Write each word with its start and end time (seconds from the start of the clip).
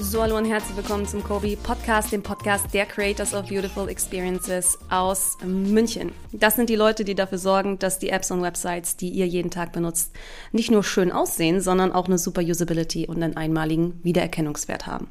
So, 0.00 0.22
hallo 0.22 0.36
und 0.36 0.44
herzlich 0.44 0.76
willkommen 0.76 1.08
zum 1.08 1.24
Kobi 1.24 1.56
Podcast, 1.56 2.12
dem 2.12 2.22
Podcast 2.22 2.72
der 2.72 2.86
Creators 2.86 3.34
of 3.34 3.48
Beautiful 3.48 3.88
Experiences 3.88 4.78
aus 4.90 5.36
München. 5.44 6.12
Das 6.30 6.54
sind 6.54 6.70
die 6.70 6.76
Leute, 6.76 7.04
die 7.04 7.16
dafür 7.16 7.38
sorgen, 7.38 7.80
dass 7.80 7.98
die 7.98 8.10
Apps 8.10 8.30
und 8.30 8.40
Websites, 8.40 8.96
die 8.96 9.08
ihr 9.08 9.26
jeden 9.26 9.50
Tag 9.50 9.72
benutzt, 9.72 10.14
nicht 10.52 10.70
nur 10.70 10.84
schön 10.84 11.10
aussehen, 11.10 11.60
sondern 11.60 11.90
auch 11.90 12.06
eine 12.06 12.16
super 12.16 12.42
Usability 12.42 13.08
und 13.08 13.20
einen 13.20 13.36
einmaligen 13.36 13.98
Wiedererkennungswert 14.04 14.86
haben. 14.86 15.08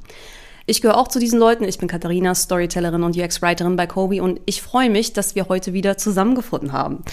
Ich 0.70 0.82
gehöre 0.82 0.98
auch 0.98 1.08
zu 1.08 1.20
diesen 1.20 1.40
Leuten. 1.40 1.64
Ich 1.64 1.78
bin 1.78 1.88
Katharina, 1.88 2.36
Storytellerin 2.36 3.04
und 3.04 3.16
UX-Writerin 3.16 3.78
bei 3.78 3.88
Kobe 3.88 4.22
und 4.22 4.42
ich 4.46 4.62
freue 4.62 4.90
mich, 4.90 5.14
dass 5.14 5.34
wir 5.34 5.48
heute 5.48 5.72
wieder 5.72 5.98
zusammengefunden 5.98 6.74
haben. 6.74 7.06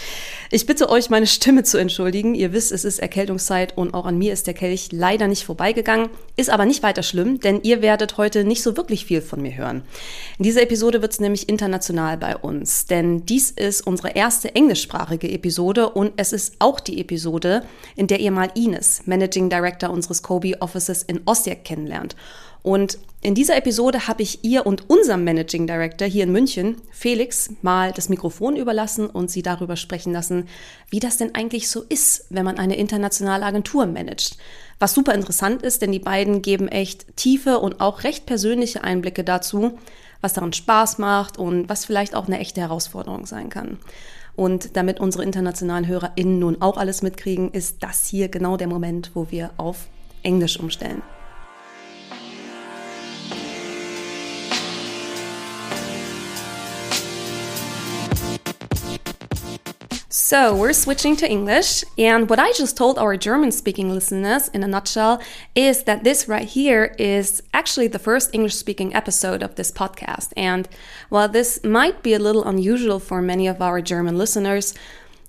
Ich 0.50 0.66
bitte 0.66 0.88
euch, 0.88 1.09
meine 1.09 1.29
Stimme 1.29 1.62
zu 1.62 1.79
entschuldigen. 1.79 2.34
Ihr 2.34 2.52
wisst, 2.52 2.73
es 2.73 2.84
ist 2.84 2.98
Erkältungszeit 2.98 3.79
und 3.79 3.95
auch 3.95 4.06
an 4.06 4.19
mir 4.19 4.32
ist 4.32 4.48
der 4.48 4.55
Kelch 4.55 4.88
leider 4.91 5.29
nicht 5.29 5.45
vorbeigegangen. 5.45 6.09
Ist 6.34 6.51
aber 6.51 6.66
nicht 6.66 6.82
weiter 6.82 7.05
schlimm, 7.05 7.38
denn 7.38 7.60
ihr 7.62 7.80
werdet 7.80 8.16
heute 8.16 8.43
nicht 8.43 8.60
so 8.60 8.77
wirklich 8.77 9.06
viel 9.06 9.23
von 9.23 9.41
mir 9.41 9.57
hören. 9.57 9.84
In 10.37 10.43
dieser 10.43 10.62
Episode 10.62 11.01
wird 11.01 11.12
es 11.12 11.21
nämlich 11.21 11.48
international 11.48 12.16
bei 12.16 12.37
uns, 12.37 12.87
denn 12.87 13.24
dies 13.24 13.52
ist 13.52 13.87
unsere 13.87 14.16
erste 14.16 14.52
englischsprachige 14.57 15.30
Episode 15.30 15.91
und 15.91 16.15
es 16.16 16.32
ist 16.32 16.57
auch 16.59 16.80
die 16.80 17.01
Episode, 17.01 17.62
in 17.95 18.09
der 18.09 18.18
ihr 18.18 18.32
mal 18.32 18.51
Ines, 18.57 19.02
Managing 19.07 19.48
Director 19.48 19.91
unseres 19.91 20.24
Kobe 20.24 20.60
Offices 20.60 21.05
in 21.05 21.21
Osijek 21.24 21.65
kennenlernt. 21.65 22.16
Und 22.64 22.98
in 23.20 23.34
dieser 23.34 23.59
Episode 23.59 24.09
habe 24.09 24.23
ich 24.23 24.42
ihr 24.42 24.64
und 24.64 24.88
unserem 24.88 25.23
Managing 25.23 25.66
Director 25.66 26.09
hier 26.09 26.24
in 26.24 26.32
München, 26.32 26.80
Felix, 26.90 27.50
mal 27.60 27.92
das 27.92 28.09
Mikrofon 28.09 28.56
überlassen 28.56 29.06
und 29.06 29.30
sie 29.30 29.42
darüber 29.42 29.77
sprechen 29.77 30.14
lassen, 30.14 30.48
wie 30.88 30.98
das 30.98 31.18
denn 31.18 31.34
eigentlich 31.34 31.68
so 31.68 31.82
ist, 31.87 32.24
wenn 32.30 32.46
man 32.46 32.56
eine 32.56 32.77
internationale 32.77 33.45
Agentur 33.45 33.84
managt. 33.84 34.38
Was 34.79 34.95
super 34.95 35.12
interessant 35.12 35.62
ist, 35.62 35.82
denn 35.82 35.93
die 35.93 35.98
beiden 35.98 36.40
geben 36.40 36.68
echt 36.68 37.18
tiefe 37.18 37.59
und 37.59 37.82
auch 37.82 38.02
recht 38.02 38.24
persönliche 38.24 38.82
Einblicke 38.82 39.24
dazu, 39.24 39.78
was 40.23 40.32
daran 40.32 40.54
Spaß 40.54 40.96
macht 40.96 41.38
und 41.38 41.68
was 41.68 41.84
vielleicht 41.84 42.15
auch 42.15 42.28
eine 42.28 42.38
echte 42.38 42.62
Herausforderung 42.62 43.26
sein 43.26 43.51
kann. 43.51 43.76
Und 44.37 44.74
damit 44.74 45.01
unsere 45.01 45.23
internationalen 45.23 45.87
HörerInnen 45.87 46.38
nun 46.38 46.62
auch 46.62 46.78
alles 46.78 47.02
mitkriegen, 47.02 47.51
ist 47.51 47.82
das 47.82 48.06
hier 48.06 48.28
genau 48.28 48.56
der 48.56 48.68
Moment, 48.68 49.10
wo 49.12 49.30
wir 49.30 49.51
auf 49.59 49.88
Englisch 50.23 50.59
umstellen. 50.59 51.02
So 60.16 60.54
we're 60.54 60.74
switching 60.74 61.16
to 61.16 61.29
English. 61.29 61.82
And 61.98 62.30
what 62.30 62.38
I 62.38 62.52
just 62.52 62.76
told 62.76 63.01
our 63.01 63.16
German 63.16 63.51
speaking 63.51 63.93
listeners 63.93 64.47
in 64.47 64.62
a 64.62 64.69
nutshell 64.69 65.21
is 65.56 65.82
that 65.82 66.04
this 66.04 66.28
right 66.28 66.47
here 66.47 66.94
is 67.00 67.43
actually 67.53 67.88
the 67.88 67.98
first 67.98 68.32
English 68.32 68.54
speaking 68.54 68.94
episode 68.94 69.43
of 69.43 69.56
this 69.56 69.72
podcast. 69.72 70.32
And 70.37 70.69
while 71.09 71.26
this 71.26 71.65
might 71.65 72.04
be 72.04 72.15
a 72.15 72.21
little 72.21 72.44
unusual 72.44 73.00
for 73.00 73.21
many 73.21 73.48
of 73.48 73.60
our 73.60 73.81
German 73.81 74.16
listeners, 74.16 74.72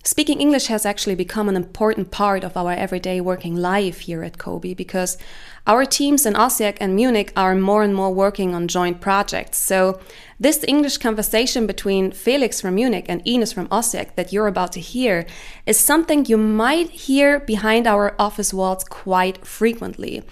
Speaking 0.05 0.39
English 0.39 0.67
has 0.67 0.85
actually 0.85 1.15
become 1.15 1.49
an 1.49 1.55
important 1.55 2.11
part 2.11 2.43
of 2.43 2.55
our 2.55 2.71
everyday 2.71 3.19
working 3.19 3.55
life 3.55 4.01
here 4.01 4.21
at 4.21 4.37
COBE 4.37 4.77
because 4.77 5.17
our 5.65 5.83
teams 5.83 6.27
in 6.27 6.35
Osijek 6.35 6.77
and 6.79 6.95
Munich 6.95 7.33
are 7.35 7.55
more 7.55 7.81
and 7.81 7.95
more 7.95 8.13
working 8.13 8.53
on 8.53 8.67
joint 8.67 9.01
projects. 9.01 9.57
So, 9.57 9.99
this 10.39 10.65
English 10.67 10.97
conversation 10.97 11.65
between 11.65 12.11
Felix 12.11 12.59
from 12.59 12.75
Munich 12.75 13.05
and 13.07 13.21
Ines 13.25 13.53
from 13.53 13.67
Osijek 13.69 14.15
that 14.15 14.33
you're 14.33 14.47
about 14.47 14.71
to 14.73 14.79
hear 14.79 15.25
is 15.65 15.77
something 15.79 16.25
you 16.25 16.37
might 16.37 16.89
hear 16.89 17.39
behind 17.39 17.87
our 17.87 18.15
office 18.19 18.53
walls 18.53 18.83
quite 18.83 19.45
frequently. 19.45 20.23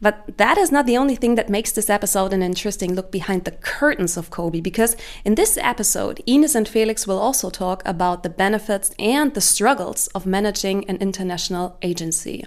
But 0.00 0.38
that 0.38 0.56
is 0.56 0.70
not 0.70 0.86
the 0.86 0.96
only 0.96 1.16
thing 1.16 1.34
that 1.34 1.48
makes 1.48 1.72
this 1.72 1.90
episode 1.90 2.32
an 2.32 2.40
interesting 2.40 2.94
look 2.94 3.10
behind 3.10 3.44
the 3.44 3.50
curtains 3.50 4.16
of 4.16 4.30
COBE, 4.30 4.62
because 4.62 4.96
in 5.24 5.34
this 5.34 5.58
episode, 5.60 6.22
Ines 6.24 6.54
and 6.54 6.68
Felix 6.68 7.04
will 7.04 7.18
also 7.18 7.50
talk 7.50 7.82
about 7.84 8.22
the 8.22 8.30
benefits 8.30 8.94
and 8.96 9.34
the 9.34 9.40
struggles 9.40 10.06
of 10.14 10.24
managing 10.24 10.88
an 10.88 10.98
international 10.98 11.76
agency. 11.82 12.46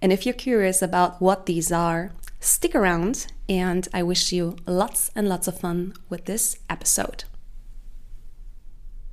And 0.00 0.10
if 0.10 0.24
you're 0.24 0.32
curious 0.32 0.80
about 0.80 1.20
what 1.20 1.44
these 1.44 1.70
are, 1.70 2.12
stick 2.40 2.74
around, 2.74 3.26
and 3.48 3.88
I 3.92 4.02
wish 4.02 4.32
you 4.32 4.56
lots 4.66 5.10
and 5.14 5.28
lots 5.28 5.48
of 5.48 5.58
fun 5.58 5.94
with 6.08 6.24
this 6.24 6.58
episode. 6.68 7.24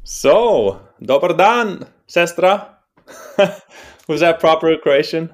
So, 0.04 0.82
dobar 1.02 1.34
dan, 1.38 1.88
sestra. 2.08 2.70
Was 4.08 4.20
that 4.20 4.40
proper 4.40 4.78
Croatian? 4.78 5.34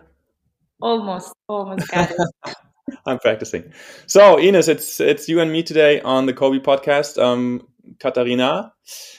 Almost, 0.81 1.33
almost 1.47 1.87
got 1.89 2.11
it. 2.11 2.17
I'm 3.05 3.19
practicing. 3.19 3.71
So, 4.05 4.39
Ines, 4.39 4.67
it's 4.67 4.99
it's 4.99 5.27
you 5.29 5.39
and 5.39 5.51
me 5.51 5.63
today 5.63 6.01
on 6.01 6.25
the 6.25 6.33
COBE 6.33 6.63
podcast. 6.63 7.21
Um, 7.21 7.67
Katarina, 7.99 8.73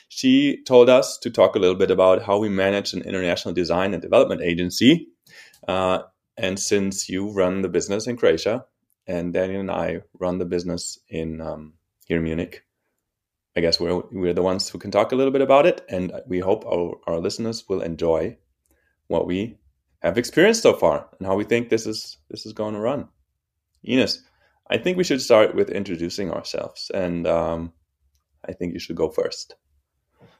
she 0.08 0.62
told 0.64 0.88
us 0.88 1.18
to 1.18 1.30
talk 1.30 1.56
a 1.56 1.58
little 1.58 1.76
bit 1.76 1.90
about 1.90 2.22
how 2.22 2.38
we 2.38 2.48
manage 2.48 2.92
an 2.92 3.02
international 3.02 3.54
design 3.54 3.92
and 3.92 4.02
development 4.02 4.42
agency. 4.42 5.08
Uh, 5.66 6.02
and 6.36 6.58
since 6.58 7.08
you 7.08 7.30
run 7.30 7.62
the 7.62 7.68
business 7.68 8.06
in 8.06 8.16
Croatia, 8.16 8.64
and 9.10 9.32
Daniel 9.32 9.60
and 9.60 9.70
I 9.70 10.02
run 10.18 10.38
the 10.38 10.44
business 10.44 10.98
in 11.08 11.40
um, 11.40 11.74
here 12.06 12.18
in 12.18 12.24
Munich, 12.24 12.64
I 13.56 13.60
guess 13.60 13.80
we're 13.80 14.02
we're 14.12 14.32
the 14.32 14.42
ones 14.42 14.68
who 14.68 14.78
can 14.78 14.92
talk 14.92 15.10
a 15.10 15.16
little 15.16 15.32
bit 15.32 15.42
about 15.42 15.66
it, 15.66 15.84
and 15.88 16.12
we 16.26 16.38
hope 16.38 16.64
our 16.64 16.94
our 17.08 17.18
listeners 17.18 17.68
will 17.68 17.82
enjoy 17.82 18.36
what 19.08 19.26
we 19.26 19.58
have 20.02 20.16
experienced 20.16 20.62
so 20.62 20.72
far 20.72 21.08
and 21.18 21.26
how 21.26 21.34
we 21.34 21.44
think 21.44 21.68
this 21.68 21.86
is 21.86 22.18
this 22.30 22.46
is 22.46 22.52
going 22.52 22.74
to 22.74 22.80
run. 22.80 23.08
Ines, 23.82 24.22
I 24.70 24.78
think 24.78 24.96
we 24.96 25.04
should 25.04 25.20
start 25.20 25.56
with 25.56 25.70
introducing 25.70 26.30
ourselves, 26.30 26.90
and 26.94 27.26
um, 27.26 27.72
I 28.48 28.52
think 28.52 28.72
you 28.74 28.78
should 28.78 28.96
go 28.96 29.08
first. 29.10 29.56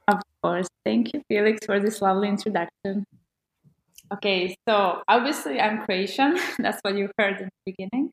Of 0.07 0.23
course, 0.43 0.69
thank 0.85 1.13
you, 1.13 1.23
Felix, 1.29 1.67
for 1.67 1.81
this 1.81 2.01
lovely 2.01 2.29
introduction. 2.29 3.05
Okay, 4.13 4.55
so 4.69 5.03
obviously 5.09 5.61
I'm 5.61 5.85
Croatian. 5.85 6.39
That's 6.59 6.79
what 6.83 6.97
you 6.97 7.11
heard 7.19 7.41
in 7.41 7.49
the 7.49 7.73
beginning. 7.73 8.13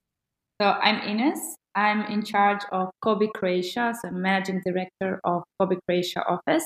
So 0.59 0.69
I'm 0.69 1.07
Ines. 1.07 1.55
I'm 1.75 2.01
in 2.11 2.25
charge 2.25 2.61
of 2.71 2.89
COBE 3.03 3.31
Croatia, 3.35 3.93
so 4.01 4.09
managing 4.09 4.63
director 4.65 5.21
of 5.23 5.43
COBE 5.61 5.77
Croatia 5.87 6.23
office. 6.27 6.65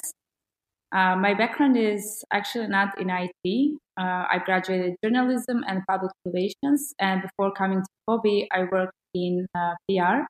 Uh, 0.94 1.18
my 1.18 1.34
background 1.34 1.76
is 1.76 2.24
actually 2.32 2.68
not 2.68 2.98
in 2.98 3.10
IT. 3.10 3.78
Uh, 4.00 4.24
I 4.32 4.42
graduated 4.46 4.96
journalism 5.04 5.66
and 5.68 5.82
public 5.90 6.14
relations, 6.24 6.94
and 7.00 7.22
before 7.22 7.52
coming 7.52 7.82
to 7.82 7.88
COBE, 8.08 8.48
I 8.54 8.64
worked 8.72 8.94
in 9.14 9.46
uh, 9.54 9.74
PR. 9.90 10.24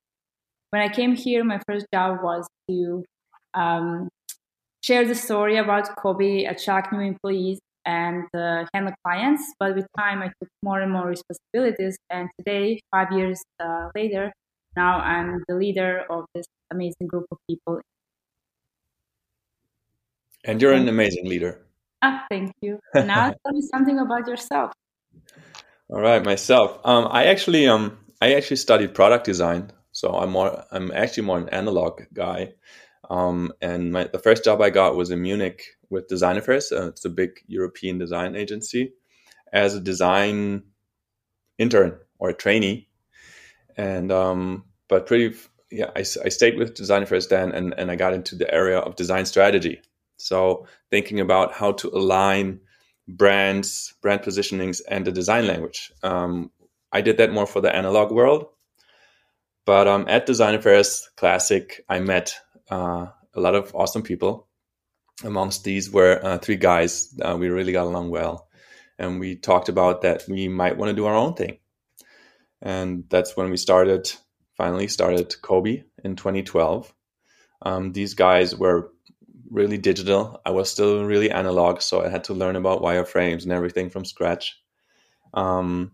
When 0.72 0.82
I 0.82 0.90
came 0.90 1.16
here, 1.16 1.44
my 1.44 1.60
first 1.68 1.86
job 1.94 2.24
was 2.24 2.48
to 2.68 3.04
um, 3.54 4.10
share 4.84 5.06
the 5.06 5.14
story 5.14 5.58
about 5.58 5.96
COBE, 5.98 6.48
attract 6.50 6.92
new 6.92 7.02
employees, 7.02 7.60
and 7.86 8.26
uh, 8.36 8.66
handle 8.74 8.94
clients. 9.06 9.44
But 9.60 9.76
with 9.76 9.88
time, 9.98 10.22
I 10.22 10.28
took 10.28 10.50
more 10.64 10.82
and 10.82 10.92
more 10.92 11.08
responsibilities, 11.08 11.98
and 12.10 12.30
today, 12.38 12.80
five 12.92 13.12
years 13.12 13.42
uh, 13.60 13.90
later, 13.96 14.32
now 14.76 15.00
I'm 15.00 15.44
the 15.48 15.56
leader 15.56 16.04
of 16.10 16.26
this 16.34 16.46
amazing 16.72 17.08
group 17.08 17.26
of 17.32 17.38
people 17.50 17.82
and 20.44 20.62
you're 20.62 20.74
an 20.74 20.88
amazing 20.88 21.28
leader. 21.28 21.62
Ah, 22.02 22.26
thank 22.30 22.54
you. 22.62 22.80
Now 22.96 23.34
tell 23.46 23.54
me 23.54 23.62
something 23.62 24.00
about 24.00 24.28
yourself. 24.28 24.72
All 25.90 26.02
right, 26.02 26.24
myself. 26.24 26.80
Um, 26.84 27.08
I 27.12 27.26
actually 27.26 27.68
um 27.68 27.98
I 28.22 28.34
actually 28.34 28.58
studied 28.58 28.94
product 28.94 29.26
design, 29.26 29.72
so 29.92 30.12
I'm 30.14 30.32
more 30.32 30.64
I'm 30.72 30.92
actually 30.92 31.24
more 31.24 31.38
an 31.38 31.50
analog 31.50 32.04
guy. 32.14 32.54
Um, 33.10 33.52
and 33.62 33.92
my 33.92 34.06
the 34.06 34.20
first 34.20 34.44
job 34.44 34.62
I 34.62 34.70
got 34.70 34.96
was 34.96 35.12
in 35.12 35.22
Munich 35.22 35.64
with 35.92 36.08
Design 36.08 36.38
Affairs. 36.38 36.72
Uh, 36.72 36.88
it's 36.88 37.06
a 37.06 37.10
big 37.10 37.40
European 37.48 37.98
design 37.98 38.36
agency 38.36 38.94
as 39.54 39.76
a 39.76 39.82
design 39.82 40.64
intern 41.58 41.98
or 42.18 42.30
a 42.30 42.34
trainee. 42.34 42.88
And 43.78 44.12
um, 44.12 44.66
but 44.88 45.06
pretty 45.06 45.36
yeah, 45.72 45.90
I, 45.96 46.00
I 46.00 46.30
stayed 46.30 46.58
with 46.58 46.74
Design 46.74 47.04
Affairs 47.04 47.28
then, 47.28 47.52
and 47.52 47.74
and 47.78 47.92
I 47.92 47.96
got 47.96 48.14
into 48.14 48.36
the 48.36 48.52
area 48.54 48.80
of 48.80 48.96
design 48.96 49.26
strategy. 49.26 49.82
So 50.18 50.68
thinking 50.90 51.20
about 51.20 51.54
how 51.54 51.72
to 51.74 51.90
align 51.90 52.60
brands, 53.08 53.94
brand 54.02 54.22
positionings, 54.22 54.82
and 54.88 55.06
the 55.06 55.12
design 55.12 55.48
language. 55.48 55.92
Um, 56.04 56.52
I 56.92 57.02
did 57.02 57.18
that 57.18 57.32
more 57.32 57.48
for 57.48 57.62
the 57.62 57.74
analog 57.74 58.12
world, 58.12 58.48
but 59.66 59.88
um, 59.88 60.06
at 60.08 60.26
Design 60.26 60.56
Affairs 60.56 61.10
Classic, 61.16 61.84
I 61.88 62.00
met 62.00 62.36
uh, 62.70 63.08
a 63.34 63.40
lot 63.40 63.56
of 63.56 63.74
awesome 63.74 64.04
people. 64.04 64.48
Amongst 65.24 65.64
these 65.64 65.92
were 65.92 66.20
uh, 66.24 66.38
three 66.38 66.56
guys. 66.56 67.14
Uh, 67.22 67.38
we 67.40 67.50
really 67.50 67.72
got 67.72 67.86
along 67.86 68.10
well, 68.10 68.48
and 68.98 69.20
we 69.20 69.36
talked 69.36 69.70
about 69.70 70.02
that 70.02 70.24
we 70.28 70.48
might 70.48 70.78
want 70.78 70.90
to 70.90 70.96
do 70.96 71.06
our 71.06 71.16
own 71.16 71.36
thing, 71.36 71.58
and 72.62 73.06
that's 73.10 73.38
when 73.38 73.50
we 73.50 73.58
started. 73.58 74.12
Finally, 74.58 74.88
started 74.88 75.34
COBE 75.42 75.84
in 76.04 76.16
2012. 76.16 76.94
Um, 77.64 77.94
these 77.94 78.14
guys 78.14 78.56
were 78.56 78.92
really 79.50 79.78
digital. 79.78 80.40
I 80.46 80.52
was 80.52 80.70
still 80.70 81.04
really 81.06 81.30
analog, 81.30 81.82
so 81.82 82.04
I 82.04 82.10
had 82.10 82.24
to 82.26 82.34
learn 82.34 82.56
about 82.56 82.82
wireframes 82.82 83.44
and 83.44 83.52
everything 83.52 83.90
from 83.90 84.06
scratch. 84.06 84.60
Um, 85.34 85.92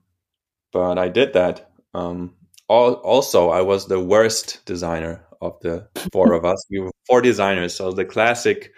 but 0.71 0.97
I 0.97 1.09
did 1.09 1.33
that. 1.33 1.71
Um, 1.93 2.35
also 2.67 3.49
I 3.49 3.61
was 3.61 3.87
the 3.87 3.99
worst 3.99 4.65
designer 4.65 5.25
of 5.41 5.59
the 5.61 5.87
four 6.11 6.33
of 6.33 6.45
us. 6.45 6.65
We 6.69 6.79
were 6.79 6.91
four 7.07 7.21
designers, 7.21 7.73
so 7.73 7.91
the 7.91 8.05
classic 8.05 8.71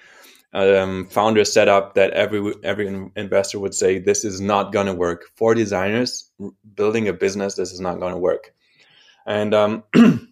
um, 0.53 1.05
founder 1.07 1.45
setup 1.45 1.93
that 1.95 2.11
every 2.11 2.53
every 2.63 2.87
investor 3.15 3.59
would 3.59 3.75
say 3.75 3.99
this 3.99 4.25
is 4.25 4.41
not 4.41 4.73
going 4.73 4.87
to 4.87 4.93
work. 4.93 5.25
for 5.35 5.53
designers 5.53 6.31
building 6.75 7.07
a 7.07 7.13
business, 7.13 7.55
this 7.55 7.71
is 7.71 7.79
not 7.79 7.99
going 7.99 8.13
to 8.13 8.19
work. 8.19 8.53
And 9.25 9.53
um, 9.53 9.83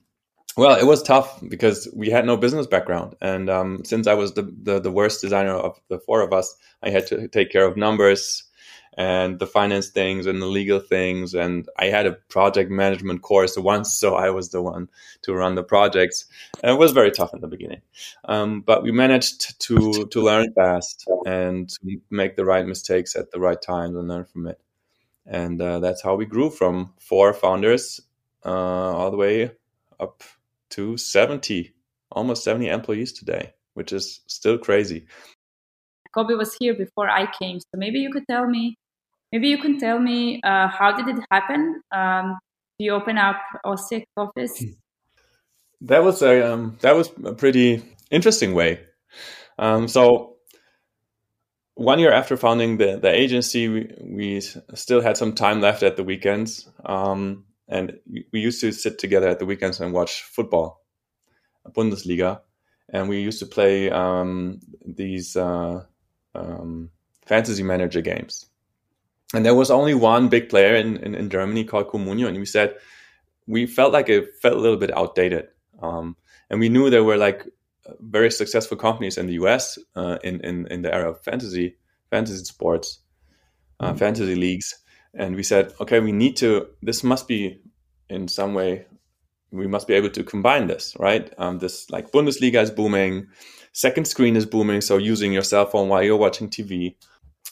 well, 0.57 0.77
it 0.77 0.85
was 0.85 1.03
tough 1.03 1.39
because 1.47 1.87
we 1.95 2.09
had 2.09 2.25
no 2.25 2.37
business 2.37 2.65
background, 2.65 3.15
and 3.21 3.49
um, 3.49 3.83
since 3.85 4.07
I 4.07 4.13
was 4.13 4.33
the, 4.33 4.51
the, 4.63 4.79
the 4.79 4.91
worst 4.91 5.21
designer 5.21 5.53
of 5.53 5.79
the 5.89 5.99
four 5.99 6.21
of 6.21 6.33
us, 6.33 6.55
I 6.81 6.89
had 6.89 7.05
to 7.07 7.27
take 7.27 7.51
care 7.51 7.65
of 7.65 7.77
numbers 7.77 8.43
and 8.97 9.37
the 9.37 9.45
finance 9.45 9.89
things 9.89 10.25
and 10.25 10.41
the 10.41 10.47
legal 10.47 10.79
things. 10.79 11.35
And 11.35 11.69
I 11.77 11.85
had 11.85 12.07
a 12.07 12.13
project 12.13 12.71
management 12.71 13.21
course 13.21 13.55
once, 13.57 13.93
so 13.93 14.15
I 14.15 14.31
was 14.31 14.49
the 14.49 14.61
one 14.61 14.89
to 15.21 15.33
run 15.33 15.55
the 15.55 15.63
projects. 15.63 16.25
And 16.63 16.71
it 16.71 16.79
was 16.79 16.91
very 16.91 17.11
tough 17.11 17.33
in 17.33 17.41
the 17.41 17.47
beginning, 17.47 17.81
um, 18.25 18.61
but 18.61 18.83
we 18.83 18.91
managed 18.91 19.59
to 19.61 20.07
to 20.07 20.21
learn 20.21 20.51
fast 20.53 21.07
and 21.25 21.69
make 22.09 22.35
the 22.35 22.45
right 22.45 22.65
mistakes 22.65 23.15
at 23.15 23.31
the 23.31 23.39
right 23.39 23.61
times 23.61 23.95
and 23.95 24.07
learn 24.07 24.25
from 24.25 24.47
it. 24.47 24.59
And 25.25 25.61
uh, 25.61 25.79
that's 25.79 26.01
how 26.01 26.15
we 26.15 26.25
grew 26.25 26.49
from 26.49 26.93
four 26.99 27.33
founders 27.33 28.01
uh, 28.45 28.49
all 28.49 29.11
the 29.11 29.17
way 29.17 29.51
up 29.99 30.23
to 30.69 30.97
70, 30.97 31.73
almost 32.11 32.43
70 32.43 32.69
employees 32.69 33.11
today, 33.11 33.53
which 33.73 33.91
is 33.91 34.21
still 34.27 34.57
crazy. 34.57 35.05
COBE 36.13 36.37
was 36.37 36.55
here 36.59 36.73
before 36.73 37.09
I 37.09 37.29
came, 37.39 37.59
so 37.59 37.67
maybe 37.75 37.99
you 37.99 38.11
could 38.11 38.25
tell 38.27 38.47
me, 38.47 38.77
maybe 39.31 39.47
you 39.47 39.57
can 39.57 39.79
tell 39.79 39.99
me 39.99 40.41
uh, 40.43 40.67
how 40.67 40.91
did 40.91 41.07
it 41.07 41.23
happen? 41.31 41.81
Um, 41.91 42.37
you 42.79 42.93
open 42.93 43.17
up 43.17 43.37
Osijek 43.65 44.05
office? 44.15 44.63
That 45.81 46.03
was 46.03 46.21
a 46.21 46.53
um, 46.53 46.77
that 46.81 46.95
was 46.95 47.11
a 47.23 47.33
pretty 47.33 47.83
interesting 48.09 48.53
way. 48.53 48.81
Um, 49.59 49.87
so 49.87 50.37
one 51.77 51.99
year 51.99 52.11
after 52.11 52.35
founding 52.35 52.77
the, 52.77 52.97
the 52.97 53.09
agency, 53.09 53.67
we, 53.69 53.91
we 54.01 54.41
still 54.41 55.01
had 55.01 55.15
some 55.15 55.33
time 55.33 55.61
left 55.61 55.83
at 55.83 55.95
the 55.95 56.03
weekends. 56.03 56.67
Um, 56.83 57.45
and 57.67 57.99
we 58.33 58.39
used 58.39 58.61
to 58.61 58.71
sit 58.71 58.97
together 58.97 59.27
at 59.27 59.39
the 59.39 59.45
weekends 59.45 59.79
and 59.79 59.93
watch 59.93 60.23
football, 60.23 60.81
Bundesliga, 61.69 62.41
and 62.91 63.09
we 63.09 63.19
used 63.19 63.39
to 63.39 63.45
play 63.45 63.91
um, 63.91 64.59
these 64.85 65.35
uh, 65.35 65.83
um, 66.33 66.89
fantasy 67.25 67.63
manager 67.63 68.01
games. 68.01 68.49
And 69.33 69.45
there 69.45 69.55
was 69.55 69.69
only 69.69 69.93
one 69.93 70.29
big 70.29 70.49
player 70.49 70.75
in, 70.75 70.97
in, 70.97 71.13
in, 71.13 71.29
Germany 71.29 71.65
called 71.65 71.89
Comunio, 71.89 72.27
and 72.27 72.37
we 72.37 72.45
said 72.45 72.75
we 73.45 73.65
felt 73.65 73.91
like 73.91 74.07
it 74.09 74.35
felt 74.41 74.55
a 74.55 74.59
little 74.59 74.77
bit 74.77 74.95
outdated, 74.95 75.47
um, 75.81 76.15
and 76.49 76.59
we 76.59 76.69
knew 76.69 76.89
there 76.89 77.03
were 77.03 77.17
like 77.17 77.45
very 77.99 78.31
successful 78.31 78.77
companies 78.77 79.17
in 79.17 79.27
the 79.27 79.33
US 79.33 79.77
uh, 79.95 80.17
in, 80.23 80.39
in 80.41 80.67
in 80.67 80.81
the 80.81 80.93
era 80.93 81.11
of 81.11 81.21
fantasy 81.23 81.75
fantasy 82.09 82.43
sports, 82.45 82.99
uh, 83.79 83.89
mm-hmm. 83.89 83.97
fantasy 83.97 84.35
leagues. 84.35 84.75
And 85.13 85.35
we 85.35 85.43
said 85.43 85.73
okay 85.81 85.99
we 85.99 86.11
need 86.11 86.37
to 86.37 86.67
this 86.81 87.03
must 87.03 87.27
be 87.27 87.61
in 88.09 88.27
some 88.27 88.53
way 88.53 88.85
we 89.51 89.67
must 89.67 89.87
be 89.87 89.93
able 89.93 90.09
to 90.09 90.23
combine 90.23 90.67
this 90.67 90.95
right? 90.99 91.33
Um, 91.37 91.59
this 91.59 91.89
like 91.89 92.11
bundesliga 92.11 92.61
is 92.61 92.71
booming 92.71 93.27
second 93.73 94.05
screen 94.05 94.35
is 94.35 94.45
booming 94.45 94.81
so 94.81 94.97
using 94.97 95.31
your 95.31 95.43
cell 95.43 95.65
phone 95.65 95.87
while 95.89 96.03
you're 96.03 96.17
watching 96.17 96.49
tv 96.49 96.95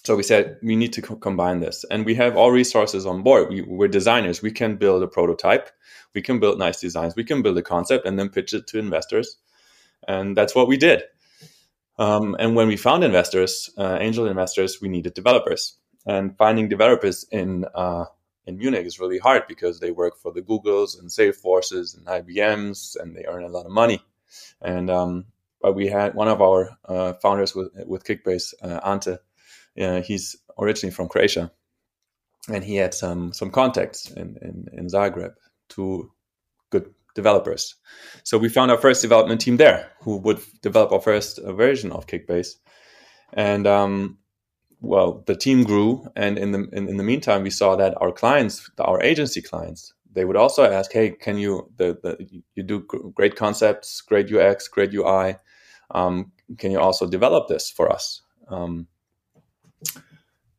so 0.05 0.15
we 0.15 0.23
said 0.23 0.57
we 0.61 0.75
need 0.75 0.93
to 0.93 1.01
co- 1.01 1.15
combine 1.15 1.59
this. 1.59 1.83
And 1.89 2.05
we 2.05 2.15
have 2.15 2.37
all 2.37 2.51
resources 2.51 3.05
on 3.05 3.23
board. 3.23 3.49
We, 3.49 3.61
we're 3.61 3.87
designers. 3.87 4.41
We 4.41 4.51
can 4.51 4.75
build 4.77 5.03
a 5.03 5.07
prototype. 5.07 5.69
We 6.13 6.21
can 6.21 6.39
build 6.39 6.59
nice 6.59 6.79
designs. 6.79 7.15
We 7.15 7.23
can 7.23 7.41
build 7.41 7.57
a 7.57 7.63
concept 7.63 8.05
and 8.05 8.17
then 8.19 8.29
pitch 8.29 8.53
it 8.53 8.67
to 8.67 8.79
investors. 8.79 9.37
And 10.07 10.37
that's 10.37 10.55
what 10.55 10.67
we 10.67 10.77
did. 10.77 11.03
Um, 11.97 12.35
and 12.39 12.55
when 12.55 12.67
we 12.67 12.77
found 12.77 13.03
investors 13.03 13.69
uh, 13.77 13.97
angel 13.99 14.27
investors 14.27 14.79
we 14.81 14.89
needed 14.89 15.13
developers. 15.13 15.77
And 16.05 16.37
finding 16.37 16.69
developers 16.69 17.25
in 17.31 17.65
uh, 17.73 18.05
in 18.45 18.57
Munich 18.57 18.85
is 18.85 18.99
really 18.99 19.17
hard 19.17 19.43
because 19.47 19.79
they 19.79 19.91
work 19.91 20.17
for 20.17 20.31
the 20.31 20.41
Googles 20.41 20.99
and 20.99 21.09
Salesforces 21.09 21.97
and 21.97 22.05
IBMs, 22.05 22.95
and 22.99 23.15
they 23.15 23.25
earn 23.25 23.43
a 23.43 23.47
lot 23.47 23.65
of 23.65 23.71
money. 23.71 24.03
And 24.61 24.91
um, 24.91 25.25
but 25.61 25.73
we 25.73 25.87
had 25.87 26.13
one 26.13 26.27
of 26.27 26.43
our 26.43 26.77
uh, 26.87 27.13
founders 27.13 27.55
with 27.55 27.69
with 27.87 28.03
Kickbase, 28.03 28.53
uh, 28.61 28.79
Ante. 28.85 29.17
Uh, 29.79 30.01
he's 30.01 30.35
originally 30.57 30.93
from 30.93 31.09
Croatia, 31.09 31.51
and 32.49 32.63
he 32.63 32.75
had 32.75 32.93
some 32.93 33.33
some 33.33 33.51
contacts 33.51 34.09
in 34.11 34.37
in, 34.41 34.67
in 34.73 34.87
Zagreb 34.87 35.33
to 35.69 36.11
good 36.69 36.93
developers. 37.15 37.75
So 38.23 38.37
we 38.37 38.49
found 38.49 38.71
our 38.71 38.77
first 38.77 39.01
development 39.01 39.41
team 39.41 39.57
there, 39.57 39.91
who 40.01 40.17
would 40.17 40.39
develop 40.61 40.91
our 40.91 41.01
first 41.01 41.39
uh, 41.39 41.53
version 41.53 41.91
of 41.91 42.07
Kickbase, 42.07 42.55
and 43.33 43.67
um, 43.67 44.17
well, 44.81 45.23
the 45.25 45.35
team 45.35 45.63
grew, 45.63 46.05
and 46.15 46.37
in 46.37 46.51
the 46.51 46.67
in, 46.71 46.87
in, 46.87 46.97
the 46.97 47.03
meantime, 47.03 47.43
we 47.43 47.49
saw 47.49 47.75
that 47.75 47.95
our 48.01 48.11
clients, 48.11 48.69
our 48.79 49.01
agency 49.01 49.41
clients, 49.41 49.93
they 50.13 50.25
would 50.25 50.37
also 50.37 50.63
ask, 50.63 50.91
"Hey, 50.91 51.11
can 51.11 51.37
you 51.37 51.69
the, 51.77 51.97
the 52.01 52.41
you 52.55 52.63
do 52.63 52.81
great 53.15 53.35
concepts, 53.35 54.01
great 54.01 54.31
UX, 54.31 54.67
great 54.67 54.93
UI? 54.93 55.37
Um, 55.91 56.31
can 56.57 56.71
you 56.71 56.79
also 56.79 57.07
develop 57.07 57.47
this 57.47 57.69
for 57.69 57.91
us?" 57.91 58.21
Um, 58.47 58.87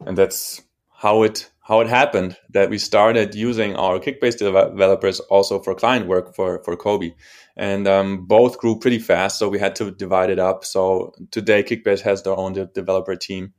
and 0.07 0.17
that's 0.17 0.63
how 0.93 1.23
it 1.23 1.51
how 1.61 1.81
it 1.81 1.89
happened 1.89 2.37
that 2.51 2.71
we 2.71 2.79
started 2.79 3.35
using 3.35 3.75
our 3.75 3.99
Kickbase 3.99 4.39
developers 4.39 5.19
also 5.21 5.59
for 5.61 5.75
client 5.75 6.07
work 6.07 6.35
for 6.35 6.63
for 6.65 6.77
COBE, 6.77 7.15
and 7.57 7.87
um, 7.89 8.27
both 8.27 8.59
grew 8.59 8.79
pretty 8.79 8.99
fast. 8.99 9.39
So 9.39 9.49
we 9.49 9.59
had 9.59 9.77
to 9.77 9.91
divide 9.91 10.31
it 10.31 10.39
up. 10.39 10.65
So 10.65 11.13
today, 11.31 11.63
Kickbase 11.63 12.01
has 12.03 12.23
their 12.23 12.37
own 12.37 12.53
developer 12.75 13.17
team 13.17 13.53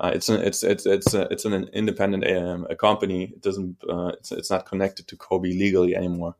uh, 0.00 0.10
it's 0.14 0.28
an 0.28 0.40
it's 0.42 0.62
it's 0.62 0.86
it's 0.86 1.14
a, 1.14 1.22
it's 1.30 1.44
an 1.44 1.68
independent 1.72 2.26
um, 2.26 2.66
company. 2.78 3.24
It 3.24 3.40
doesn't 3.42 3.76
uh, 3.88 4.08
it's, 4.18 4.32
it's 4.32 4.50
not 4.50 4.66
connected 4.66 5.06
to 5.08 5.16
COBE 5.16 5.44
legally 5.44 5.94
anymore. 5.94 6.36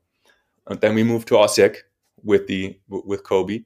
And 0.66 0.80
then 0.80 0.94
we 0.94 1.04
moved 1.04 1.28
to 1.28 1.34
Osijek 1.34 1.76
with 2.22 2.46
the 2.46 2.78
with 2.88 3.22
COBE. 3.22 3.64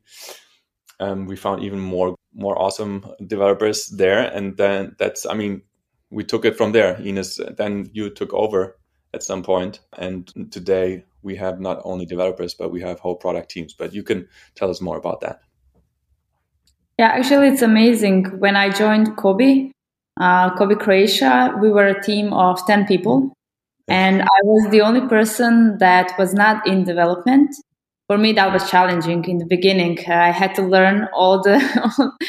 And 1.01 1.29
we 1.29 1.37
found 1.37 1.63
even 1.63 1.79
more 1.79 2.17
more 2.35 2.61
awesome 2.61 3.07
developers 3.27 3.87
there, 3.89 4.21
and 4.21 4.57
then 4.57 4.97
that's 4.99 5.27
I 5.27 5.35
mean 5.35 5.63
we 6.11 6.25
took 6.25 6.45
it 6.45 6.57
from 6.57 6.73
there. 6.73 6.97
Ines, 6.97 7.41
then 7.57 7.91
you 7.93 8.11
took 8.11 8.33
over 8.33 8.77
at 9.15 9.23
some 9.23 9.43
point, 9.43 9.81
and 9.97 10.51
today 10.51 11.05
we 11.23 11.37
have 11.37 11.61
not 11.61 11.81
only 11.85 12.07
developers 12.07 12.55
but 12.55 12.71
we 12.71 12.81
have 12.81 13.01
whole 13.01 13.17
product 13.17 13.51
teams. 13.51 13.75
But 13.75 13.95
you 13.95 14.03
can 14.03 14.29
tell 14.55 14.71
us 14.71 14.81
more 14.81 14.97
about 14.97 15.21
that. 15.21 15.41
Yeah, 16.99 17.09
actually, 17.09 17.49
it's 17.49 17.63
amazing. 17.63 18.41
When 18.41 18.57
I 18.57 18.71
joined 18.71 19.17
COBE, 19.17 19.71
uh, 20.21 20.57
COBE 20.57 20.81
Croatia, 20.81 21.57
we 21.61 21.71
were 21.71 21.87
a 21.87 22.03
team 22.03 22.33
of 22.33 22.67
10 22.67 22.87
people. 22.87 23.33
And 23.89 24.21
I 24.21 24.41
was 24.43 24.71
the 24.71 24.83
only 24.83 25.07
person 25.09 25.79
that 25.79 26.13
was 26.19 26.35
not 26.35 26.67
in 26.67 26.85
development. 26.85 27.55
For 28.09 28.17
me, 28.17 28.33
that 28.33 28.55
was 28.55 28.71
challenging 28.71 29.23
in 29.27 29.37
the 29.37 29.45
beginning. 29.45 29.99
Uh, 30.09 30.15
I 30.15 30.31
had 30.31 30.55
to 30.55 30.63
learn 30.63 31.09
all 31.13 31.43
the 31.43 31.59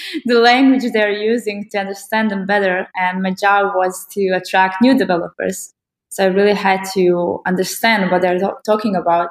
the 0.25 0.39
language 0.39 0.83
they're 0.91 1.09
using 1.09 1.69
to 1.71 1.79
understand 1.79 2.31
them 2.31 2.45
better, 2.45 2.88
and 2.98 3.21
my 3.21 3.31
job 3.31 3.74
was 3.75 4.05
to 4.12 4.27
attract 4.31 4.81
new 4.81 4.98
developers. 4.98 5.74
So 6.09 6.25
I 6.25 6.27
really 6.27 6.53
had 6.53 6.83
to 6.95 7.39
understand 7.45 8.12
what 8.12 8.21
they're 8.21 8.39
talking 8.65 8.93
about. 8.95 9.29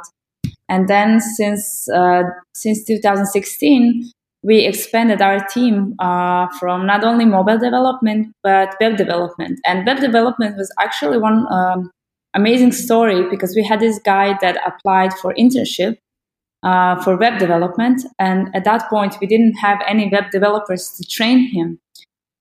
And 0.70 0.88
then 0.88 1.20
since 1.20 1.86
uh, 1.90 2.22
since 2.54 2.82
2016, 2.84 4.10
we 4.42 4.64
expanded 4.64 5.20
our 5.20 5.40
team 5.48 5.96
uh, 5.98 6.46
from 6.58 6.86
not 6.86 7.04
only 7.04 7.26
mobile 7.26 7.58
development 7.58 8.32
but 8.42 8.74
web 8.80 8.96
development. 8.96 9.60
And 9.66 9.86
web 9.86 10.00
development 10.00 10.56
was 10.56 10.72
actually 10.80 11.18
one 11.18 11.46
um, 11.52 11.90
amazing 12.32 12.72
story 12.72 13.28
because 13.28 13.54
we 13.54 13.64
had 13.64 13.80
this 13.80 13.98
guy 14.02 14.38
that 14.40 14.56
applied 14.66 15.12
for 15.14 15.34
internship 15.34 15.98
uh, 16.62 17.00
for 17.02 17.16
web 17.16 17.38
development, 17.38 18.02
and 18.18 18.48
at 18.54 18.64
that 18.64 18.88
point 18.88 19.16
we 19.20 19.26
didn't 19.26 19.54
have 19.54 19.80
any 19.86 20.08
web 20.10 20.30
developers 20.30 20.90
to 20.96 21.06
train 21.06 21.48
him. 21.50 21.78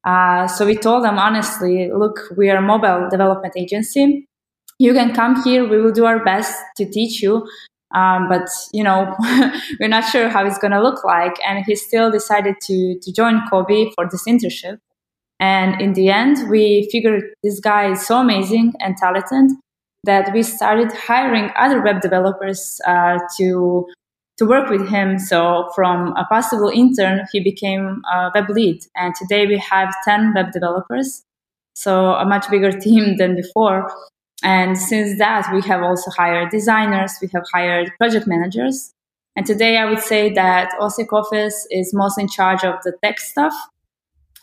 Uh, 0.04 0.48
so 0.48 0.66
we 0.66 0.76
told 0.76 1.04
them 1.04 1.18
honestly, 1.18 1.92
look, 1.92 2.20
we 2.38 2.50
are 2.50 2.58
a 2.58 2.62
mobile 2.62 3.08
development 3.10 3.54
agency. 3.58 4.26
You 4.80 4.94
can 4.94 5.14
come 5.14 5.44
here. 5.44 5.68
We 5.68 5.82
will 5.82 5.92
do 5.92 6.06
our 6.06 6.24
best 6.24 6.56
to 6.78 6.86
teach 6.90 7.22
you 7.22 7.48
um, 7.94 8.28
but 8.28 8.48
you 8.74 8.84
know 8.84 9.16
we're 9.80 9.88
not 9.88 10.04
sure 10.04 10.30
how 10.30 10.46
it's 10.46 10.58
going 10.58 10.72
to 10.72 10.82
look 10.82 11.04
like 11.04 11.36
and 11.46 11.64
he 11.66 11.76
still 11.76 12.12
decided 12.12 12.56
to 12.62 13.00
to 13.02 13.12
join 13.14 13.42
COBE 13.50 13.94
for 13.96 14.08
this 14.10 14.28
internship 14.28 14.80
and 15.40 15.80
in 15.82 15.94
the 15.94 16.10
end 16.10 16.50
we 16.50 16.90
figured 16.92 17.24
this 17.44 17.60
guy 17.60 17.92
is 17.92 18.06
so 18.06 18.20
amazing 18.20 18.74
and 18.80 18.98
talented 18.98 19.58
that 20.04 20.34
we 20.34 20.44
started 20.44 20.92
hiring 20.92 21.50
other 21.58 21.82
web 21.82 22.02
developers 22.02 22.80
uh, 22.86 23.18
to 23.38 23.86
to 24.38 24.46
work 24.46 24.70
with 24.70 24.88
him 24.90 25.18
so 25.20 25.70
from 25.76 26.16
a 26.18 26.26
possible 26.26 26.70
intern 26.70 27.26
he 27.32 27.40
became 27.40 28.02
a 28.14 28.32
web 28.36 28.50
lead 28.50 28.80
and 28.96 29.16
today 29.16 29.48
we 29.48 29.58
have 29.58 29.94
10 30.06 30.34
web 30.36 30.52
developers 30.52 31.24
so 31.74 32.14
a 32.16 32.26
much 32.26 32.50
bigger 32.50 32.72
team 32.88 33.18
than 33.18 33.36
before 33.36 33.90
And 34.44 34.78
since 34.78 35.18
that, 35.18 35.52
we 35.54 35.62
have 35.64 35.82
also 35.82 36.12
hired 36.12 36.52
designers, 36.52 37.14
we 37.22 37.30
have 37.34 37.44
hired 37.54 37.92
project 37.98 38.28
managers. 38.28 38.94
And 39.36 39.46
today 39.46 39.78
I 39.78 39.86
would 39.86 40.00
say 40.00 40.32
that 40.34 40.72
Osijek 40.80 41.12
office 41.14 41.68
is 41.72 41.94
mostly 41.94 42.24
in 42.24 42.30
charge 42.30 42.64
of 42.64 42.76
the 42.84 42.94
tech 43.04 43.20
stuff. 43.20 43.54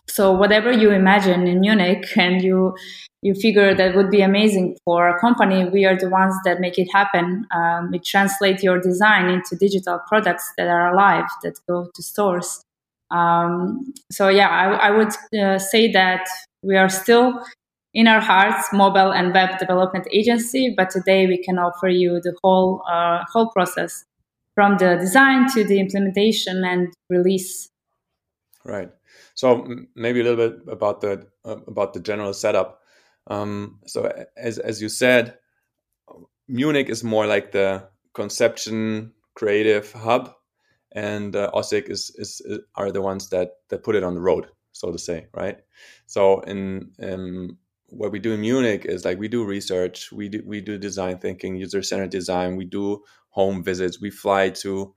So 0.07 0.33
whatever 0.33 0.71
you 0.71 0.91
imagine 0.91 1.47
in 1.47 1.61
Munich 1.61 2.05
and 2.17 2.43
you 2.43 2.77
you 3.23 3.35
figure 3.35 3.75
that 3.75 3.97
would 3.97 4.11
be 4.11 4.21
amazing 4.21 4.77
for 4.85 5.09
a 5.09 5.19
company, 5.19 5.65
we 5.65 5.87
are 5.87 5.97
the 5.97 6.11
ones 6.11 6.35
that 6.45 6.61
make 6.61 6.79
it 6.79 6.89
happen. 6.93 7.47
Um, 7.55 7.91
we 7.91 7.99
translate 7.99 8.63
your 8.63 8.79
design 8.79 9.31
into 9.31 9.57
digital 9.57 9.99
products 10.07 10.53
that 10.59 10.69
are 10.69 10.93
alive, 10.93 11.25
that 11.43 11.59
go 11.67 11.89
to 11.95 12.03
stores. 12.03 12.63
Um, 13.11 13.95
so 14.13 14.29
yeah, 14.29 14.49
I, 14.49 14.89
I 14.89 14.91
would 14.91 15.13
uh, 15.41 15.59
say 15.59 15.91
that 15.93 16.27
we 16.63 16.77
are 16.77 16.91
still 16.91 17.43
in 17.95 18.09
our 18.09 18.21
hearts 18.21 18.73
mobile 18.73 19.13
and 19.13 19.33
web 19.33 19.59
development 19.59 20.07
agency, 20.13 20.75
but 20.77 20.91
today 20.91 21.27
we 21.27 21.39
can 21.39 21.59
offer 21.59 21.89
you 21.89 22.21
the 22.21 22.35
whole 22.43 22.83
uh, 22.91 23.25
whole 23.33 23.51
process 23.51 24.05
from 24.55 24.77
the 24.79 24.97
design 24.97 25.49
to 25.53 25.65
the 25.65 25.81
implementation 25.81 26.63
and 26.65 26.93
release. 27.09 27.71
Right. 28.65 28.91
So 29.35 29.67
maybe 29.95 30.21
a 30.21 30.25
little 30.25 30.49
bit 30.49 30.61
about 30.69 31.01
the 31.01 31.27
uh, 31.45 31.57
about 31.67 31.93
the 31.93 32.01
general 32.01 32.33
setup. 32.33 32.81
Um, 33.27 33.81
so 33.87 34.11
as 34.37 34.59
as 34.59 34.81
you 34.81 34.89
said, 34.89 35.39
Munich 36.49 36.89
is 36.89 37.03
more 37.03 37.27
like 37.27 37.53
the 37.53 37.89
conception 38.15 39.13
creative 39.35 39.93
hub, 39.93 40.33
and 40.93 41.35
uh, 41.35 41.51
Osijek 41.53 41.91
is, 41.91 42.15
is, 42.17 42.41
is 42.45 42.61
are 42.77 42.93
the 42.93 43.03
ones 43.03 43.29
that 43.31 43.51
that 43.71 43.83
put 43.83 43.97
it 43.97 44.05
on 44.05 44.15
the 44.15 44.21
road, 44.21 44.47
so 44.73 44.93
to 44.93 44.99
say, 44.99 45.27
right? 45.35 45.59
So 46.07 46.41
in 46.41 46.93
um, 47.03 47.59
what 47.89 48.13
we 48.13 48.19
do 48.21 48.33
in 48.33 48.41
Munich 48.41 48.85
is 48.85 49.05
like 49.05 49.19
we 49.19 49.29
do 49.29 49.45
research, 49.45 50.13
we 50.13 50.29
do 50.29 50.43
we 50.47 50.61
do 50.61 50.79
design 50.79 51.19
thinking, 51.19 51.57
user 51.57 51.83
centered 51.83 52.11
design, 52.11 52.57
we 52.57 52.65
do 52.67 53.03
home 53.31 53.65
visits, 53.65 54.01
we 54.01 54.11
fly 54.11 54.51
to 54.51 54.95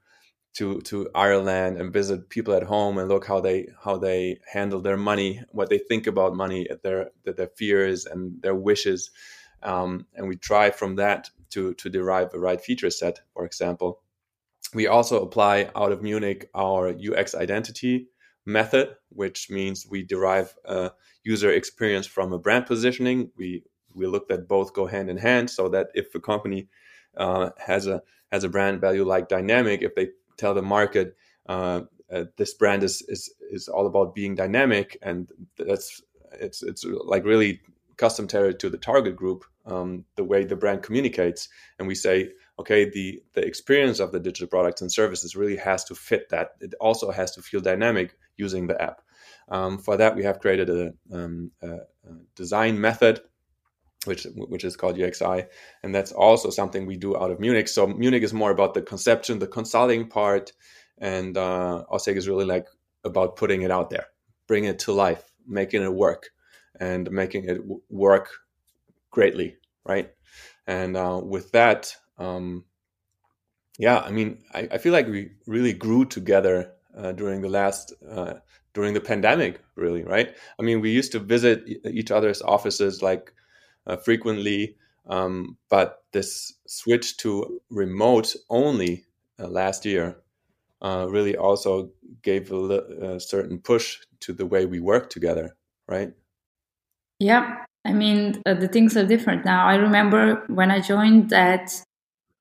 to 0.58 0.82
to 0.82 1.08
Ireland 1.14 1.80
and 1.80 1.94
visit 1.94 2.30
people 2.30 2.56
at 2.56 2.64
home 2.64 2.98
and 2.98 3.08
look 3.08 3.28
how 3.28 3.40
they 3.40 3.68
how 3.84 3.98
they 3.98 4.40
handle 4.52 4.82
their 4.82 4.98
money, 4.98 5.44
what 5.52 5.70
they 5.70 5.78
think 5.78 6.08
about 6.08 6.36
money, 6.36 6.68
their 6.84 7.12
their 7.24 7.52
fears 7.56 8.08
and 8.08 8.42
their 8.42 8.56
wishes, 8.56 9.12
um, 9.62 10.08
and 10.16 10.28
we 10.28 10.36
try 10.36 10.72
from 10.72 10.96
that 10.96 11.30
to 11.52 11.76
to 11.76 11.90
derive 11.90 12.32
the 12.32 12.40
right 12.40 12.60
feature 12.60 12.90
set. 12.90 13.20
For 13.34 13.46
example, 13.46 14.02
we 14.74 14.88
also 14.88 15.22
apply 15.22 15.70
out 15.76 15.92
of 15.92 16.02
Munich 16.02 16.50
our 16.56 16.90
UX 16.90 17.36
identity 17.36 18.08
method, 18.48 18.96
which 19.10 19.52
means 19.52 19.86
we 19.88 20.02
derive 20.02 20.56
a 20.66 20.92
user 21.24 21.52
experience 21.52 22.08
from 22.08 22.34
a 22.34 22.40
brand 22.40 22.66
positioning. 22.66 23.30
We 23.38 23.64
we 23.94 24.08
looked 24.08 24.32
at 24.32 24.48
both 24.48 24.74
go 24.74 24.88
hand 24.88 25.12
in 25.12 25.18
hand, 25.18 25.52
so 25.52 25.70
that 25.70 25.90
if 25.94 26.16
a 26.16 26.20
company 26.20 26.68
uh, 27.16 27.52
has 27.60 27.86
a 27.86 28.02
has 28.32 28.44
a 28.44 28.50
brand 28.50 28.82
value 28.82 29.06
like 29.06 29.30
dynamic, 29.30 29.84
if 29.84 29.94
they 29.94 30.10
tell 30.38 30.54
the 30.54 30.62
market 30.62 31.16
uh, 31.48 31.82
uh, 32.12 32.26
this 32.38 32.54
brand 32.54 32.84
is, 32.84 33.02
is 33.08 33.34
is 33.52 33.68
all 33.68 33.86
about 33.86 34.16
being 34.16 34.36
dynamic, 34.36 34.98
and 35.02 35.30
that's 35.58 36.02
it's 36.34 36.64
it's 36.64 36.86
like 36.86 37.26
really 37.26 37.62
custom 37.98 38.28
tailored 38.28 38.60
to 38.60 38.70
the 38.70 38.78
target 38.78 39.16
group, 39.16 39.44
um, 39.66 40.06
the 40.16 40.24
way 40.24 40.44
the 40.44 40.56
brand 40.56 40.84
communicates, 40.84 41.50
and 41.80 41.88
we 41.88 41.96
say, 41.96 42.30
okay, 42.60 42.90
the 42.90 43.22
the 43.34 43.46
experience 43.46 44.00
of 44.00 44.12
the 44.12 44.20
digital 44.20 44.48
products 44.48 44.82
and 44.82 44.92
services 44.92 45.36
really 45.36 45.58
has 45.58 45.84
to 45.86 45.96
fit 45.96 46.30
that. 46.30 46.52
It 46.62 46.74
also 46.80 47.12
has 47.12 47.32
to 47.32 47.42
feel 47.42 47.60
dynamic 47.60 48.16
using 48.38 48.68
the 48.68 48.82
app. 48.82 49.02
Um, 49.50 49.78
for 49.78 49.98
that, 49.98 50.16
we 50.16 50.24
have 50.24 50.40
created 50.40 50.70
a, 50.70 50.94
um, 51.12 51.52
a, 51.62 51.68
a 51.70 51.80
design 52.36 52.80
method 52.80 53.22
which 54.08 54.26
which 54.36 54.64
is 54.64 54.76
called 54.76 54.98
UXI, 54.98 55.48
and 55.84 55.94
that's 55.94 56.12
also 56.12 56.50
something 56.50 56.86
we 56.86 56.98
do 56.98 57.18
out 57.18 57.32
of 57.32 57.40
Munich. 57.40 57.68
So 57.68 57.88
Munich 57.88 58.24
is 58.24 58.34
more 58.34 58.52
about 58.52 58.74
the 58.74 58.82
conception, 58.82 59.40
the 59.40 59.48
consulting 59.48 60.08
part, 60.08 60.54
and 60.98 61.38
uh, 61.38 61.84
Osijek 61.92 62.16
is 62.16 62.28
really 62.28 62.46
like 62.46 62.68
about 63.04 63.36
putting 63.36 63.62
it 63.62 63.72
out 63.72 63.90
there, 63.90 64.08
bringing 64.48 64.70
it 64.70 64.80
to 64.80 64.92
life, 64.92 65.32
making 65.46 65.84
it 65.84 65.94
work, 65.94 66.30
and 66.80 67.10
making 67.12 67.46
it 67.46 67.58
w- 67.58 67.82
work 67.90 68.30
greatly, 69.12 69.58
right? 69.86 70.10
And 70.66 70.98
uh, 70.98 71.22
with 71.24 71.52
that, 71.52 71.96
um, 72.18 72.66
yeah, 73.80 74.00
I 74.00 74.12
mean, 74.12 74.44
I, 74.54 74.68
I, 74.72 74.78
feel 74.80 74.92
like 74.92 75.08
we 75.08 75.32
really 75.46 75.74
grew 75.74 76.04
together 76.04 76.74
uh, 76.98 77.12
during 77.12 77.42
the 77.42 77.50
last 77.50 77.94
uh, 78.10 78.36
during 78.74 78.94
the 78.94 79.02
pandemic, 79.02 79.62
really, 79.76 80.04
right? 80.04 80.36
I 80.60 80.64
mean, 80.64 80.82
we 80.82 80.92
used 80.92 81.12
to 81.14 81.20
visit 81.20 81.64
each 81.86 82.12
other's 82.12 82.42
offices 82.42 83.02
like 83.02 83.34
frequently. 83.96 84.76
Um, 85.08 85.58
but 85.70 86.04
this 86.12 86.54
switch 86.68 87.16
to 87.18 87.62
remote 87.70 88.36
only 88.50 89.06
uh, 89.40 89.48
last 89.48 89.86
year 89.86 90.18
uh, 90.82 91.08
really 91.10 91.38
also 91.38 91.90
gave 92.22 92.52
a, 92.52 93.16
a, 93.16 93.20
certain 93.20 93.60
push 93.60 94.00
to 94.20 94.34
the 94.34 94.46
way 94.46 94.66
we 94.66 94.80
work 94.80 95.10
together, 95.10 95.56
right? 95.88 96.14
Yeah, 97.20 97.64
I 97.86 97.94
mean 97.94 98.42
uh, 98.46 98.54
the 98.54 98.68
things 98.68 98.96
are 98.98 99.06
different 99.06 99.46
now. 99.46 99.66
I 99.66 99.76
remember 99.76 100.44
when 100.48 100.70
I 100.70 100.82
joined 100.82 101.30
that 101.30 101.72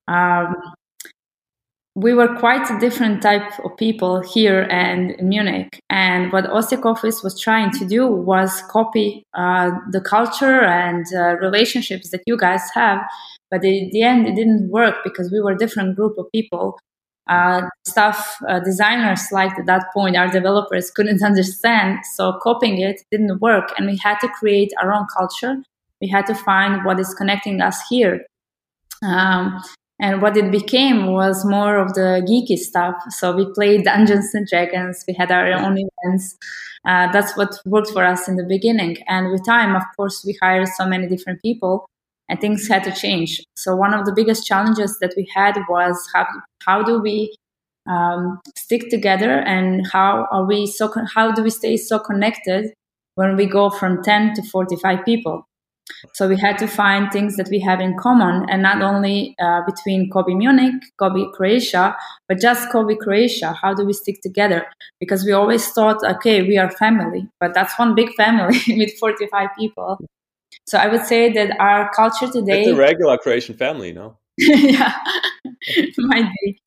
um, 0.07 0.55
we 1.97 2.13
were 2.13 2.27
quite 2.35 2.69
a 2.69 2.79
different 2.79 3.23
type 3.23 3.59
of 3.65 3.75
people 3.75 4.21
here 4.21 4.67
and 4.69 5.11
in 5.13 5.29
Munich. 5.29 5.79
And 5.89 6.31
what 6.31 6.45
Osijek 6.45 6.85
Office 6.85 7.23
was 7.23 7.39
trying 7.39 7.71
to 7.71 7.87
do 7.87 8.05
was 8.05 8.61
copy 8.69 9.23
uh, 9.33 9.71
the 9.91 9.99
culture 9.99 10.61
and 10.61 11.07
uh, 11.15 11.37
relationships 11.37 12.11
that 12.11 12.21
you 12.27 12.37
guys 12.37 12.61
have. 12.75 12.99
But 13.49 13.65
in 13.65 13.89
the 13.91 14.03
end, 14.03 14.27
it 14.27 14.35
didn't 14.35 14.69
work 14.69 14.97
because 15.03 15.31
we 15.31 15.41
were 15.41 15.53
a 15.53 15.57
different 15.57 15.95
group 15.95 16.19
of 16.19 16.31
people. 16.31 16.77
Uh, 17.27 17.63
stuff 17.87 18.37
uh, 18.47 18.59
designers 18.59 19.31
liked 19.31 19.57
at 19.59 19.65
that 19.65 19.85
point, 19.91 20.15
our 20.15 20.29
developers 20.29 20.91
couldn't 20.95 21.23
understand. 21.23 21.97
So 22.13 22.37
copying 22.43 22.79
it 22.79 23.01
didn't 23.09 23.41
work. 23.41 23.73
And 23.75 23.87
we 23.87 23.97
had 23.97 24.19
to 24.19 24.27
create 24.27 24.71
our 24.79 24.93
own 24.93 25.07
culture. 25.17 25.63
We 25.99 26.07
had 26.09 26.27
to 26.27 26.35
find 26.35 26.85
what 26.85 26.99
is 26.99 27.15
connecting 27.15 27.59
us 27.59 27.81
here. 27.89 28.23
Um, 29.01 29.63
and 29.99 30.21
what 30.21 30.37
it 30.37 30.51
became 30.51 31.07
was 31.11 31.43
more 31.45 31.77
of 31.77 31.93
the 31.93 32.23
geeky 32.27 32.57
stuff. 32.57 32.95
So 33.09 33.35
we 33.35 33.51
played 33.53 33.83
Dungeons 33.85 34.33
and 34.33 34.47
Dragons. 34.47 35.03
We 35.07 35.13
had 35.13 35.31
our 35.31 35.51
own 35.51 35.77
events. 35.77 36.37
Uh, 36.87 37.11
that's 37.11 37.35
what 37.35 37.59
worked 37.65 37.89
for 37.89 38.03
us 38.03 38.27
in 38.27 38.35
the 38.35 38.45
beginning. 38.45 38.97
And 39.07 39.31
with 39.31 39.45
time, 39.45 39.75
of 39.75 39.83
course, 39.95 40.23
we 40.25 40.37
hired 40.41 40.67
so 40.67 40.85
many 40.85 41.07
different 41.07 41.41
people, 41.41 41.87
and 42.29 42.39
things 42.39 42.67
had 42.67 42.83
to 42.83 42.91
change. 42.91 43.43
So 43.55 43.75
one 43.75 43.93
of 43.93 44.05
the 44.05 44.13
biggest 44.13 44.45
challenges 44.45 44.97
that 45.01 45.13
we 45.17 45.27
had 45.35 45.57
was 45.69 46.07
how 46.13 46.27
how 46.65 46.83
do 46.83 46.99
we 46.99 47.35
um, 47.89 48.39
stick 48.57 48.89
together, 48.89 49.31
and 49.31 49.87
how 49.87 50.27
are 50.31 50.45
we 50.45 50.67
so 50.67 50.93
how 51.15 51.31
do 51.31 51.43
we 51.43 51.49
stay 51.49 51.75
so 51.77 51.99
connected 51.99 52.71
when 53.15 53.35
we 53.35 53.47
go 53.47 53.69
from 53.69 54.03
ten 54.03 54.33
to 54.35 54.43
forty 54.43 54.75
five 54.75 55.03
people? 55.03 55.43
So 56.13 56.27
we 56.27 56.37
had 56.37 56.57
to 56.59 56.67
find 56.67 57.11
things 57.11 57.37
that 57.37 57.47
we 57.49 57.59
have 57.59 57.79
in 57.79 57.97
common, 57.97 58.45
and 58.49 58.61
not 58.61 58.81
only 58.81 59.35
uh, 59.39 59.61
between 59.65 60.09
COBE 60.09 60.35
Munich, 60.35 60.73
COBE 60.99 61.31
Croatia, 61.33 61.95
but 62.27 62.39
just 62.39 62.69
COBE 62.71 62.97
Croatia. 62.99 63.53
How 63.53 63.73
do 63.73 63.85
we 63.85 63.93
stick 63.93 64.21
together? 64.21 64.65
Because 64.99 65.23
we 65.25 65.31
always 65.31 65.67
thought, 65.71 66.03
okay, 66.03 66.41
we 66.41 66.57
are 66.57 66.69
family, 66.71 67.27
but 67.39 67.53
that's 67.53 67.77
one 67.79 67.95
big 67.95 68.13
family 68.15 68.59
with 68.69 68.97
45 68.99 69.49
people. 69.57 69.99
So 70.65 70.77
I 70.77 70.87
would 70.87 71.05
say 71.05 71.31
that 71.33 71.57
our 71.59 71.89
culture 71.93 72.29
today. 72.29 72.63
It's 72.63 72.71
a 72.71 72.75
regular 72.75 73.17
Croatian 73.17 73.55
family, 73.55 73.93
no? 73.93 74.17
yeah, 74.37 74.93
might 75.97 76.29
be. 76.41 76.59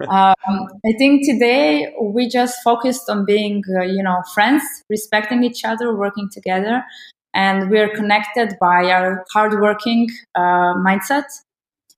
um, 0.08 0.68
I 0.86 0.92
think 0.98 1.26
today 1.26 1.92
we 2.00 2.28
just 2.28 2.62
focused 2.62 3.08
on 3.08 3.24
being, 3.24 3.64
uh, 3.76 3.82
you 3.82 4.02
know, 4.02 4.22
friends, 4.32 4.62
respecting 4.88 5.42
each 5.42 5.64
other, 5.64 5.94
working 5.96 6.28
together, 6.32 6.84
and 7.38 7.70
we 7.70 7.78
are 7.78 7.88
connected 7.88 8.56
by 8.60 8.90
our 8.90 9.24
hardworking 9.32 10.08
uh, 10.34 10.74
mindset. 10.86 11.22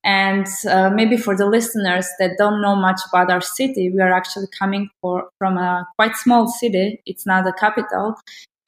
And 0.05 0.47
uh, 0.69 0.91
maybe 0.91 1.17
for 1.17 1.35
the 1.35 1.47
listeners 1.47 2.07
that 2.19 2.33
don't 2.37 2.61
know 2.61 2.77
much 2.77 3.01
about 3.09 3.31
our 3.31 3.41
city, 3.41 3.91
we 3.91 4.01
are 4.03 4.13
actually 4.13 4.49
coming 4.59 4.91
for, 5.01 5.31
from 5.39 5.57
a 5.57 5.87
quite 5.97 6.17
small 6.17 6.47
city. 6.47 7.01
It's 7.07 7.25
not 7.27 7.45
the 7.45 7.55
capital, 7.59 8.17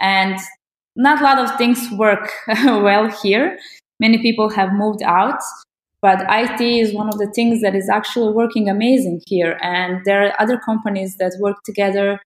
and 0.00 0.38
not 0.96 1.20
a 1.20 1.24
lot 1.24 1.38
of 1.38 1.56
things 1.58 1.78
work 1.92 2.30
well 2.64 3.08
here. 3.22 3.58
Many 4.00 4.18
people 4.18 4.48
have 4.50 4.72
moved 4.72 5.02
out, 5.02 5.40
but 6.00 6.24
IT 6.28 6.60
is 6.60 6.94
one 6.94 7.08
of 7.08 7.18
the 7.18 7.30
things 7.34 7.60
that 7.60 7.74
is 7.74 7.88
actually 7.90 8.32
working 8.32 8.68
amazing 8.68 9.20
here. 9.26 9.58
And 9.62 10.02
there 10.06 10.26
are 10.26 10.32
other 10.40 10.58
companies 10.58 11.16
that 11.18 11.36
work 11.38 11.56
together, 11.64 12.18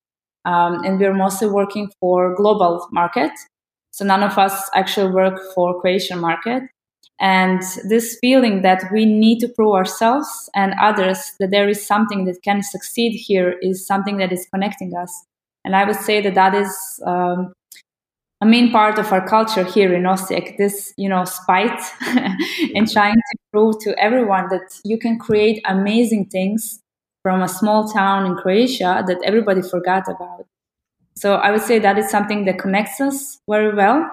um, 0.44 0.84
and 0.84 1.00
we're 1.00 1.14
mostly 1.14 1.48
working 1.48 1.90
for 2.00 2.34
global 2.36 2.86
market. 2.92 3.32
So 3.96 4.04
none 4.04 4.22
of 4.22 4.36
us 4.36 4.68
actually 4.74 5.10
work 5.10 5.40
for 5.54 5.80
Croatian 5.80 6.18
market. 6.18 6.64
And 7.18 7.62
this 7.88 8.18
feeling 8.20 8.60
that 8.60 8.84
we 8.92 9.06
need 9.06 9.38
to 9.38 9.48
prove 9.48 9.72
ourselves 9.72 10.50
and 10.54 10.74
others 10.78 11.32
that 11.40 11.50
there 11.50 11.66
is 11.66 11.86
something 11.86 12.26
that 12.26 12.42
can 12.42 12.62
succeed 12.62 13.16
here 13.16 13.54
is 13.62 13.86
something 13.86 14.18
that 14.18 14.32
is 14.32 14.46
connecting 14.52 14.94
us. 14.94 15.24
And 15.64 15.74
I 15.74 15.86
would 15.86 15.96
say 15.96 16.20
that 16.20 16.34
that 16.34 16.54
is 16.54 16.70
um, 17.06 17.54
a 18.42 18.44
main 18.44 18.70
part 18.70 18.98
of 18.98 19.10
our 19.12 19.26
culture 19.26 19.64
here 19.64 19.94
in 19.94 20.02
Osijek, 20.02 20.58
this, 20.58 20.92
you 20.98 21.08
know, 21.08 21.24
spite 21.24 21.80
and 22.74 22.92
trying 22.92 23.14
to 23.14 23.38
prove 23.50 23.78
to 23.80 23.98
everyone 23.98 24.48
that 24.50 24.78
you 24.84 24.98
can 24.98 25.18
create 25.18 25.62
amazing 25.64 26.26
things 26.26 26.80
from 27.22 27.40
a 27.40 27.48
small 27.48 27.90
town 27.90 28.26
in 28.26 28.36
Croatia 28.36 29.02
that 29.06 29.22
everybody 29.24 29.62
forgot 29.62 30.06
about. 30.06 30.44
So 31.16 31.34
I 31.34 31.50
would 31.50 31.62
say 31.62 31.78
that 31.78 31.98
is 31.98 32.10
something 32.10 32.44
that 32.44 32.58
connects 32.58 33.00
us 33.00 33.38
very 33.48 33.74
well. 33.74 34.08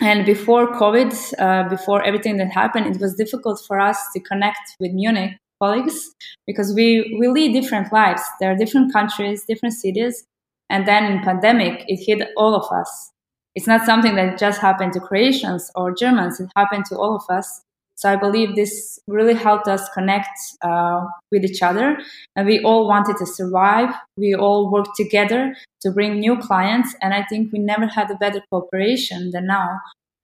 And 0.00 0.24
before 0.24 0.72
COVID, 0.72 1.12
uh, 1.38 1.68
before 1.68 2.02
everything 2.02 2.38
that 2.38 2.50
happened, 2.50 2.86
it 2.86 3.00
was 3.00 3.14
difficult 3.14 3.62
for 3.66 3.78
us 3.78 3.98
to 4.14 4.20
connect 4.20 4.76
with 4.80 4.92
Munich 4.92 5.32
colleagues 5.60 6.14
because 6.46 6.72
we, 6.74 7.18
we 7.20 7.28
lead 7.28 7.52
different 7.52 7.92
lives. 7.92 8.22
There 8.40 8.50
are 8.50 8.56
different 8.56 8.92
countries, 8.92 9.44
different 9.46 9.74
cities. 9.74 10.24
And 10.70 10.88
then 10.88 11.04
in 11.04 11.20
pandemic, 11.20 11.84
it 11.86 11.98
hit 12.06 12.26
all 12.36 12.54
of 12.54 12.72
us 12.72 13.10
it's 13.54 13.66
not 13.66 13.84
something 13.84 14.14
that 14.14 14.38
just 14.38 14.60
happened 14.60 14.92
to 14.92 15.00
Croatians 15.00 15.70
or 15.74 15.94
Germans. 15.94 16.40
It 16.40 16.50
happened 16.56 16.84
to 16.86 16.96
all 16.96 17.16
of 17.16 17.24
us. 17.28 17.62
So 18.00 18.10
I 18.10 18.16
believe 18.16 18.56
this 18.56 18.98
really 19.06 19.34
helped 19.34 19.68
us 19.68 19.86
connect 19.90 20.30
uh, 20.62 21.04
with 21.30 21.44
each 21.44 21.62
other, 21.62 21.98
and 22.34 22.46
we 22.46 22.64
all 22.64 22.88
wanted 22.88 23.16
to 23.18 23.26
survive. 23.26 23.94
We 24.16 24.34
all 24.34 24.70
worked 24.70 24.96
together 24.96 25.54
to 25.82 25.90
bring 25.90 26.18
new 26.18 26.38
clients, 26.38 26.94
and 27.02 27.12
I 27.12 27.24
think 27.28 27.52
we 27.52 27.58
never 27.58 27.86
had 27.86 28.10
a 28.10 28.14
better 28.14 28.42
cooperation 28.50 29.32
than 29.32 29.46
now. 29.46 29.80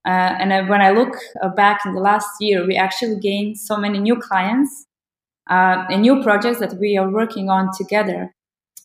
Uh, 0.06 0.32
and 0.40 0.54
I, 0.54 0.62
when 0.62 0.80
I 0.80 0.90
look 0.92 1.18
uh, 1.42 1.50
back 1.50 1.80
in 1.84 1.92
the 1.92 2.00
last 2.00 2.30
year, 2.40 2.66
we 2.66 2.76
actually 2.76 3.20
gained 3.20 3.58
so 3.58 3.76
many 3.76 3.98
new 3.98 4.16
clients 4.16 4.86
uh, 5.50 5.84
and 5.90 6.00
new 6.00 6.22
projects 6.22 6.60
that 6.60 6.78
we 6.80 6.96
are 6.96 7.10
working 7.10 7.50
on 7.50 7.68
together. 7.76 8.32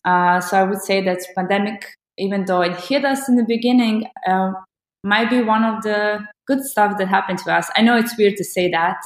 Uh, 0.04 0.38
so 0.40 0.58
I 0.58 0.64
would 0.64 0.82
say 0.82 1.00
that 1.00 1.20
pandemic 1.34 1.86
even 2.18 2.44
though 2.44 2.62
it 2.62 2.76
hit 2.76 3.04
us 3.04 3.28
in 3.28 3.36
the 3.36 3.44
beginning, 3.44 4.06
uh, 4.26 4.52
might 5.04 5.30
be 5.30 5.42
one 5.42 5.64
of 5.64 5.82
the 5.82 6.20
good 6.46 6.64
stuff 6.64 6.98
that 6.98 7.08
happened 7.08 7.38
to 7.40 7.52
us. 7.52 7.70
I 7.76 7.82
know 7.82 7.96
it's 7.96 8.16
weird 8.16 8.36
to 8.36 8.44
say 8.44 8.70
that 8.70 8.96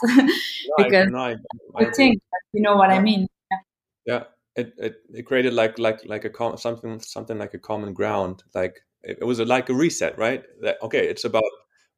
because 0.78 1.09
no, 1.11 1.19
I, 1.19 1.37
I, 1.76 1.85
I 1.85 1.90
think 1.90 2.21
you 2.52 2.62
know 2.62 2.76
what 2.76 2.90
yeah. 2.90 2.97
I 2.97 3.00
mean. 3.00 3.26
Yeah. 3.50 3.59
yeah. 4.07 4.25
It, 4.57 4.73
it, 4.78 4.97
it 5.12 5.23
created 5.26 5.52
like 5.52 5.78
like 5.78 6.00
like 6.07 6.25
a 6.25 6.31
com- 6.31 6.57
something 6.57 6.99
something 7.00 7.38
like 7.38 7.52
a 7.52 7.59
common 7.59 7.93
ground 7.93 8.43
like 8.55 8.81
it, 9.02 9.19
it 9.21 9.25
was 9.25 9.38
a, 9.38 9.45
like 9.45 9.69
a 9.69 9.75
reset 9.75 10.16
right 10.19 10.45
that, 10.62 10.78
okay 10.83 11.07
it's 11.07 11.26
about 11.26 11.45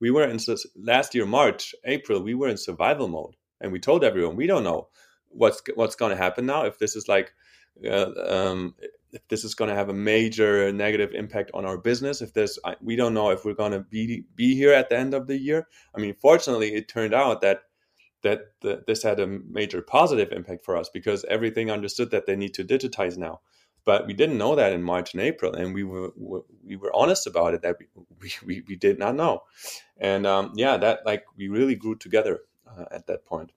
we 0.00 0.10
were 0.10 0.24
in 0.24 0.40
last 0.74 1.14
year 1.14 1.24
march 1.24 1.72
april 1.84 2.20
we 2.20 2.34
were 2.34 2.48
in 2.48 2.56
survival 2.56 3.06
mode 3.06 3.36
and 3.60 3.70
we 3.70 3.78
told 3.78 4.02
everyone 4.02 4.34
we 4.34 4.48
don't 4.48 4.64
know 4.64 4.88
what's 5.28 5.62
what's 5.76 5.94
going 5.94 6.10
to 6.10 6.16
happen 6.16 6.46
now 6.46 6.64
if 6.64 6.80
this 6.80 6.96
is 6.96 7.06
like 7.06 7.32
uh, 7.88 8.10
um, 8.26 8.74
if 9.12 9.26
this 9.28 9.44
is 9.44 9.54
going 9.54 9.68
to 9.68 9.74
have 9.74 9.88
a 9.88 9.94
major 9.94 10.72
negative 10.72 11.12
impact 11.14 11.50
on 11.54 11.64
our 11.64 11.78
business 11.78 12.20
if 12.20 12.32
there's 12.34 12.58
we 12.80 12.96
don't 12.96 13.14
know 13.14 13.30
if 13.30 13.44
we're 13.44 13.54
going 13.54 13.72
to 13.72 13.80
be 13.80 14.24
be 14.34 14.54
here 14.54 14.72
at 14.72 14.88
the 14.88 14.98
end 14.98 15.14
of 15.14 15.26
the 15.26 15.38
year. 15.38 15.66
I 15.94 16.00
mean 16.00 16.14
fortunately 16.14 16.74
it 16.74 16.88
turned 16.88 17.14
out 17.14 17.40
that 17.40 17.62
that 18.22 18.40
the, 18.60 18.82
this 18.86 19.02
had 19.02 19.20
a 19.20 19.26
major 19.26 19.80
positive 19.80 20.32
impact 20.32 20.64
for 20.64 20.76
us 20.76 20.88
because 20.88 21.24
everything 21.28 21.70
understood 21.70 22.10
that 22.10 22.26
they 22.26 22.36
need 22.36 22.52
to 22.54 22.64
digitize 22.64 23.16
now. 23.16 23.40
But 23.84 24.06
we 24.06 24.12
didn't 24.12 24.38
know 24.38 24.54
that 24.56 24.72
in 24.72 24.82
march 24.82 25.14
and 25.14 25.22
april 25.22 25.54
and 25.54 25.74
we 25.74 25.84
were 25.84 26.10
we 26.64 26.76
were 26.76 26.94
honest 26.94 27.26
about 27.26 27.54
it 27.54 27.62
that 27.62 27.76
we 28.20 28.32
we, 28.44 28.62
we 28.68 28.76
did 28.76 28.98
not 28.98 29.14
know. 29.14 29.42
And 29.96 30.26
um, 30.26 30.52
yeah 30.54 30.76
that 30.76 31.00
like 31.06 31.24
we 31.36 31.48
really 31.48 31.76
grew 31.76 31.96
together 31.96 32.40
uh, 32.66 32.84
at 32.90 33.06
that 33.06 33.24
point. 33.24 33.52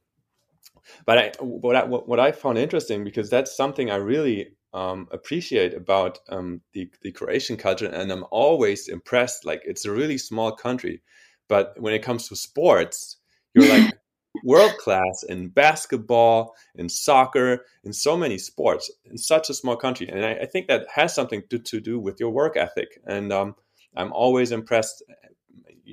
But 1.06 1.18
I, 1.18 1.32
what 1.44 1.76
I 1.76 1.84
what 1.86 2.20
I 2.20 2.32
found 2.32 2.58
interesting 2.58 3.04
because 3.04 3.30
that's 3.30 3.56
something 3.56 3.92
I 3.92 3.98
really 3.98 4.56
um, 4.74 5.08
appreciate 5.12 5.74
about 5.74 6.20
um, 6.30 6.62
the, 6.74 6.90
the 7.02 7.12
Croatian 7.12 7.58
culture, 7.58 7.88
and 7.88 8.12
I'm 8.12 8.26
always 8.32 8.88
impressed. 8.88 9.46
Like 9.46 9.62
it's 9.66 9.86
a 9.86 9.92
really 9.92 10.18
small 10.18 10.52
country, 10.54 11.02
but 11.50 11.76
when 11.80 11.94
it 11.94 12.04
comes 12.04 12.28
to 12.30 12.36
sports, 12.36 13.18
you're 13.54 13.68
like 13.68 13.94
world 14.44 14.78
class 14.78 15.24
in 15.28 15.50
basketball, 15.50 16.56
in 16.76 16.88
soccer, 16.88 17.66
in 17.84 17.92
so 17.92 18.16
many 18.16 18.38
sports 18.38 18.90
in 19.06 19.18
such 19.18 19.50
a 19.50 19.54
small 19.54 19.76
country, 19.76 20.08
and 20.08 20.26
I, 20.26 20.34
I 20.34 20.46
think 20.46 20.68
that 20.68 20.88
has 20.94 21.14
something 21.14 21.44
to, 21.50 21.60
to 21.60 21.82
do 21.82 22.00
with 22.00 22.20
your 22.20 22.30
work 22.30 22.56
ethic. 22.56 23.00
And 23.06 23.34
um, 23.34 23.56
I'm 23.96 24.14
always 24.14 24.52
impressed, 24.52 25.04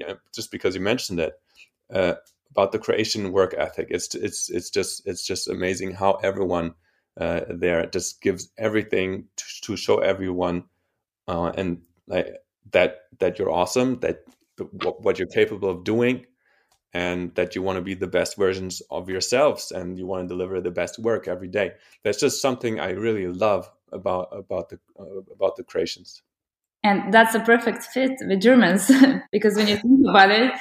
know, 0.07 0.17
just 0.35 0.51
because 0.51 0.75
you 0.75 0.81
mentioned 0.81 1.21
it. 1.21 1.33
Uh, 1.93 2.14
about 2.51 2.73
the 2.73 2.79
Croatian 2.79 3.31
work 3.33 3.55
ethic, 3.57 3.88
it's 3.91 4.14
it's 4.14 4.51
it's 4.51 4.71
just 4.71 5.07
it's 5.07 5.25
just 5.25 5.49
amazing 5.49 5.93
how 5.93 6.14
everyone 6.23 6.75
uh, 7.19 7.41
there. 7.49 7.87
Just 7.87 8.21
gives 8.21 8.51
everything 8.57 9.27
to, 9.37 9.45
to 9.63 9.77
show 9.77 9.99
everyone 9.99 10.65
uh, 11.27 11.53
and 11.57 11.83
like 12.07 12.37
that 12.71 13.03
that 13.19 13.39
you're 13.39 13.51
awesome 13.51 14.01
that 14.01 14.25
what, 14.83 15.03
what 15.03 15.19
you're 15.19 15.29
capable 15.29 15.69
of 15.69 15.85
doing 15.85 16.27
and 16.95 17.35
that 17.35 17.55
you 17.55 17.63
want 17.63 17.77
to 17.77 17.83
be 17.83 17.95
the 17.95 18.07
best 18.07 18.37
versions 18.37 18.81
of 18.91 19.09
yourselves 19.11 19.71
and 19.73 19.99
you 19.99 20.07
want 20.07 20.25
to 20.25 20.29
deliver 20.29 20.61
the 20.61 20.71
best 20.71 20.99
work 20.99 21.29
every 21.29 21.49
day. 21.49 21.73
That's 22.03 22.19
just 22.19 22.41
something 22.41 22.81
i 22.81 22.91
really 22.91 23.27
love 23.27 23.71
about 23.93 24.29
about 24.33 24.69
the 24.71 24.79
uh, 24.99 25.33
about 25.33 25.57
the 25.57 25.65
Croatians 25.65 26.23
and 26.85 27.13
that's 27.13 27.35
a 27.35 27.41
perfect 27.41 27.83
fit 27.85 28.13
with 28.21 28.41
germans 28.41 28.91
because 29.33 29.57
when 29.57 29.67
you 29.67 29.77
think 29.77 30.01
about 30.09 30.31
it 30.31 30.53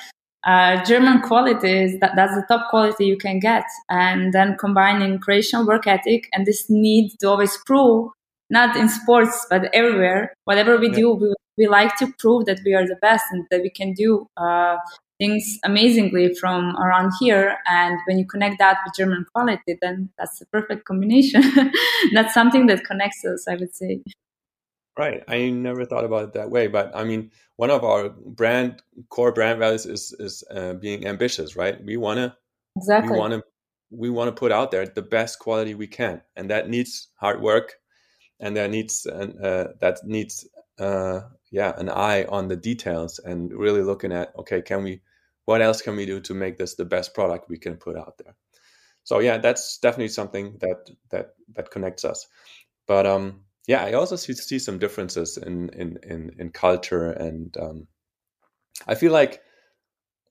uh, 0.47 0.81
German 0.85 1.21
quality 1.21 1.69
is 1.69 1.99
that 1.99 2.13
that's 2.15 2.33
the 2.33 2.45
top 2.47 2.69
quality 2.69 3.05
you 3.05 3.17
can 3.17 3.37
get, 3.37 3.65
and 3.89 4.33
then 4.33 4.55
combining 4.57 5.19
Croatian 5.19 5.65
work 5.65 5.85
ethic 5.85 6.29
and 6.31 6.45
this 6.45 6.69
need 6.69 7.11
to 7.19 7.27
always 7.27 7.57
prove, 7.65 8.09
not 8.49 8.77
in 8.77 8.87
sports 8.87 9.45
but 9.49 9.69
everywhere, 9.73 10.33
whatever 10.45 10.77
we 10.77 10.87
yeah. 10.87 10.95
do, 10.95 11.13
we, 11.13 11.33
we 11.57 11.67
like 11.67 11.97
to 11.97 12.07
prove 12.17 12.45
that 12.45 12.59
we 12.65 12.73
are 12.73 12.87
the 12.87 12.95
best 13.01 13.25
and 13.31 13.45
that 13.51 13.61
we 13.61 13.69
can 13.69 13.91
do 13.91 14.25
uh, 14.37 14.77
things 15.19 15.59
amazingly 15.65 16.33
from 16.35 16.77
around 16.77 17.11
here. 17.19 17.57
And 17.69 17.99
when 18.07 18.17
you 18.17 18.25
connect 18.25 18.59
that 18.59 18.77
with 18.85 18.95
German 18.95 19.25
quality, 19.33 19.77
then 19.81 20.09
that's 20.17 20.39
the 20.39 20.45
perfect 20.45 20.85
combination. 20.85 21.43
that's 22.13 22.33
something 22.33 22.67
that 22.67 22.85
connects 22.85 23.25
us, 23.25 23.47
I 23.49 23.55
would 23.55 23.75
say. 23.75 24.01
Right. 24.97 25.23
I 25.27 25.49
never 25.49 25.85
thought 25.85 26.05
about 26.05 26.23
it 26.23 26.33
that 26.33 26.49
way, 26.49 26.67
but 26.67 26.95
I 26.95 27.03
mean, 27.03 27.31
one 27.55 27.69
of 27.69 27.83
our 27.83 28.09
brand 28.09 28.81
core 29.09 29.31
brand 29.31 29.59
values 29.59 29.85
is 29.85 30.11
is 30.19 30.43
uh, 30.49 30.73
being 30.73 31.05
ambitious, 31.05 31.55
right? 31.55 31.83
We 31.83 31.97
want 31.97 32.17
to 32.17 32.35
exactly. 32.75 33.11
We 33.11 33.19
want 33.19 33.33
to 33.33 33.43
we 33.91 34.09
want 34.09 34.27
to 34.29 34.39
put 34.39 34.51
out 34.51 34.71
there 34.71 34.87
the 34.87 35.03
best 35.03 35.39
quality 35.39 35.75
we 35.75 35.87
can, 35.87 36.21
and 36.35 36.49
that 36.49 36.69
needs 36.69 37.09
hard 37.15 37.41
work, 37.41 37.75
and 38.39 38.57
that 38.57 38.71
needs 38.71 39.05
uh, 39.05 39.73
that 39.81 39.99
needs 40.03 40.47
uh, 40.79 41.21
yeah 41.51 41.73
an 41.77 41.89
eye 41.89 42.25
on 42.25 42.47
the 42.47 42.55
details 42.55 43.19
and 43.19 43.53
really 43.53 43.83
looking 43.83 44.11
at 44.11 44.33
okay, 44.35 44.63
can 44.63 44.83
we 44.83 45.01
what 45.45 45.61
else 45.61 45.81
can 45.81 45.95
we 45.95 46.07
do 46.07 46.19
to 46.21 46.33
make 46.33 46.57
this 46.57 46.73
the 46.75 46.85
best 46.85 47.13
product 47.13 47.49
we 47.49 47.57
can 47.57 47.77
put 47.77 47.97
out 47.97 48.17
there? 48.17 48.35
So 49.03 49.19
yeah, 49.19 49.37
that's 49.37 49.77
definitely 49.77 50.09
something 50.09 50.57
that 50.59 50.89
that 51.11 51.35
that 51.55 51.69
connects 51.69 52.03
us. 52.03 52.27
But 52.87 53.05
um, 53.05 53.41
yeah, 53.67 53.83
I 53.83 53.93
also 53.93 54.15
see, 54.15 54.33
see 54.33 54.59
some 54.59 54.79
differences 54.79 55.37
in 55.37 55.69
in 55.69 55.99
in, 56.03 56.31
in 56.39 56.49
culture, 56.51 57.11
and 57.11 57.55
um, 57.57 57.87
I 58.87 58.95
feel 58.95 59.11
like 59.11 59.41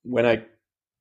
when 0.03 0.25
I 0.25 0.44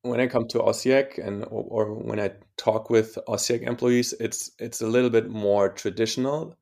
when 0.02 0.20
I 0.20 0.26
come 0.26 0.46
to 0.48 0.58
Osijek 0.58 1.18
and 1.18 1.44
or, 1.44 1.64
or, 1.68 1.94
when 1.94 2.20
I 2.20 2.32
talk 2.58 2.90
with 2.90 3.18
Osijek 3.26 3.62
employees, 3.62 4.12
it's 4.20 4.50
it's 4.58 4.82
a 4.82 4.86
little 4.86 5.08
bit 5.08 5.30
more 5.30 5.70
traditional. 5.70 6.56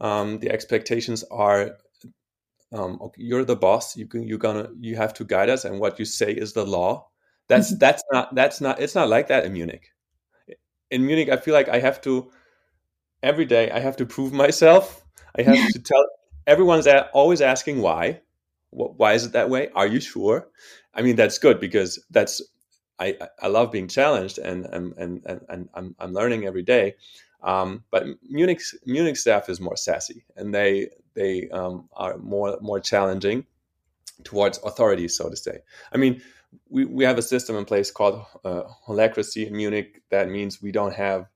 Um, 0.00 0.38
the 0.38 0.50
expectations 0.50 1.22
are 1.30 1.76
um, 2.72 2.98
you're 3.16 3.44
the 3.44 3.56
boss. 3.56 3.96
You 3.98 4.06
can, 4.06 4.26
you're 4.26 4.38
gonna 4.38 4.70
you 4.80 4.96
have 4.96 5.12
to 5.14 5.24
guide 5.24 5.50
us, 5.50 5.66
and 5.66 5.80
what 5.80 5.98
you 5.98 6.06
say 6.06 6.32
is 6.32 6.54
the 6.54 6.64
law. 6.64 7.08
That's 7.46 7.68
mm-hmm. 7.68 7.78
that's 7.78 8.02
not 8.10 8.34
that's 8.34 8.62
not 8.62 8.80
it's 8.80 8.94
not 8.94 9.10
like 9.10 9.28
that 9.28 9.44
in 9.44 9.52
Munich. 9.52 9.90
In 10.90 11.04
Munich, 11.06 11.28
I 11.28 11.36
feel 11.36 11.52
like 11.52 11.68
I 11.68 11.78
have 11.78 12.00
to 12.02 12.30
every 13.22 13.44
day. 13.44 13.70
I 13.70 13.80
have 13.80 13.96
to 13.96 14.06
prove 14.06 14.32
myself 14.32 14.99
I 15.38 15.42
have 15.42 15.72
to 15.72 15.78
tell 15.78 16.04
everyone's 16.46 16.86
always 17.12 17.40
asking 17.40 17.80
why. 17.80 18.20
Why 18.70 19.14
is 19.14 19.24
it 19.24 19.32
that 19.32 19.50
way? 19.50 19.68
Are 19.74 19.86
you 19.86 20.00
sure? 20.00 20.48
I 20.94 21.02
mean, 21.02 21.16
that's 21.16 21.38
good 21.38 21.60
because 21.60 22.04
that's 22.10 22.40
I, 22.98 23.16
I 23.40 23.48
love 23.48 23.72
being 23.72 23.88
challenged 23.88 24.38
and 24.38 24.66
and 24.66 24.92
and, 24.96 25.22
and 25.48 25.68
I'm 25.74 25.96
I'm 25.98 26.12
learning 26.12 26.46
every 26.46 26.62
day. 26.62 26.94
Um, 27.42 27.84
but 27.90 28.04
Munich 28.28 28.60
Munich 28.84 29.16
staff 29.16 29.48
is 29.48 29.60
more 29.60 29.76
sassy 29.76 30.24
and 30.36 30.54
they 30.54 30.90
they 31.14 31.48
um, 31.50 31.88
are 31.94 32.18
more 32.18 32.58
more 32.60 32.80
challenging 32.80 33.46
towards 34.24 34.58
authority, 34.58 35.08
so 35.08 35.30
to 35.30 35.36
say. 35.36 35.60
I 35.92 35.96
mean, 35.96 36.20
we, 36.68 36.84
we 36.84 37.04
have 37.04 37.18
a 37.18 37.22
system 37.22 37.56
in 37.56 37.64
place 37.64 37.90
called 37.90 38.24
uh, 38.44 38.64
holacracy 38.86 39.46
in 39.46 39.56
Munich. 39.56 40.02
That 40.10 40.28
means 40.28 40.62
we 40.62 40.72
don't 40.72 40.94
have 40.94 41.26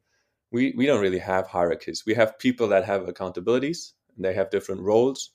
we, 0.54 0.72
we 0.76 0.86
don't 0.86 1.02
really 1.02 1.18
have 1.18 1.46
hierarchies. 1.48 2.04
We 2.06 2.14
have 2.14 2.38
people 2.38 2.68
that 2.68 2.84
have 2.84 3.02
accountabilities. 3.02 3.92
And 4.16 4.24
they 4.24 4.34
have 4.34 4.50
different 4.50 4.82
roles, 4.82 5.30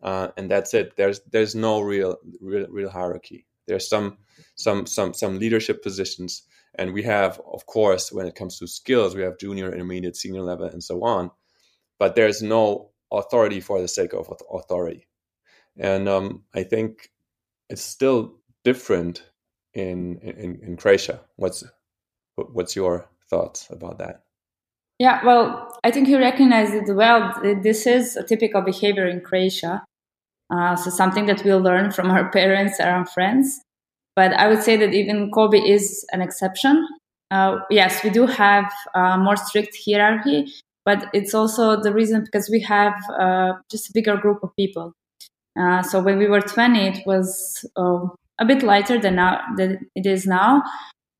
uh, 0.00 0.28
and 0.36 0.48
that's 0.48 0.74
it. 0.74 0.96
There's 0.96 1.20
there's 1.32 1.56
no 1.56 1.80
real, 1.80 2.18
real 2.40 2.68
real 2.70 2.88
hierarchy. 2.88 3.46
There's 3.66 3.88
some 3.88 4.18
some 4.54 4.86
some 4.86 5.12
some 5.12 5.40
leadership 5.40 5.82
positions, 5.82 6.42
and 6.78 6.92
we 6.94 7.02
have, 7.02 7.40
of 7.52 7.66
course, 7.66 8.12
when 8.12 8.28
it 8.28 8.36
comes 8.36 8.58
to 8.58 8.68
skills, 8.68 9.16
we 9.16 9.22
have 9.22 9.40
junior, 9.40 9.72
intermediate, 9.72 10.16
senior 10.16 10.42
level, 10.42 10.66
and 10.66 10.84
so 10.84 11.02
on. 11.02 11.32
But 11.98 12.14
there's 12.14 12.42
no 12.42 12.92
authority 13.10 13.60
for 13.60 13.80
the 13.80 13.88
sake 13.88 14.12
of 14.14 14.32
authority, 14.52 15.08
and 15.76 16.08
um, 16.08 16.44
I 16.54 16.62
think 16.62 17.10
it's 17.68 17.82
still 17.82 18.38
different 18.62 19.24
in 19.74 20.18
in, 20.18 20.60
in 20.62 20.76
Croatia. 20.76 21.18
What's 21.34 21.64
what's 22.36 22.76
your 22.76 23.08
thoughts 23.28 23.68
about 23.68 23.98
that? 23.98 24.22
Yeah, 25.02 25.18
well, 25.24 25.76
I 25.82 25.90
think 25.90 26.06
you 26.06 26.16
recognize 26.16 26.72
it 26.72 26.94
well. 26.94 27.34
This 27.42 27.88
is 27.88 28.14
a 28.14 28.22
typical 28.22 28.60
behavior 28.60 29.04
in 29.04 29.20
Croatia. 29.20 29.84
Uh, 30.48 30.76
so 30.76 30.90
something 30.90 31.26
that 31.26 31.42
we 31.42 31.52
learn 31.52 31.90
from 31.90 32.08
our 32.08 32.30
parents 32.38 32.78
and 32.78 32.88
our 32.88 33.04
friends. 33.04 33.60
But 34.14 34.32
I 34.34 34.46
would 34.46 34.62
say 34.62 34.76
that 34.76 34.94
even 34.94 35.32
COBE 35.32 35.56
is 35.56 36.06
an 36.12 36.22
exception. 36.22 36.86
Uh, 37.32 37.56
yes, 37.68 38.04
we 38.04 38.10
do 38.10 38.26
have 38.26 38.72
a 38.94 39.18
more 39.18 39.34
strict 39.34 39.76
hierarchy, 39.84 40.52
but 40.84 41.08
it's 41.12 41.34
also 41.34 41.82
the 41.82 41.92
reason 41.92 42.22
because 42.22 42.48
we 42.48 42.60
have 42.60 42.94
uh, 43.18 43.54
just 43.68 43.90
a 43.90 43.92
bigger 43.92 44.16
group 44.16 44.44
of 44.44 44.54
people. 44.54 44.92
Uh, 45.58 45.82
so 45.82 46.00
when 46.00 46.16
we 46.16 46.28
were 46.28 46.42
20, 46.42 46.78
it 46.78 47.04
was 47.08 47.68
uh, 47.74 48.06
a 48.38 48.44
bit 48.44 48.62
lighter 48.62 49.00
than 49.00 49.16
now 49.16 49.40
than 49.56 49.80
it 49.96 50.06
is 50.06 50.26
now. 50.26 50.62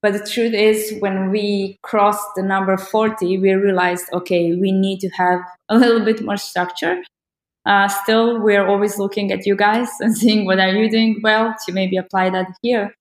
But 0.03 0.15
the 0.15 0.27
truth 0.27 0.53
is, 0.53 0.99
when 0.99 1.31
we 1.31 1.79
crossed 1.83 2.27
the 2.35 2.43
number 2.43 2.77
40, 2.77 3.39
we 3.39 3.53
realized, 3.53 4.07
okay, 4.13 4.53
we 4.55 4.73
need 4.73 4.99
to 5.01 5.09
have 5.11 5.41
a 5.69 5.77
little 5.77 6.05
bit 6.05 6.23
more 6.23 6.37
structure. 6.37 7.03
Uh, 7.65 7.87
still, 7.87 8.41
we're 8.41 8.67
always 8.67 8.99
looking 8.99 9.31
at 9.31 9.47
you 9.47 9.55
guys 9.55 9.89
and 10.01 10.17
seeing 10.17 10.45
what 10.45 10.59
are 10.59 10.73
you 10.75 10.91
doing 10.91 11.21
well 11.23 11.55
to 11.65 11.73
maybe 11.73 11.97
apply 11.97 12.31
that 12.31 12.49
here. 12.63 12.93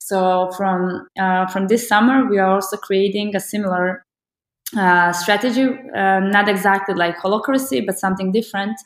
So 0.00 0.50
from 0.56 1.08
uh, 1.18 1.46
from 1.48 1.66
this 1.66 1.88
summer, 1.88 2.24
we 2.30 2.38
are 2.38 2.48
also 2.48 2.76
creating 2.76 3.34
a 3.34 3.40
similar 3.40 4.04
uh, 4.76 5.12
strategy, 5.12 5.64
uh, 5.94 6.20
not 6.20 6.48
exactly 6.48 6.94
like 6.94 7.16
Holacracy, 7.18 7.84
but 7.84 7.98
something 7.98 8.30
different, 8.30 8.76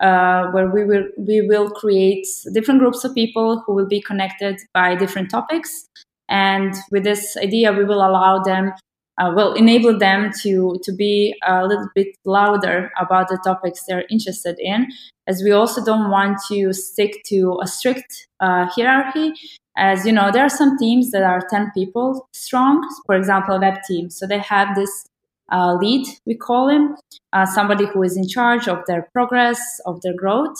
uh, 0.00 0.46
where 0.50 0.70
we 0.70 0.84
will 0.84 1.04
we 1.18 1.42
will 1.42 1.68
create 1.70 2.26
different 2.54 2.80
groups 2.80 3.04
of 3.04 3.14
people 3.14 3.62
who 3.66 3.74
will 3.74 3.86
be 3.86 4.00
connected 4.00 4.58
by 4.72 4.94
different 4.94 5.30
topics, 5.30 5.88
and 6.28 6.74
with 6.90 7.04
this 7.04 7.36
idea, 7.36 7.72
we 7.72 7.84
will 7.84 8.06
allow 8.06 8.42
them, 8.42 8.72
uh, 9.20 9.32
will 9.34 9.54
enable 9.54 9.98
them 9.98 10.30
to 10.42 10.78
to 10.82 10.92
be 10.92 11.34
a 11.46 11.66
little 11.66 11.88
bit 11.94 12.08
louder 12.24 12.90
about 12.98 13.28
the 13.28 13.38
topics 13.44 13.84
they're 13.86 14.04
interested 14.10 14.56
in, 14.58 14.88
as 15.26 15.42
we 15.44 15.52
also 15.52 15.84
don't 15.84 16.10
want 16.10 16.38
to 16.48 16.72
stick 16.72 17.22
to 17.26 17.58
a 17.62 17.66
strict 17.66 18.28
uh, 18.40 18.66
hierarchy. 18.66 19.32
As 19.76 20.04
you 20.04 20.12
know, 20.12 20.30
there 20.30 20.44
are 20.44 20.50
some 20.50 20.76
teams 20.78 21.12
that 21.12 21.22
are 21.22 21.46
10 21.48 21.70
people 21.74 22.28
strong, 22.34 22.86
for 23.06 23.14
example, 23.14 23.56
a 23.56 23.60
web 23.60 23.78
team. 23.88 24.10
So 24.10 24.26
they 24.26 24.38
have 24.38 24.74
this 24.74 25.06
uh, 25.50 25.74
lead, 25.74 26.06
we 26.26 26.34
call 26.34 26.68
him, 26.68 26.96
uh, 27.32 27.46
somebody 27.46 27.86
who 27.86 28.02
is 28.02 28.16
in 28.16 28.28
charge 28.28 28.68
of 28.68 28.78
their 28.86 29.08
progress, 29.12 29.58
of 29.86 30.00
their 30.02 30.14
growth. 30.14 30.56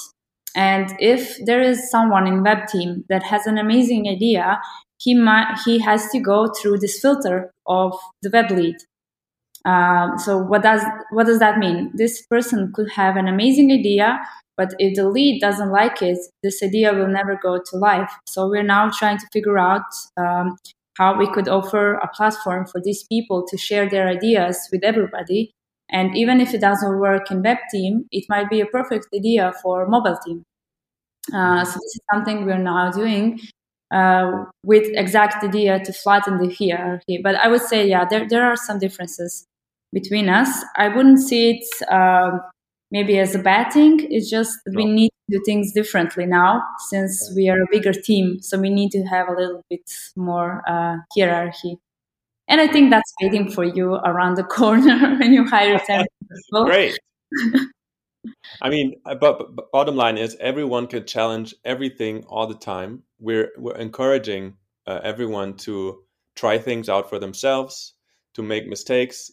And 0.55 0.95
if 0.99 1.39
there 1.45 1.63
is 1.63 1.91
someone 1.91 2.27
in 2.27 2.43
web 2.43 2.67
team 2.67 3.05
that 3.09 3.23
has 3.23 3.47
an 3.47 3.59
amazing 3.59 4.07
idea, 4.09 4.61
he 5.03 5.15
might, 5.15 5.59
he 5.65 5.79
has 5.81 6.09
to 6.11 6.21
go 6.21 6.49
through 6.49 6.79
this 6.79 7.01
filter 7.01 7.53
of 7.67 7.99
the 8.23 8.31
web 8.31 8.51
lead. 8.51 8.77
Um, 9.65 10.19
so 10.19 10.39
what 10.39 10.63
does 10.63 10.83
what 11.11 11.27
does 11.27 11.39
that 11.39 11.59
mean? 11.59 11.93
This 11.95 12.27
person 12.27 12.73
could 12.75 12.91
have 12.91 13.17
an 13.17 13.29
amazing 13.29 13.71
idea, 13.71 14.21
but 14.57 14.75
if 14.79 14.97
the 14.97 15.09
lead 15.09 15.41
doesn't 15.41 15.71
like 15.71 16.03
it, 16.03 16.19
this 16.43 16.63
idea 16.63 16.93
will 16.93 17.09
never 17.09 17.39
go 17.41 17.61
to 17.65 17.77
life. 17.77 18.13
So 18.27 18.49
we're 18.49 18.65
now 18.65 18.91
trying 18.91 19.19
to 19.19 19.27
figure 19.33 19.59
out 19.59 19.85
um, 20.17 20.57
how 20.99 21.17
we 21.17 21.31
could 21.33 21.49
offer 21.49 21.95
a 21.95 22.09
platform 22.09 22.67
for 22.67 22.81
these 22.83 23.05
people 23.05 23.47
to 23.49 23.57
share 23.57 23.89
their 23.89 24.09
ideas 24.09 24.69
with 24.73 24.83
everybody. 24.83 25.53
And 25.91 26.17
even 26.17 26.41
if 26.41 26.55
it 26.55 26.61
doesn't 26.61 26.99
work 26.99 27.31
in 27.31 27.43
web 27.43 27.59
team, 27.73 28.07
it 28.11 28.25
might 28.29 28.51
be 28.51 28.61
a 28.61 28.67
perfect 28.67 29.07
idea 29.15 29.53
for 29.63 29.87
mobile 29.87 30.19
team. 30.25 30.43
Uh, 31.33 31.65
so 31.65 31.73
this 31.73 31.95
is 31.95 32.01
something 32.13 32.45
we're 32.45 32.59
now 32.59 32.91
doing 32.91 33.39
uh, 33.93 34.45
with 34.65 34.89
exact 34.95 35.45
idea 35.45 35.81
to 35.85 35.93
flatten 35.93 36.39
the 36.39 36.55
hierarchy. 36.55 37.21
But 37.23 37.37
I 37.37 37.49
would 37.49 37.63
say, 37.63 37.87
yeah, 37.87 38.05
there, 38.09 38.27
there 38.29 38.45
are 38.45 38.57
some 38.57 38.79
differences 38.79 39.47
between 39.93 40.29
us. 40.29 40.65
I 40.77 40.89
wouldn't 40.89 41.21
see 41.21 41.51
it 41.51 41.89
uh, 41.91 42.39
maybe 42.91 43.19
as 43.19 43.35
a 43.35 43.39
bad 43.39 43.73
thing. 43.73 44.07
It's 44.11 44.31
just 44.31 44.57
no. 44.67 44.77
we 44.77 44.91
need 44.91 45.11
to 45.31 45.39
do 45.39 45.43
things 45.45 45.73
differently 45.73 46.27
now 46.27 46.63
since 46.89 47.33
we 47.37 47.49
are 47.49 47.61
a 47.61 47.67
bigger 47.71 47.93
team. 47.93 48.41
So 48.41 48.59
we 48.59 48.71
need 48.71 48.91
to 48.93 49.03
have 49.05 49.29
a 49.29 49.33
little 49.33 49.63
bit 49.69 49.91
more 50.17 50.63
uh, 50.67 50.97
hierarchy. 51.17 51.79
And 52.49 52.61
I 52.61 52.69
think 52.69 52.91
that's 52.91 53.13
waiting 53.23 53.51
for 53.51 53.65
you 53.65 53.95
around 53.95 54.37
the 54.37 54.45
corner 54.59 55.17
when 55.19 55.33
you 55.33 55.45
hire 55.47 55.79
10 55.79 56.07
people. 56.31 56.65
Great. 56.65 56.99
I 58.61 58.71
mean, 58.71 58.95
uh, 59.05 59.15
but, 59.15 59.55
but, 59.55 59.73
bottom 59.73 59.97
line 59.97 60.19
is 60.19 60.37
everyone 60.41 60.87
can 60.87 61.07
challenge 61.07 61.55
everything 61.65 62.25
all 62.25 62.47
the 62.47 62.55
time. 62.55 63.03
We're 63.19 63.51
we're 63.57 63.77
encouraging 63.77 64.55
uh, 64.87 65.01
everyone 65.03 65.57
to 65.59 66.03
try 66.35 66.59
things 66.59 66.89
out 66.89 67.09
for 67.09 67.19
themselves, 67.19 67.95
to 68.35 68.43
make 68.43 68.67
mistakes, 68.67 69.33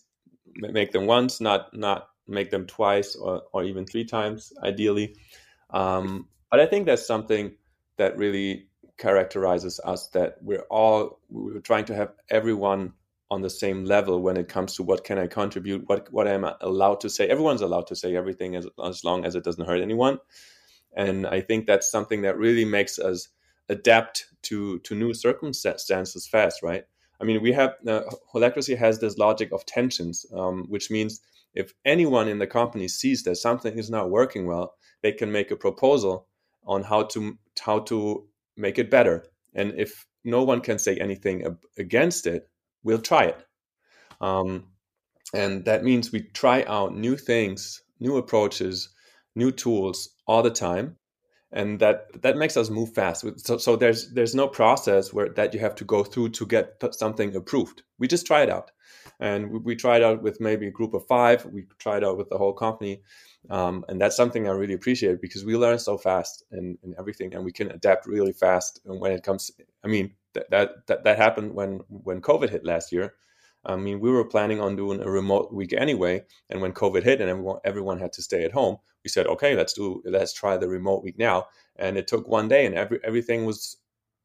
make 0.55 0.91
them 0.91 1.05
once, 1.05 1.39
not 1.41 1.75
not 1.75 2.07
make 2.27 2.51
them 2.51 2.65
twice 2.65 3.15
or, 3.15 3.43
or 3.53 3.63
even 3.63 3.85
three 3.85 4.05
times, 4.05 4.53
ideally. 4.63 5.15
Um, 5.71 6.27
but 6.51 6.59
I 6.59 6.65
think 6.65 6.85
that's 6.85 7.05
something 7.05 7.55
that 7.97 8.17
really 8.17 8.67
characterizes 8.97 9.79
us 9.83 10.07
that 10.09 10.35
we're 10.41 10.65
all 10.69 11.19
we're 11.29 11.61
trying 11.61 11.85
to 11.85 11.95
have 11.95 12.11
everyone 12.29 12.93
on 13.31 13.41
the 13.41 13.49
same 13.49 13.85
level 13.85 14.21
when 14.21 14.37
it 14.37 14.47
comes 14.47 14.75
to 14.75 14.83
what 14.83 15.03
can 15.03 15.19
I 15.19 15.27
contribute, 15.27 15.87
what 15.87 16.11
what 16.11 16.27
am 16.27 16.45
I 16.45 16.55
allowed 16.61 16.99
to 17.01 17.09
say. 17.09 17.27
Everyone's 17.27 17.61
allowed 17.61 17.87
to 17.87 17.95
say 17.95 18.15
everything 18.15 18.55
as 18.55 18.67
as 18.83 19.03
long 19.03 19.25
as 19.25 19.35
it 19.35 19.43
doesn't 19.43 19.65
hurt 19.65 19.81
anyone. 19.81 20.19
And 20.95 21.27
I 21.27 21.41
think 21.41 21.67
that's 21.67 21.91
something 21.91 22.23
that 22.23 22.37
really 22.37 22.65
makes 22.65 22.97
us 22.97 23.29
adapt 23.69 24.25
to 24.43 24.79
to 24.79 24.95
new 24.95 25.13
circumstances 25.13 26.27
fast, 26.27 26.63
right? 26.63 26.85
I 27.21 27.25
mean, 27.25 27.41
we 27.41 27.51
have 27.51 27.75
uh, 27.87 28.01
holacracy 28.33 28.77
has 28.77 28.99
this 28.99 29.17
logic 29.17 29.51
of 29.51 29.65
tensions, 29.65 30.25
um, 30.33 30.65
which 30.69 30.89
means 30.89 31.21
if 31.53 31.73
anyone 31.85 32.27
in 32.27 32.39
the 32.39 32.47
company 32.47 32.87
sees 32.87 33.23
that 33.23 33.35
something 33.35 33.77
is 33.77 33.89
not 33.89 34.09
working 34.09 34.45
well, 34.45 34.75
they 35.01 35.11
can 35.11 35.31
make 35.31 35.51
a 35.51 35.55
proposal 35.55 36.27
on 36.65 36.83
how 36.83 37.03
to 37.03 37.37
how 37.59 37.79
to 37.79 38.25
make 38.57 38.79
it 38.79 38.89
better. 38.89 39.25
And 39.53 39.73
if 39.77 40.05
no 40.23 40.43
one 40.43 40.61
can 40.61 40.79
say 40.79 40.97
anything 40.97 41.57
against 41.77 42.27
it, 42.27 42.49
we'll 42.83 43.01
try 43.01 43.25
it. 43.25 43.45
Um, 44.21 44.65
and 45.33 45.65
that 45.65 45.83
means 45.83 46.11
we 46.11 46.21
try 46.21 46.63
out 46.63 46.95
new 46.95 47.15
things, 47.15 47.81
new 47.99 48.17
approaches, 48.17 48.89
new 49.35 49.51
tools 49.51 50.09
all 50.27 50.41
the 50.41 50.49
time 50.49 50.97
and 51.51 51.79
that 51.79 52.21
that 52.21 52.37
makes 52.37 52.57
us 52.57 52.69
move 52.69 52.93
fast. 52.93 53.25
So, 53.39 53.57
so 53.57 53.75
there's 53.75 54.11
there's 54.11 54.35
no 54.35 54.47
process 54.47 55.11
where 55.11 55.29
that 55.29 55.53
you 55.53 55.59
have 55.59 55.75
to 55.75 55.85
go 55.85 56.03
through 56.03 56.29
to 56.29 56.45
get 56.45 56.81
something 56.91 57.35
approved. 57.35 57.81
We 57.97 58.07
just 58.07 58.27
try 58.27 58.43
it 58.43 58.49
out. 58.49 58.71
And 59.19 59.51
we, 59.51 59.59
we 59.59 59.75
try 59.75 59.97
it 59.97 60.03
out 60.03 60.21
with 60.21 60.39
maybe 60.39 60.67
a 60.67 60.71
group 60.71 60.93
of 60.93 61.05
five. 61.07 61.45
We 61.45 61.65
try 61.79 61.97
it 61.97 62.03
out 62.03 62.17
with 62.17 62.29
the 62.29 62.37
whole 62.37 62.53
company. 62.53 63.01
Um, 63.49 63.85
and 63.87 64.01
that's 64.01 64.17
something 64.17 64.49
i 64.49 64.51
really 64.51 64.73
appreciate 64.73 65.21
because 65.21 65.45
we 65.45 65.55
learn 65.55 65.79
so 65.79 65.97
fast 65.97 66.43
in, 66.51 66.77
in 66.83 66.93
everything 66.99 67.33
and 67.33 67.45
we 67.45 67.53
can 67.53 67.71
adapt 67.71 68.05
really 68.05 68.33
fast 68.33 68.81
and 68.85 68.99
when 68.99 69.13
it 69.13 69.23
comes 69.23 69.49
i 69.81 69.87
mean 69.87 70.11
that, 70.33 70.69
that 70.87 71.03
that 71.03 71.17
happened 71.17 71.53
when 71.53 71.79
when 71.89 72.21
covid 72.21 72.49
hit 72.49 72.65
last 72.65 72.91
year 72.91 73.13
I 73.65 73.75
mean, 73.75 73.99
we 73.99 74.09
were 74.11 74.23
planning 74.23 74.61
on 74.61 74.75
doing 74.75 75.01
a 75.01 75.09
remote 75.09 75.53
week 75.53 75.73
anyway, 75.73 76.23
and 76.49 76.61
when 76.61 76.71
COVID 76.71 77.03
hit 77.03 77.19
and 77.19 77.29
everyone 77.29 77.59
everyone 77.65 77.99
had 77.99 78.13
to 78.13 78.21
stay 78.21 78.43
at 78.43 78.53
home, 78.53 78.77
we 79.03 79.09
said, 79.09 79.27
okay, 79.27 79.55
let's 79.55 79.73
do 79.73 80.01
let's 80.05 80.33
try 80.33 80.55
the 80.57 80.69
remote 80.69 81.03
week 81.03 81.17
now. 81.17 81.47
And 81.75 81.97
it 81.97 82.07
took 82.07 82.27
one 82.27 82.47
day, 82.47 82.65
and 82.65 82.75
every 82.75 82.99
everything 83.03 83.45
was 83.45 83.77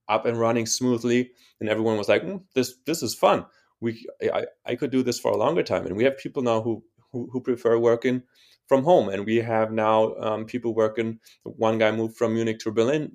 up 0.08 0.26
and 0.26 0.38
running 0.38 0.66
smoothly, 0.66 1.32
and 1.60 1.68
everyone 1.68 1.98
was 1.98 2.08
like, 2.08 2.22
mm, 2.22 2.42
this 2.54 2.76
this 2.86 3.02
is 3.02 3.14
fun. 3.14 3.44
We 3.80 4.06
I, 4.32 4.46
I 4.66 4.76
could 4.76 4.90
do 4.90 5.02
this 5.02 5.18
for 5.18 5.32
a 5.32 5.36
longer 5.36 5.62
time, 5.64 5.86
and 5.86 5.96
we 5.96 6.04
have 6.04 6.16
people 6.18 6.42
now 6.42 6.60
who 6.60 6.84
who, 7.10 7.28
who 7.32 7.40
prefer 7.40 7.76
working 7.78 8.22
from 8.68 8.84
home, 8.84 9.08
and 9.08 9.26
we 9.26 9.36
have 9.36 9.72
now 9.72 10.14
um, 10.16 10.44
people 10.46 10.74
working. 10.74 11.18
One 11.42 11.78
guy 11.78 11.90
moved 11.90 12.16
from 12.16 12.34
Munich 12.34 12.60
to 12.60 12.70
Berlin 12.72 13.12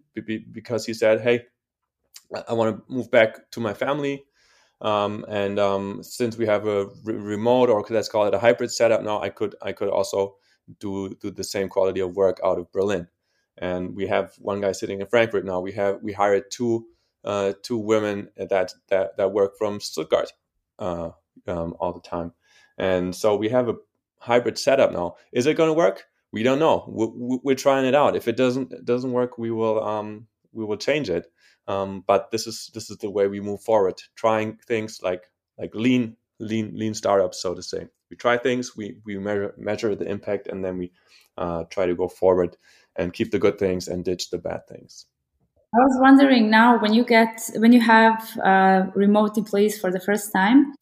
because 0.52 0.86
he 0.86 0.93
said, 0.93 1.21
hey. 1.21 1.45
I 2.48 2.54
want 2.54 2.78
to 2.78 2.94
move 2.94 3.10
back 3.10 3.50
to 3.52 3.60
my 3.60 3.74
family 3.74 4.26
um, 4.82 5.26
and 5.28 5.60
um, 5.60 6.04
since 6.04 6.38
we 6.38 6.46
have 6.46 6.65
a 6.65 6.88
re- 7.04 7.15
remote 7.15 7.70
or 7.70 7.86
let's 7.89 8.08
call 8.08 8.26
it 8.26 8.34
a 8.34 8.39
hybrid 8.39 8.72
setup 8.72 9.04
now, 9.04 9.22
I 9.22 9.30
could 9.30 9.56
I 9.62 9.74
could 9.74 9.89
also 9.89 10.36
do 10.80 11.15
do 11.22 11.32
the 11.32 11.44
same 11.44 11.68
quality 11.68 12.00
of 12.00 12.15
work 12.15 12.39
out 12.44 12.58
of 12.58 12.72
Berlin. 12.72 13.08
And 13.58 13.94
we 13.96 14.08
have 14.08 14.34
one 14.39 14.62
guy 14.62 14.72
sitting 14.72 15.02
in 15.02 15.08
Frankfurt 15.08 15.46
now. 15.46 15.60
We 15.60 15.74
have 15.74 16.00
we 16.02 16.13
hired 16.13 16.50
two 16.50 16.88
uh, 17.26 17.54
two 17.62 17.78
women 17.78 18.30
that 18.38 18.74
that 18.88 19.18
that 19.18 19.34
work 19.34 19.58
from 19.58 19.82
Stuttgart 19.82 20.32
uh, 20.80 21.12
um, 21.48 21.76
all 21.80 21.92
the 21.92 22.00
time. 22.00 22.34
And 22.78 23.13
so 23.13 23.36
we 23.36 23.50
have 23.50 23.68
a 23.68 23.76
hybrid 24.20 24.58
setup 24.58 24.94
now. 24.94 25.15
Is 25.34 25.46
it 25.46 25.56
going 25.56 25.70
to 25.70 25.74
work? 25.74 26.06
We 26.32 26.44
don't 26.44 26.60
know. 26.60 26.86
We're, 26.88 27.39
we're, 27.44 27.56
trying 27.56 27.86
it 27.86 27.96
out. 27.96 28.15
If 28.15 28.28
it 28.28 28.38
doesn't 28.38 28.86
doesn't 28.86 29.12
work, 29.12 29.38
we 29.38 29.52
will 29.52 29.84
um, 29.84 30.28
we 30.54 30.63
will 30.63 30.78
change 30.78 31.10
it. 31.10 31.30
Um, 31.69 32.03
but 32.05 32.32
this 32.32 32.47
is 32.47 32.71
this 32.73 32.89
is 32.89 32.97
the 32.97 33.12
way 33.12 33.27
we 33.27 33.39
move 33.39 33.62
forward, 33.62 34.01
trying 34.15 34.58
things 34.67 35.01
like 35.03 35.29
like 35.58 35.73
lean 35.75 36.17
lean 36.39 36.71
lean 36.75 36.95
startups, 36.95 37.41
so 37.41 37.53
to 37.53 37.62
say. 37.62 37.88
We 38.10 38.17
try 38.17 38.38
things, 38.38 38.75
we 38.75 38.97
we 39.05 39.19
measure 39.19 39.53
measure 39.55 39.95
the 39.95 40.10
impact, 40.10 40.47
and 40.47 40.65
then 40.65 40.79
we 40.79 40.91
uh, 41.38 41.65
try 41.69 41.86
to 41.86 41.95
go 41.95 42.08
forward 42.08 42.58
and 42.95 43.13
keep 43.13 43.29
the 43.29 43.38
good 43.38 43.60
things 43.60 43.88
and 43.88 44.03
ditch 44.03 44.32
the 44.32 44.39
bad 44.39 44.67
things. 44.67 45.05
I 45.75 45.77
was 45.77 45.97
wondering 46.01 46.49
now 46.49 46.79
when 46.82 46.95
you 46.95 47.05
get 47.05 47.39
when 47.58 47.71
you 47.71 47.82
have 47.82 48.17
uh, 48.43 48.88
remote 48.95 49.38
employees 49.38 49.79
for 49.79 49.91
the 49.91 49.99
first 49.99 50.34
time 50.34 50.73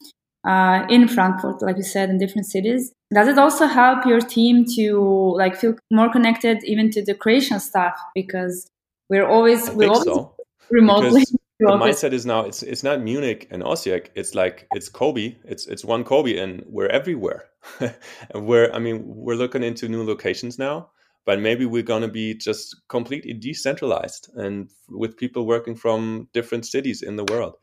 uh, 0.48 0.86
in 0.90 1.10
Frankfurt, 1.10 1.62
like 1.62 1.76
you 1.76 1.84
said, 1.84 2.10
in 2.10 2.18
different 2.18 2.48
cities, 2.48 2.94
does 3.14 3.28
it 3.28 3.38
also 3.38 3.68
help 3.68 4.06
your 4.06 4.22
team 4.22 4.64
to 4.78 5.34
like 5.36 5.58
feel 5.58 5.76
more 5.92 6.10
connected 6.10 6.64
even 6.64 6.90
to 6.92 7.04
the 7.04 7.14
creation 7.14 7.60
stuff 7.60 8.00
because 8.16 8.70
we're 9.10 9.28
always 9.28 9.70
we're 9.72 9.90
always 9.90 10.06
so. 10.06 10.37
Remotely. 10.70 11.24
the 11.60 11.68
mindset 11.68 12.14
is 12.14 12.26
now 12.26 12.42
it's 12.42 12.64
it's 12.64 12.84
not 12.84 13.02
Munich 13.02 13.48
and 13.52 13.64
Osijek. 13.64 14.10
It's 14.16 14.36
like 14.36 14.68
it's 14.74 14.90
COBE. 14.90 15.38
It's 15.46 15.68
it's 15.68 15.84
one 15.84 16.04
COBE, 16.04 16.38
and 16.38 16.64
we're 16.68 16.88
everywhere. 16.88 17.46
and 17.80 18.46
we're 18.46 18.72
I 18.72 18.80
mean 18.80 19.04
we're 19.06 19.36
looking 19.36 19.64
into 19.64 19.90
new 19.90 20.04
locations 20.04 20.60
now, 20.60 20.92
but 21.26 21.40
maybe 21.40 21.66
we're 21.66 21.84
gonna 21.84 22.08
be 22.08 22.36
just 22.36 22.76
completely 22.88 23.34
decentralized 23.34 24.30
and 24.36 24.70
with 24.90 25.18
people 25.18 25.46
working 25.46 25.76
from 25.76 26.30
different 26.34 26.66
cities 26.66 27.02
in 27.02 27.16
the 27.16 27.26
world. 27.26 27.56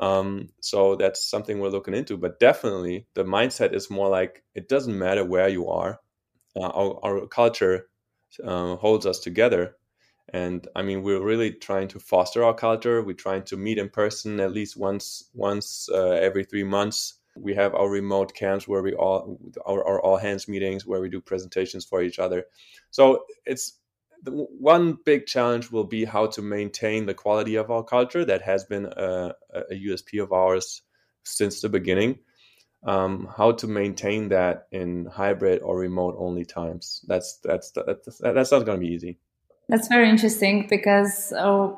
Um, 0.00 0.48
so 0.60 0.96
that's 0.96 1.28
something 1.28 1.58
we're 1.58 1.68
looking 1.68 1.94
into. 1.94 2.16
But 2.16 2.40
definitely, 2.40 3.06
the 3.14 3.24
mindset 3.24 3.74
is 3.74 3.90
more 3.90 4.08
like 4.08 4.42
it 4.54 4.68
doesn't 4.68 4.98
matter 4.98 5.24
where 5.24 5.48
you 5.48 5.68
are. 5.68 6.00
Uh, 6.56 6.68
our, 6.68 6.98
our, 7.04 7.26
culture 7.28 7.86
uh, 8.42 8.74
holds 8.76 9.06
us 9.06 9.20
together, 9.20 9.76
and 10.32 10.66
I 10.76 10.82
mean 10.82 11.02
we're 11.02 11.24
really 11.24 11.52
trying 11.52 11.88
to 11.88 11.98
foster 11.98 12.44
our 12.44 12.54
culture. 12.54 13.02
We're 13.02 13.14
trying 13.14 13.44
to 13.44 13.56
meet 13.56 13.78
in 13.78 13.88
person 13.88 14.40
at 14.40 14.52
least 14.52 14.76
once 14.76 15.30
once 15.34 15.88
uh, 15.92 16.10
every 16.10 16.44
three 16.44 16.64
months. 16.64 17.14
We 17.36 17.54
have 17.54 17.74
our 17.74 17.88
remote 17.88 18.34
camps 18.34 18.66
where 18.66 18.82
we 18.82 18.94
all 18.94 19.38
our, 19.66 19.84
our 19.86 20.00
all 20.00 20.16
hands 20.16 20.48
meetings 20.48 20.86
where 20.86 21.00
we 21.00 21.08
do 21.08 21.20
presentations 21.20 21.84
for 21.84 22.02
each 22.02 22.18
other. 22.18 22.44
So 22.90 23.24
it's 23.46 23.78
the 24.22 24.32
one 24.32 24.98
big 25.04 25.26
challenge 25.26 25.70
will 25.70 25.84
be 25.84 26.04
how 26.04 26.26
to 26.26 26.42
maintain 26.42 27.06
the 27.06 27.14
quality 27.14 27.56
of 27.56 27.70
our 27.70 27.82
culture 27.82 28.24
that 28.24 28.42
has 28.42 28.64
been 28.64 28.86
a, 28.86 29.34
a 29.54 29.74
USP 29.74 30.22
of 30.22 30.32
ours 30.32 30.82
since 31.24 31.60
the 31.60 31.68
beginning. 31.68 32.18
Um, 32.82 33.28
how 33.36 33.52
to 33.52 33.66
maintain 33.66 34.30
that 34.30 34.66
in 34.72 35.04
hybrid 35.04 35.60
or 35.60 35.78
remote 35.78 36.14
only 36.18 36.46
times. 36.46 37.04
That's 37.06 37.38
that's 37.44 37.72
that's, 37.72 38.18
that's 38.18 38.52
not 38.52 38.64
going 38.64 38.80
to 38.80 38.86
be 38.86 38.92
easy. 38.94 39.18
That's 39.70 39.86
very 39.86 40.10
interesting 40.10 40.66
because 40.68 41.32
uh, 41.32 41.68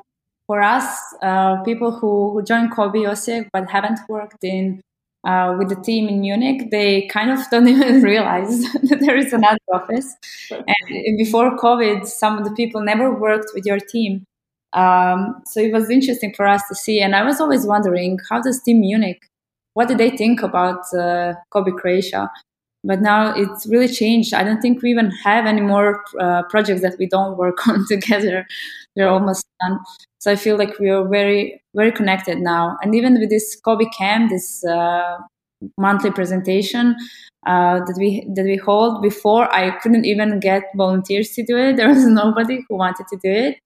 for 0.47 0.61
us, 0.61 0.97
uh, 1.21 1.61
people 1.61 1.91
who, 1.91 2.31
who 2.31 2.43
join 2.43 2.69
COBE 2.71 3.05
Osijek 3.05 3.49
but 3.53 3.69
haven't 3.69 3.99
worked 4.09 4.43
in 4.43 4.81
uh, 5.23 5.55
with 5.59 5.69
the 5.69 5.75
team 5.75 6.09
in 6.09 6.21
Munich, 6.21 6.71
they 6.71 7.07
kind 7.07 7.29
of 7.29 7.39
don't 7.51 7.67
even 7.67 8.01
realize 8.01 8.63
that 8.89 8.99
there 8.99 9.15
is 9.15 9.31
another 9.31 9.59
office. 9.71 10.15
And 10.49 11.17
before 11.19 11.55
COVID, 11.55 12.07
some 12.07 12.39
of 12.39 12.45
the 12.45 12.51
people 12.55 12.81
never 12.81 13.13
worked 13.13 13.51
with 13.53 13.63
your 13.63 13.79
team. 13.79 14.23
Um, 14.73 15.43
so 15.45 15.59
it 15.59 15.71
was 15.71 15.91
interesting 15.91 16.33
for 16.33 16.47
us 16.47 16.63
to 16.69 16.73
see. 16.75 16.99
And 16.99 17.15
I 17.15 17.23
was 17.23 17.39
always 17.39 17.63
wondering, 17.67 18.17
how 18.27 18.41
does 18.41 18.59
Team 18.63 18.79
Munich, 18.81 19.21
what 19.75 19.87
do 19.87 19.95
they 19.95 20.09
think 20.09 20.41
about 20.41 20.81
uh, 20.97 21.33
COBE 21.51 21.77
Croatia? 21.77 22.31
But 22.83 23.01
now 23.01 23.33
it's 23.33 23.65
really 23.65 23.87
changed. 23.87 24.33
I 24.33 24.43
don't 24.43 24.61
think 24.61 24.81
we 24.81 24.91
even 24.91 25.11
have 25.23 25.45
any 25.45 25.61
more 25.61 26.03
uh, 26.19 26.43
projects 26.49 26.81
that 26.81 26.95
we 26.99 27.07
don't 27.07 27.37
work 27.37 27.65
on 27.67 27.85
together. 27.87 28.45
They're 28.95 29.09
almost 29.09 29.45
done. 29.61 29.79
So 30.19 30.31
I 30.31 30.35
feel 30.35 30.57
like 30.57 30.79
we 30.79 30.89
are 30.89 31.07
very, 31.07 31.61
very 31.75 31.91
connected 31.91 32.39
now. 32.39 32.77
And 32.81 32.95
even 32.95 33.19
with 33.19 33.29
this 33.29 33.59
COBE 33.65 33.91
Camp, 33.97 34.29
this 34.29 34.63
uh, 34.65 35.17
monthly 35.77 36.11
presentation 36.11 36.95
uh, 37.45 37.79
that 37.79 37.95
we 37.97 38.25
that 38.35 38.43
we 38.43 38.57
hold 38.57 39.01
before, 39.01 39.53
I 39.53 39.71
couldn't 39.79 40.05
even 40.05 40.39
get 40.39 40.63
volunteers 40.75 41.31
to 41.31 41.43
do 41.43 41.57
it. 41.57 41.75
There 41.77 41.89
was 41.89 42.05
nobody 42.05 42.65
who 42.67 42.77
wanted 42.77 43.07
to 43.07 43.17
do 43.17 43.31
it. 43.31 43.59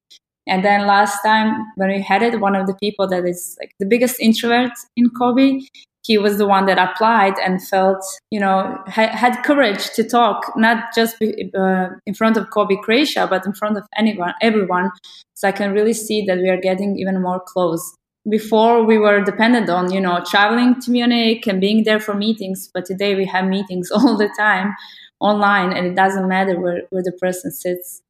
And 0.47 0.63
then 0.63 0.87
last 0.87 1.21
time 1.23 1.65
when 1.75 1.89
we 1.89 2.01
had 2.01 2.23
it, 2.23 2.39
one 2.39 2.55
of 2.55 2.67
the 2.67 2.75
people 2.75 3.07
that 3.07 3.25
is 3.25 3.57
like 3.59 3.71
the 3.79 3.85
biggest 3.85 4.19
introvert 4.19 4.71
in 4.95 5.09
COBE, 5.09 5.61
he 6.07 6.17
was 6.17 6.37
the 6.37 6.47
one 6.47 6.65
that 6.67 6.79
applied 6.79 7.37
and 7.45 7.61
felt, 7.61 8.01
you 8.31 8.39
know, 8.39 8.77
ha- 8.87 9.15
had 9.23 9.43
courage 9.43 9.91
to 9.91 10.03
talk, 10.07 10.53
not 10.55 10.95
just 10.95 11.19
be, 11.19 11.51
uh, 11.53 11.89
in 12.05 12.13
front 12.13 12.37
of 12.37 12.49
COBE 12.49 12.81
Croatia, 12.81 13.27
but 13.29 13.45
in 13.45 13.51
front 13.51 13.77
of 13.77 13.83
anyone, 13.97 14.33
everyone. 14.41 14.89
So 15.33 15.49
I 15.49 15.51
can 15.51 15.73
really 15.73 15.93
see 15.93 16.25
that 16.25 16.37
we 16.37 16.49
are 16.49 16.61
getting 16.69 16.97
even 16.97 17.21
more 17.21 17.41
close. 17.45 17.83
Before 18.29 18.85
we 18.85 18.97
were 18.97 19.21
dependent 19.21 19.69
on, 19.69 19.91
you 19.91 19.99
know, 19.99 20.23
traveling 20.25 20.79
to 20.81 20.91
Munich 20.91 21.45
and 21.45 21.59
being 21.59 21.83
there 21.83 21.99
for 21.99 22.13
meetings, 22.13 22.69
but 22.73 22.85
today 22.85 23.13
we 23.15 23.25
have 23.25 23.45
meetings 23.45 23.91
all 23.95 24.17
the 24.17 24.29
time 24.39 24.73
online, 25.19 25.73
and 25.73 25.85
it 25.87 25.95
doesn't 25.95 26.27
matter 26.27 26.57
where, 26.59 26.83
where 26.89 27.03
the 27.03 27.17
person 27.19 27.51
sits. 27.51 28.01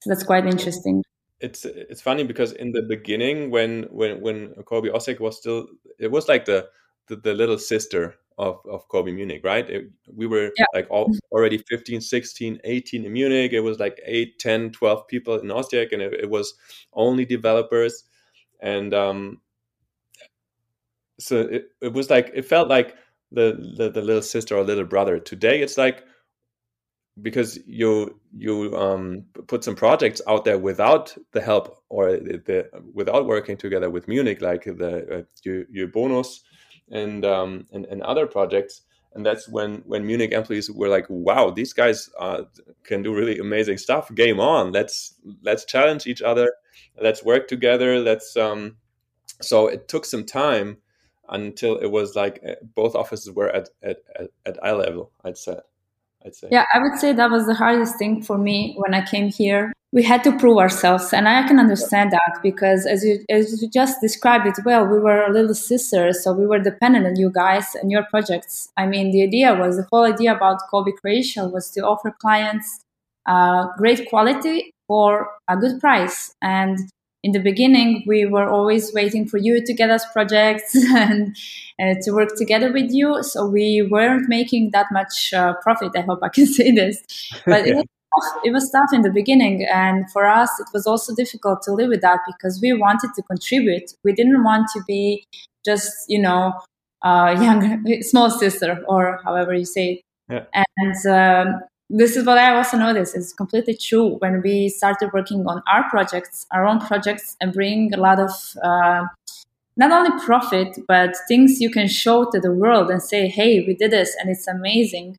So 0.00 0.10
that's 0.10 0.22
quite 0.22 0.46
interesting 0.46 1.02
it's 1.40 1.64
it's 1.64 2.02
funny 2.02 2.24
because 2.24 2.50
in 2.52 2.72
the 2.72 2.82
beginning 2.82 3.48
when 3.50 3.84
when 3.92 4.20
when 4.20 4.52
COBE 4.64 4.86
Osijek 4.92 5.20
was 5.20 5.36
still 5.36 5.68
it 5.98 6.10
was 6.10 6.26
like 6.26 6.46
the 6.46 6.68
the, 7.08 7.16
the 7.16 7.34
little 7.34 7.58
sister 7.58 8.16
of, 8.38 8.60
of 8.70 8.88
COBE 8.88 9.06
Munich, 9.06 9.42
right? 9.44 9.68
It, 9.68 9.90
we 10.14 10.26
were 10.26 10.52
yeah. 10.56 10.66
like 10.72 10.86
all, 10.90 11.12
already 11.32 11.58
15, 11.68 12.00
16, 12.00 12.60
18 12.64 13.04
in 13.04 13.12
Munich. 13.12 13.52
It 13.52 13.60
was 13.60 13.78
like 13.78 14.00
8, 14.04 14.38
10, 14.38 14.72
12 14.72 15.08
people 15.08 15.38
in 15.40 15.48
Osijek, 15.48 15.92
and 15.92 16.00
it, 16.00 16.14
it 16.14 16.30
was 16.30 16.54
only 16.92 17.24
developers. 17.24 18.04
And 18.60 18.94
um, 18.94 19.40
so 21.18 21.40
it, 21.40 21.70
it 21.82 21.92
was 21.92 22.10
like, 22.10 22.30
it 22.32 22.42
felt 22.42 22.68
like 22.68 22.96
the, 23.32 23.74
the, 23.76 23.90
the 23.90 24.02
little 24.02 24.22
sister 24.22 24.56
or 24.56 24.62
little 24.62 24.84
brother. 24.84 25.18
Today, 25.18 25.60
it's 25.60 25.76
like, 25.76 26.04
because 27.22 27.58
you 27.66 28.20
you 28.36 28.76
um, 28.76 29.24
put 29.48 29.64
some 29.64 29.74
projects 29.74 30.20
out 30.28 30.44
there 30.44 30.56
without 30.56 31.16
the 31.32 31.40
help 31.40 31.82
or 31.88 32.12
the, 32.12 32.40
the 32.46 32.70
without 32.94 33.26
working 33.26 33.56
together 33.56 33.90
with 33.90 34.06
Munich, 34.06 34.40
like 34.40 34.62
the 34.64 35.18
uh, 35.18 35.22
you, 35.42 35.66
you 35.68 35.88
bonus 35.88 36.44
and 36.90 37.24
um, 37.24 37.66
and, 37.72 37.86
and 37.86 38.02
other 38.02 38.26
projects. 38.26 38.82
And 39.14 39.24
that's 39.24 39.48
when 39.48 39.82
when 39.86 40.06
munich 40.06 40.32
employees 40.32 40.70
were 40.70 40.88
like 40.88 41.06
wow 41.08 41.50
these 41.50 41.72
guys 41.72 42.10
uh, 42.20 42.42
can 42.84 43.02
do 43.02 43.14
really 43.14 43.38
amazing 43.38 43.78
stuff. 43.78 44.14
Game 44.14 44.38
on. 44.38 44.72
Let's 44.72 45.14
let's 45.42 45.64
challenge 45.64 46.06
each 46.06 46.22
other. 46.22 46.52
Let's 47.00 47.24
work 47.24 47.48
together. 47.48 47.98
Let's 48.00 48.36
um 48.36 48.76
so 49.40 49.68
it 49.68 49.88
took 49.88 50.04
some 50.04 50.24
time 50.24 50.78
until 51.28 51.76
it 51.76 51.90
was 51.90 52.16
like 52.16 52.40
uh, 52.46 52.52
both 52.74 52.94
offices 52.94 53.32
were 53.32 53.48
at 53.50 53.68
at, 53.82 53.98
at, 54.18 54.30
at 54.46 54.64
eye 54.64 54.72
level 54.72 55.10
i'd 55.24 55.36
say 55.36 55.56
i'd 56.24 56.34
say. 56.34 56.48
Yeah 56.50 56.64
i 56.72 56.78
would 56.78 56.98
say 56.98 57.12
that 57.12 57.30
was 57.30 57.46
the 57.46 57.54
hardest 57.54 57.98
thing 57.98 58.22
for 58.22 58.38
me 58.38 58.74
when 58.78 58.94
i 58.94 59.04
came 59.04 59.28
here 59.28 59.72
we 59.92 60.02
had 60.02 60.22
to 60.22 60.36
prove 60.36 60.58
ourselves 60.58 61.12
and 61.12 61.28
i 61.28 61.46
can 61.46 61.58
understand 61.58 62.12
that 62.12 62.38
because 62.42 62.86
as 62.86 63.02
you 63.04 63.24
as 63.30 63.62
you 63.62 63.68
just 63.70 64.00
described 64.00 64.46
it 64.46 64.54
well 64.64 64.86
we 64.86 64.98
were 64.98 65.22
a 65.22 65.32
little 65.32 65.54
sisters 65.54 66.22
so 66.22 66.32
we 66.32 66.46
were 66.46 66.58
dependent 66.58 67.06
on 67.06 67.16
you 67.16 67.30
guys 67.30 67.74
and 67.74 67.90
your 67.90 68.04
projects. 68.10 68.68
I 68.76 68.86
mean 68.86 69.10
the 69.12 69.22
idea 69.22 69.54
was 69.54 69.76
the 69.76 69.86
whole 69.90 70.04
idea 70.04 70.34
about 70.34 70.60
COBE 70.70 70.92
Croatia 71.00 71.46
was 71.46 71.70
to 71.72 71.80
offer 71.80 72.14
clients 72.20 72.80
uh, 73.26 73.66
great 73.76 74.08
quality 74.08 74.72
for 74.86 75.28
a 75.48 75.56
good 75.56 75.80
price. 75.80 76.34
And 76.40 76.78
in 77.22 77.32
the 77.32 77.40
beginning 77.40 78.04
we 78.06 78.24
were 78.26 78.48
always 78.48 78.92
waiting 78.94 79.26
for 79.26 79.38
you 79.38 79.64
to 79.64 79.72
get 79.74 79.90
us 79.90 80.04
projects 80.12 80.74
and 80.94 81.36
uh, 81.80 81.94
to 82.02 82.12
work 82.12 82.30
together 82.36 82.72
with 82.72 82.90
you. 82.90 83.22
So 83.22 83.46
we 83.46 83.86
weren't 83.90 84.28
making 84.28 84.70
that 84.72 84.86
much 84.92 85.32
uh, 85.32 85.54
profit 85.62 85.92
i 85.96 86.02
hope 86.02 86.20
i 86.22 86.28
can 86.28 86.46
say 86.58 86.70
this. 86.72 87.02
But 87.46 87.66
it 87.68 87.76
was 87.76 87.84
it 88.44 88.52
was 88.52 88.70
tough 88.70 88.90
in 88.92 89.02
the 89.02 89.10
beginning 89.10 89.66
and 89.72 90.10
for 90.10 90.26
us 90.26 90.50
it 90.58 90.66
was 90.72 90.86
also 90.86 91.14
difficult 91.14 91.62
to 91.62 91.72
live 91.72 91.88
with 91.88 92.00
that 92.00 92.20
because 92.26 92.58
we 92.62 92.72
wanted 92.72 93.10
to 93.14 93.22
contribute. 93.22 93.92
We 94.04 94.12
didn't 94.12 94.44
want 94.44 94.68
to 94.74 94.82
be 94.86 95.24
just 95.64 95.92
you 96.08 96.20
know 96.20 96.52
uh, 97.02 97.36
young 97.40 97.84
small 98.02 98.30
sister 98.30 98.82
or 98.88 99.20
however 99.24 99.54
you 99.54 99.64
say 99.64 99.92
it. 99.92 100.00
Yeah. 100.30 100.44
and 100.76 101.06
um, 101.06 101.60
this 101.90 102.16
is 102.16 102.26
what 102.26 102.36
i 102.36 102.54
also 102.54 102.76
noticed. 102.76 103.16
It's 103.16 103.32
completely 103.32 103.74
true. 103.74 104.16
When 104.18 104.42
we 104.42 104.68
started 104.68 105.10
working 105.14 105.46
on 105.46 105.62
our 105.72 105.88
projects 105.88 106.46
our 106.52 106.66
own 106.66 106.80
projects 106.80 107.36
and 107.40 107.52
bring 107.52 107.94
a 107.94 107.98
lot 107.98 108.18
of 108.20 108.30
uh, 108.62 109.04
not 109.76 109.92
only 109.92 110.10
profit 110.24 110.78
but 110.86 111.14
things 111.28 111.60
you 111.60 111.70
can 111.70 111.88
show 111.88 112.28
to 112.30 112.40
the 112.40 112.52
world 112.52 112.90
and 112.90 113.02
say 113.02 113.28
hey 113.28 113.64
we 113.66 113.74
did 113.74 113.90
this 113.90 114.14
and 114.18 114.28
it's 114.28 114.46
amazing 114.48 115.16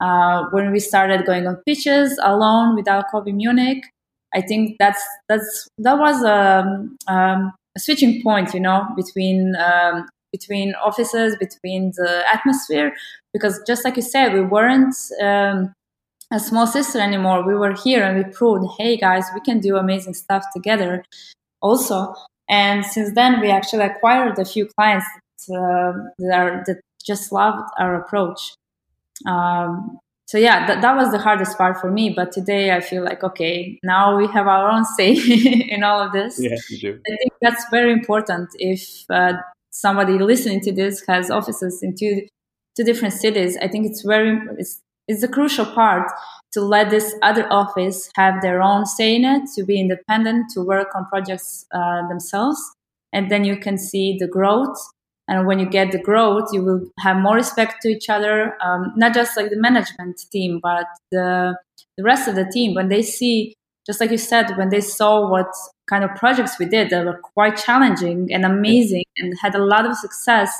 uh, 0.00 0.44
when 0.50 0.70
we 0.72 0.80
started 0.80 1.26
going 1.26 1.46
on 1.46 1.56
pitches 1.66 2.18
alone 2.22 2.76
without 2.76 3.06
COBE 3.10 3.34
Munich, 3.34 3.84
I 4.34 4.40
think 4.40 4.76
that's 4.78 5.02
that's 5.28 5.68
that 5.78 5.98
was 5.98 6.22
a, 6.22 6.60
um, 6.60 6.96
um, 7.08 7.52
a 7.76 7.80
switching 7.80 8.22
point, 8.22 8.52
you 8.54 8.60
know, 8.60 8.86
between 8.96 9.54
um, 9.56 10.06
between 10.32 10.74
offices, 10.74 11.36
between 11.38 11.92
the 11.96 12.22
atmosphere, 12.32 12.92
because 13.32 13.60
just 13.66 13.84
like 13.84 13.96
you 13.96 14.02
said, 14.02 14.34
we 14.34 14.42
weren't 14.42 14.94
um, 15.22 15.72
a 16.32 16.40
small 16.40 16.66
sister 16.66 17.00
anymore. 17.00 17.46
We 17.46 17.54
were 17.54 17.74
here 17.74 18.02
and 18.02 18.18
we 18.18 18.30
proved, 18.32 18.66
hey 18.78 18.96
guys, 18.96 19.24
we 19.34 19.40
can 19.40 19.60
do 19.60 19.76
amazing 19.76 20.14
stuff 20.14 20.44
together. 20.54 21.04
Also, 21.62 22.14
and 22.48 22.84
since 22.84 23.14
then, 23.14 23.40
we 23.40 23.50
actually 23.50 23.84
acquired 23.84 24.38
a 24.38 24.44
few 24.44 24.66
clients 24.76 25.06
that, 25.48 25.56
uh, 25.56 25.92
that, 26.18 26.38
are, 26.38 26.64
that 26.66 26.80
just 27.04 27.32
loved 27.32 27.68
our 27.78 27.94
approach. 27.94 28.54
Um, 29.24 29.98
so 30.26 30.38
yeah, 30.38 30.66
that, 30.66 30.82
that 30.82 30.96
was 30.96 31.12
the 31.12 31.18
hardest 31.18 31.56
part 31.56 31.80
for 31.80 31.90
me. 31.90 32.10
But 32.10 32.32
today 32.32 32.72
I 32.72 32.80
feel 32.80 33.04
like, 33.04 33.22
okay, 33.22 33.78
now 33.84 34.16
we 34.16 34.26
have 34.28 34.48
our 34.48 34.68
own 34.68 34.84
say 34.84 35.12
in 35.68 35.84
all 35.84 36.00
of 36.00 36.12
this. 36.12 36.36
Yeah, 36.40 36.56
you 36.68 36.78
do. 36.78 37.00
I 37.06 37.16
think 37.16 37.32
that's 37.40 37.64
very 37.70 37.92
important. 37.92 38.48
If 38.54 39.04
uh, 39.08 39.34
somebody 39.70 40.18
listening 40.18 40.60
to 40.62 40.72
this 40.72 41.04
has 41.06 41.30
offices 41.30 41.80
in 41.82 41.94
two, 41.94 42.26
two 42.76 42.84
different 42.84 43.14
cities, 43.14 43.56
I 43.62 43.68
think 43.68 43.86
it's 43.86 44.02
very, 44.02 44.40
it's, 44.58 44.80
it's 45.06 45.22
a 45.22 45.28
crucial 45.28 45.64
part 45.64 46.10
to 46.52 46.60
let 46.60 46.90
this 46.90 47.14
other 47.22 47.46
office 47.52 48.10
have 48.16 48.42
their 48.42 48.60
own 48.60 48.84
say 48.84 49.14
in 49.14 49.24
it, 49.24 49.48
to 49.54 49.62
be 49.62 49.78
independent, 49.78 50.50
to 50.54 50.60
work 50.62 50.88
on 50.96 51.06
projects 51.06 51.66
uh, 51.72 52.08
themselves. 52.08 52.60
And 53.12 53.30
then 53.30 53.44
you 53.44 53.56
can 53.56 53.78
see 53.78 54.16
the 54.18 54.26
growth 54.26 54.76
and 55.28 55.46
when 55.46 55.58
you 55.58 55.66
get 55.68 55.92
the 55.92 56.02
growth 56.02 56.48
you 56.52 56.62
will 56.62 56.82
have 57.00 57.16
more 57.16 57.34
respect 57.34 57.82
to 57.82 57.88
each 57.88 58.08
other 58.08 58.56
um, 58.62 58.92
not 58.96 59.14
just 59.14 59.36
like 59.36 59.50
the 59.50 59.60
management 59.60 60.20
team 60.30 60.60
but 60.62 60.86
the 61.10 61.56
the 61.96 62.02
rest 62.04 62.28
of 62.28 62.34
the 62.34 62.44
team. 62.44 62.74
When 62.74 62.88
they 62.88 63.02
see 63.02 63.54
just 63.86 64.00
like 64.00 64.10
you 64.10 64.18
said 64.18 64.56
when 64.56 64.70
they 64.70 64.80
saw 64.80 65.30
what 65.30 65.48
kind 65.88 66.04
of 66.04 66.14
projects 66.16 66.58
we 66.58 66.66
did 66.66 66.90
that 66.90 67.04
were 67.04 67.20
quite 67.34 67.56
challenging 67.56 68.32
and 68.32 68.44
amazing 68.44 69.04
and 69.18 69.34
had 69.40 69.54
a 69.54 69.64
lot 69.64 69.86
of 69.86 69.96
success 69.96 70.52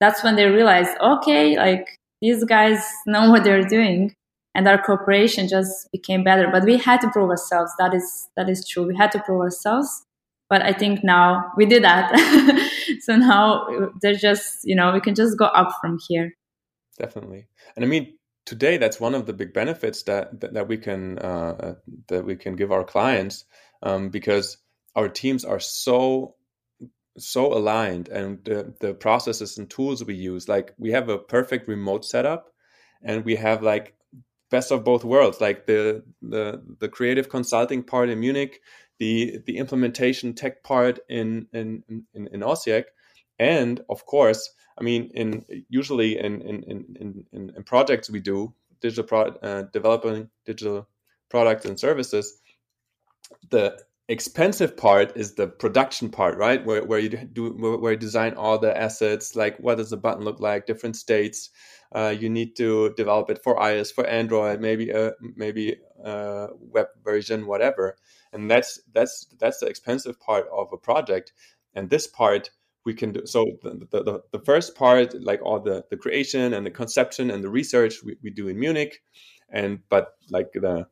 that's 0.00 0.22
when 0.22 0.36
they 0.36 0.46
realized 0.46 0.90
okay 1.00 1.56
like 1.56 1.96
these 2.20 2.44
guys 2.44 2.84
know 3.06 3.30
what 3.30 3.44
they're 3.44 3.66
doing 3.66 4.14
and 4.54 4.66
our 4.66 4.82
cooperation 4.82 5.48
just 5.48 5.86
became 5.92 6.24
better. 6.24 6.48
But 6.50 6.64
we 6.64 6.78
had 6.78 7.02
to 7.02 7.10
prove 7.10 7.28
ourselves. 7.28 7.70
That 7.78 7.92
is 7.92 8.28
that 8.36 8.48
is 8.48 8.66
true. 8.66 8.86
We 8.86 8.96
had 8.96 9.12
to 9.12 9.20
prove 9.20 9.42
ourselves 9.42 10.05
but 10.48 10.62
i 10.62 10.72
think 10.72 11.02
now 11.02 11.52
we 11.56 11.66
did 11.66 11.84
that. 11.84 12.12
So 13.00 13.16
now 13.16 13.66
there's 14.00 14.20
just 14.20 14.60
you 14.64 14.76
know 14.76 14.92
we 14.92 15.00
can 15.00 15.14
just 15.14 15.36
go 15.36 15.46
up 15.46 15.72
from 15.80 15.98
here. 16.08 16.32
Definitely. 16.98 17.46
And 17.74 17.84
i 17.84 17.88
mean 17.88 18.16
today 18.46 18.78
that's 18.78 19.00
one 19.00 19.14
of 19.14 19.26
the 19.26 19.32
big 19.32 19.52
benefits 19.52 20.04
that 20.04 20.40
that, 20.40 20.54
that 20.54 20.68
we 20.68 20.78
can 20.78 21.18
uh, 21.18 21.74
that 22.08 22.24
we 22.24 22.36
can 22.36 22.56
give 22.56 22.72
our 22.72 22.84
clients 22.84 23.44
um, 23.82 24.08
because 24.08 24.56
our 24.94 25.08
teams 25.08 25.44
are 25.44 25.60
so 25.60 26.36
so 27.18 27.52
aligned 27.52 28.08
and 28.08 28.44
the, 28.44 28.74
the 28.80 28.94
processes 28.94 29.58
and 29.58 29.68
tools 29.70 30.04
we 30.04 30.14
use 30.14 30.48
like 30.48 30.74
we 30.78 30.90
have 30.90 31.08
a 31.08 31.18
perfect 31.18 31.66
remote 31.68 32.04
setup 32.04 32.52
and 33.02 33.24
we 33.24 33.36
have 33.36 33.62
like 33.62 33.94
best 34.50 34.70
of 34.70 34.84
both 34.84 35.04
worlds 35.04 35.40
like 35.40 35.66
the 35.66 36.02
the 36.22 36.62
the 36.78 36.88
creative 36.88 37.28
consulting 37.28 37.82
part 37.82 38.08
in 38.08 38.20
munich 38.20 38.60
the 38.98 39.38
the 39.46 39.58
implementation 39.58 40.34
tech 40.34 40.62
part 40.62 40.98
in 41.08 41.48
in 41.52 41.82
in, 41.88 42.28
in 42.28 42.40
Osijek, 42.40 42.84
and 43.38 43.80
of 43.88 44.06
course, 44.06 44.50
I 44.78 44.82
mean, 44.82 45.10
in 45.14 45.44
usually 45.68 46.18
in 46.18 46.40
in 46.42 46.62
in 46.64 47.24
in, 47.32 47.52
in 47.56 47.62
projects 47.64 48.10
we 48.10 48.20
do 48.20 48.54
digital 48.80 49.04
pro, 49.04 49.22
uh, 49.42 49.62
developing 49.72 50.30
digital 50.44 50.88
products 51.28 51.64
and 51.64 51.78
services, 51.78 52.40
the 53.50 53.78
expensive 54.08 54.76
part 54.76 55.16
is 55.16 55.34
the 55.34 55.48
production 55.48 56.08
part, 56.08 56.38
right? 56.38 56.64
Where 56.64 56.84
where 56.84 56.98
you 56.98 57.10
do 57.10 57.50
where 57.50 57.92
you 57.92 57.98
design 57.98 58.34
all 58.34 58.58
the 58.58 58.76
assets, 58.76 59.36
like 59.36 59.58
what 59.58 59.76
does 59.76 59.90
the 59.90 59.96
button 59.96 60.24
look 60.24 60.40
like, 60.40 60.66
different 60.66 60.96
states. 60.96 61.50
Uh, 61.94 62.14
you 62.18 62.28
need 62.28 62.56
to 62.56 62.92
develop 62.96 63.30
it 63.30 63.42
for 63.44 63.56
iOS, 63.56 63.92
for 63.92 64.04
Android, 64.06 64.60
maybe 64.60 64.90
a 64.90 65.12
maybe 65.36 65.76
a 66.04 66.48
web 66.58 66.88
version, 67.04 67.46
whatever 67.46 67.96
and 68.32 68.50
that's 68.50 68.80
that's 68.92 69.26
that's 69.38 69.60
the 69.60 69.66
expensive 69.66 70.18
part 70.20 70.46
of 70.52 70.68
a 70.72 70.76
project 70.76 71.32
and 71.74 71.90
this 71.90 72.06
part 72.06 72.50
we 72.84 72.94
can 72.94 73.12
do 73.12 73.26
so 73.26 73.44
the, 73.62 73.86
the, 73.90 74.22
the 74.32 74.38
first 74.44 74.74
part 74.74 75.14
like 75.22 75.40
all 75.42 75.60
the 75.60 75.84
the 75.90 75.96
creation 75.96 76.54
and 76.54 76.64
the 76.64 76.70
conception 76.70 77.30
and 77.30 77.42
the 77.42 77.50
research 77.50 78.02
we, 78.04 78.16
we 78.22 78.30
do 78.30 78.48
in 78.48 78.58
munich 78.58 79.02
and 79.50 79.80
but 79.88 80.16
like 80.30 80.52
the 80.52 80.86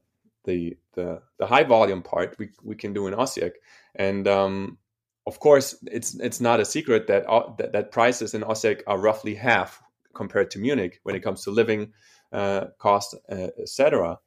the 0.44 0.76
the, 0.94 1.20
the 1.38 1.46
high 1.46 1.64
volume 1.64 2.02
part 2.02 2.36
we, 2.38 2.50
we 2.62 2.76
can 2.76 2.92
do 2.92 3.06
in 3.06 3.14
Osijek. 3.14 3.52
and 3.96 4.28
um, 4.28 4.78
of 5.26 5.40
course 5.40 5.76
it's 5.86 6.14
it's 6.20 6.40
not 6.40 6.60
a 6.60 6.64
secret 6.64 7.06
that, 7.06 7.26
uh, 7.26 7.52
that, 7.58 7.72
that 7.72 7.90
prices 7.90 8.34
in 8.34 8.42
Osijek 8.42 8.82
are 8.86 8.98
roughly 8.98 9.34
half 9.34 9.82
compared 10.14 10.50
to 10.52 10.58
Munich 10.58 11.00
when 11.02 11.14
it 11.14 11.20
comes 11.20 11.42
to 11.44 11.50
living 11.50 11.92
uh, 12.32 12.66
cost, 12.78 13.14
uh, 13.30 13.48
etc. 13.58 14.18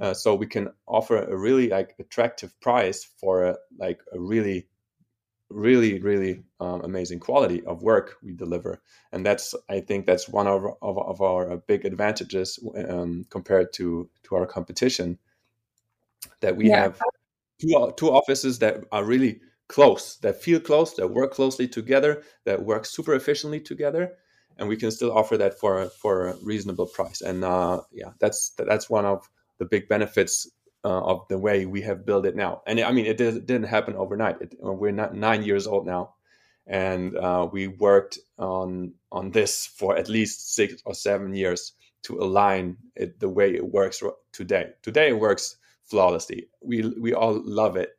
Uh, 0.00 0.14
so 0.14 0.34
we 0.34 0.46
can 0.46 0.68
offer 0.86 1.18
a 1.18 1.36
really 1.36 1.68
like 1.68 1.94
attractive 1.98 2.58
price 2.60 3.04
for 3.04 3.44
a, 3.44 3.56
like 3.78 4.00
a 4.12 4.18
really 4.18 4.66
really 5.52 6.00
really 6.00 6.42
um, 6.60 6.80
amazing 6.82 7.20
quality 7.20 7.62
of 7.64 7.82
work 7.82 8.16
we 8.22 8.32
deliver 8.32 8.80
and 9.12 9.24
that's 9.24 9.54
i 9.68 9.80
think 9.80 10.06
that's 10.06 10.28
one 10.28 10.46
of, 10.46 10.64
of, 10.80 10.98
of 10.98 11.20
our 11.20 11.56
big 11.66 11.84
advantages 11.84 12.58
um, 12.88 13.24
compared 13.30 13.72
to 13.72 14.08
to 14.22 14.34
our 14.34 14.46
competition 14.46 15.18
that 16.40 16.56
we 16.56 16.68
yeah. 16.68 16.82
have 16.82 17.00
two, 17.60 17.92
two 17.96 18.10
offices 18.10 18.58
that 18.60 18.82
are 18.92 19.04
really 19.04 19.40
close 19.68 20.16
that 20.18 20.42
feel 20.42 20.60
close 20.60 20.94
that 20.94 21.08
work 21.08 21.32
closely 21.32 21.68
together 21.68 22.22
that 22.44 22.62
work 22.62 22.84
super 22.84 23.14
efficiently 23.14 23.60
together 23.60 24.12
and 24.58 24.68
we 24.68 24.76
can 24.76 24.90
still 24.90 25.12
offer 25.12 25.36
that 25.36 25.58
for 25.58 25.86
for 26.00 26.28
a 26.28 26.36
reasonable 26.42 26.86
price 26.86 27.20
and 27.20 27.44
uh, 27.44 27.80
yeah 27.90 28.10
that's 28.20 28.52
that's 28.58 28.90
one 28.90 29.06
of 29.06 29.28
the 29.62 29.68
big 29.68 29.88
benefits 29.88 30.50
uh, 30.84 31.02
of 31.12 31.28
the 31.28 31.38
way 31.38 31.66
we 31.66 31.80
have 31.82 32.04
built 32.04 32.26
it 32.26 32.34
now. 32.34 32.62
And 32.66 32.80
I 32.80 32.90
mean, 32.90 33.06
it, 33.06 33.16
did, 33.16 33.48
not 33.48 33.70
happen 33.70 33.94
overnight. 33.94 34.40
It, 34.40 34.56
we're 34.60 34.90
not 34.90 35.14
nine 35.14 35.44
years 35.44 35.68
old 35.68 35.86
now, 35.86 36.14
and 36.66 37.16
uh, 37.16 37.48
we 37.52 37.68
worked 37.68 38.18
on 38.38 38.94
on 39.12 39.30
this 39.30 39.66
for 39.66 39.96
at 39.96 40.08
least 40.08 40.54
six 40.54 40.82
or 40.84 40.94
seven 40.94 41.32
years 41.34 41.74
to 42.02 42.18
align 42.18 42.76
it 42.96 43.20
the 43.20 43.28
way 43.28 43.54
it 43.54 43.64
works 43.64 44.02
today. 44.32 44.70
Today 44.82 45.10
it 45.10 45.20
works 45.20 45.56
flawlessly. 45.84 46.48
We 46.60 46.82
we 47.00 47.14
all 47.14 47.40
love 47.44 47.76
it, 47.76 47.90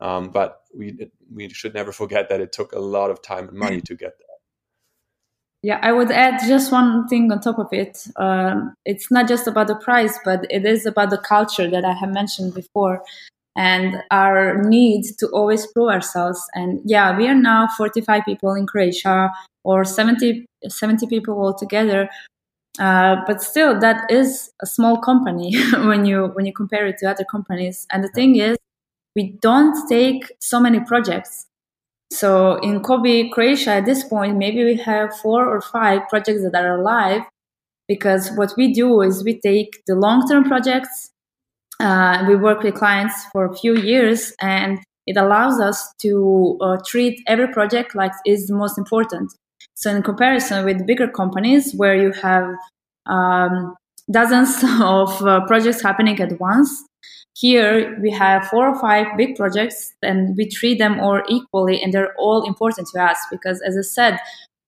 um, 0.00 0.30
but 0.30 0.62
we 0.74 1.10
we 1.30 1.50
should 1.50 1.74
never 1.74 1.92
forget 1.92 2.30
that 2.30 2.40
it 2.40 2.52
took 2.52 2.72
a 2.72 2.80
lot 2.96 3.10
of 3.10 3.20
time 3.20 3.48
and 3.48 3.58
money 3.58 3.80
to 3.88 3.94
get 3.94 4.14
there. 4.18 4.29
Yeah, 5.62 5.78
I 5.82 5.92
would 5.92 6.10
add 6.10 6.40
just 6.48 6.72
one 6.72 7.06
thing 7.06 7.30
on 7.30 7.40
top 7.40 7.58
of 7.58 7.68
it. 7.70 8.06
Um, 8.16 8.74
it's 8.86 9.10
not 9.10 9.28
just 9.28 9.46
about 9.46 9.66
the 9.66 9.74
price, 9.74 10.18
but 10.24 10.46
it 10.48 10.64
is 10.64 10.86
about 10.86 11.10
the 11.10 11.18
culture 11.18 11.68
that 11.70 11.84
I 11.84 11.92
have 11.92 12.10
mentioned 12.10 12.54
before 12.54 13.02
and 13.56 14.02
our 14.10 14.62
need 14.62 15.04
to 15.18 15.26
always 15.28 15.66
prove 15.72 15.90
ourselves. 15.90 16.42
And 16.54 16.80
yeah, 16.84 17.16
we 17.16 17.28
are 17.28 17.34
now 17.34 17.68
45 17.76 18.24
people 18.24 18.54
in 18.54 18.66
Croatia 18.66 19.30
or 19.64 19.84
70, 19.84 20.46
70 20.66 21.06
people 21.08 21.38
altogether. 21.38 22.08
Uh, 22.78 23.16
but 23.26 23.42
still, 23.42 23.78
that 23.80 24.10
is 24.10 24.50
a 24.62 24.66
small 24.66 24.96
company 24.98 25.54
when 25.74 26.06
you 26.06 26.28
when 26.34 26.46
you 26.46 26.52
compare 26.54 26.86
it 26.86 26.96
to 26.98 27.10
other 27.10 27.24
companies. 27.24 27.86
And 27.92 28.02
the 28.02 28.08
thing 28.08 28.36
is, 28.36 28.56
we 29.16 29.32
don't 29.42 29.76
take 29.88 30.32
so 30.40 30.60
many 30.60 30.80
projects 30.80 31.46
so 32.12 32.56
in 32.56 32.82
COBE 32.82 33.30
Croatia 33.32 33.70
at 33.74 33.86
this 33.86 34.02
point, 34.04 34.36
maybe 34.36 34.64
we 34.64 34.76
have 34.76 35.16
four 35.18 35.46
or 35.46 35.60
five 35.60 36.08
projects 36.08 36.42
that 36.42 36.64
are 36.64 36.80
alive 36.80 37.22
because 37.86 38.30
what 38.32 38.52
we 38.56 38.72
do 38.72 39.00
is 39.02 39.24
we 39.24 39.40
take 39.40 39.82
the 39.86 39.94
long-term 39.94 40.44
projects, 40.44 41.10
uh, 41.80 42.24
we 42.28 42.36
work 42.36 42.62
with 42.62 42.74
clients 42.74 43.14
for 43.32 43.46
a 43.46 43.56
few 43.56 43.76
years 43.76 44.32
and 44.40 44.78
it 45.06 45.16
allows 45.16 45.60
us 45.60 45.92
to 46.02 46.58
uh, 46.60 46.76
treat 46.86 47.22
every 47.26 47.48
project 47.48 47.94
like 47.94 48.12
is 48.26 48.48
the 48.48 48.54
most 48.54 48.76
important. 48.76 49.32
So 49.74 49.94
in 49.94 50.02
comparison 50.02 50.64
with 50.64 50.86
bigger 50.86 51.08
companies 51.08 51.72
where 51.74 51.96
you 51.96 52.12
have 52.22 52.54
um, 53.06 53.74
dozens 54.10 54.62
of 54.80 55.22
uh, 55.22 55.46
projects 55.46 55.82
happening 55.82 56.20
at 56.20 56.38
once, 56.40 56.84
here 57.40 57.98
we 58.02 58.10
have 58.10 58.46
four 58.48 58.68
or 58.68 58.78
five 58.78 59.06
big 59.16 59.34
projects 59.34 59.94
and 60.02 60.36
we 60.36 60.46
treat 60.46 60.78
them 60.78 61.00
all 61.00 61.22
equally 61.28 61.82
and 61.82 61.92
they're 61.92 62.14
all 62.18 62.46
important 62.46 62.86
to 62.92 63.02
us 63.02 63.16
because 63.30 63.62
as 63.62 63.78
I 63.78 63.80
said, 63.80 64.18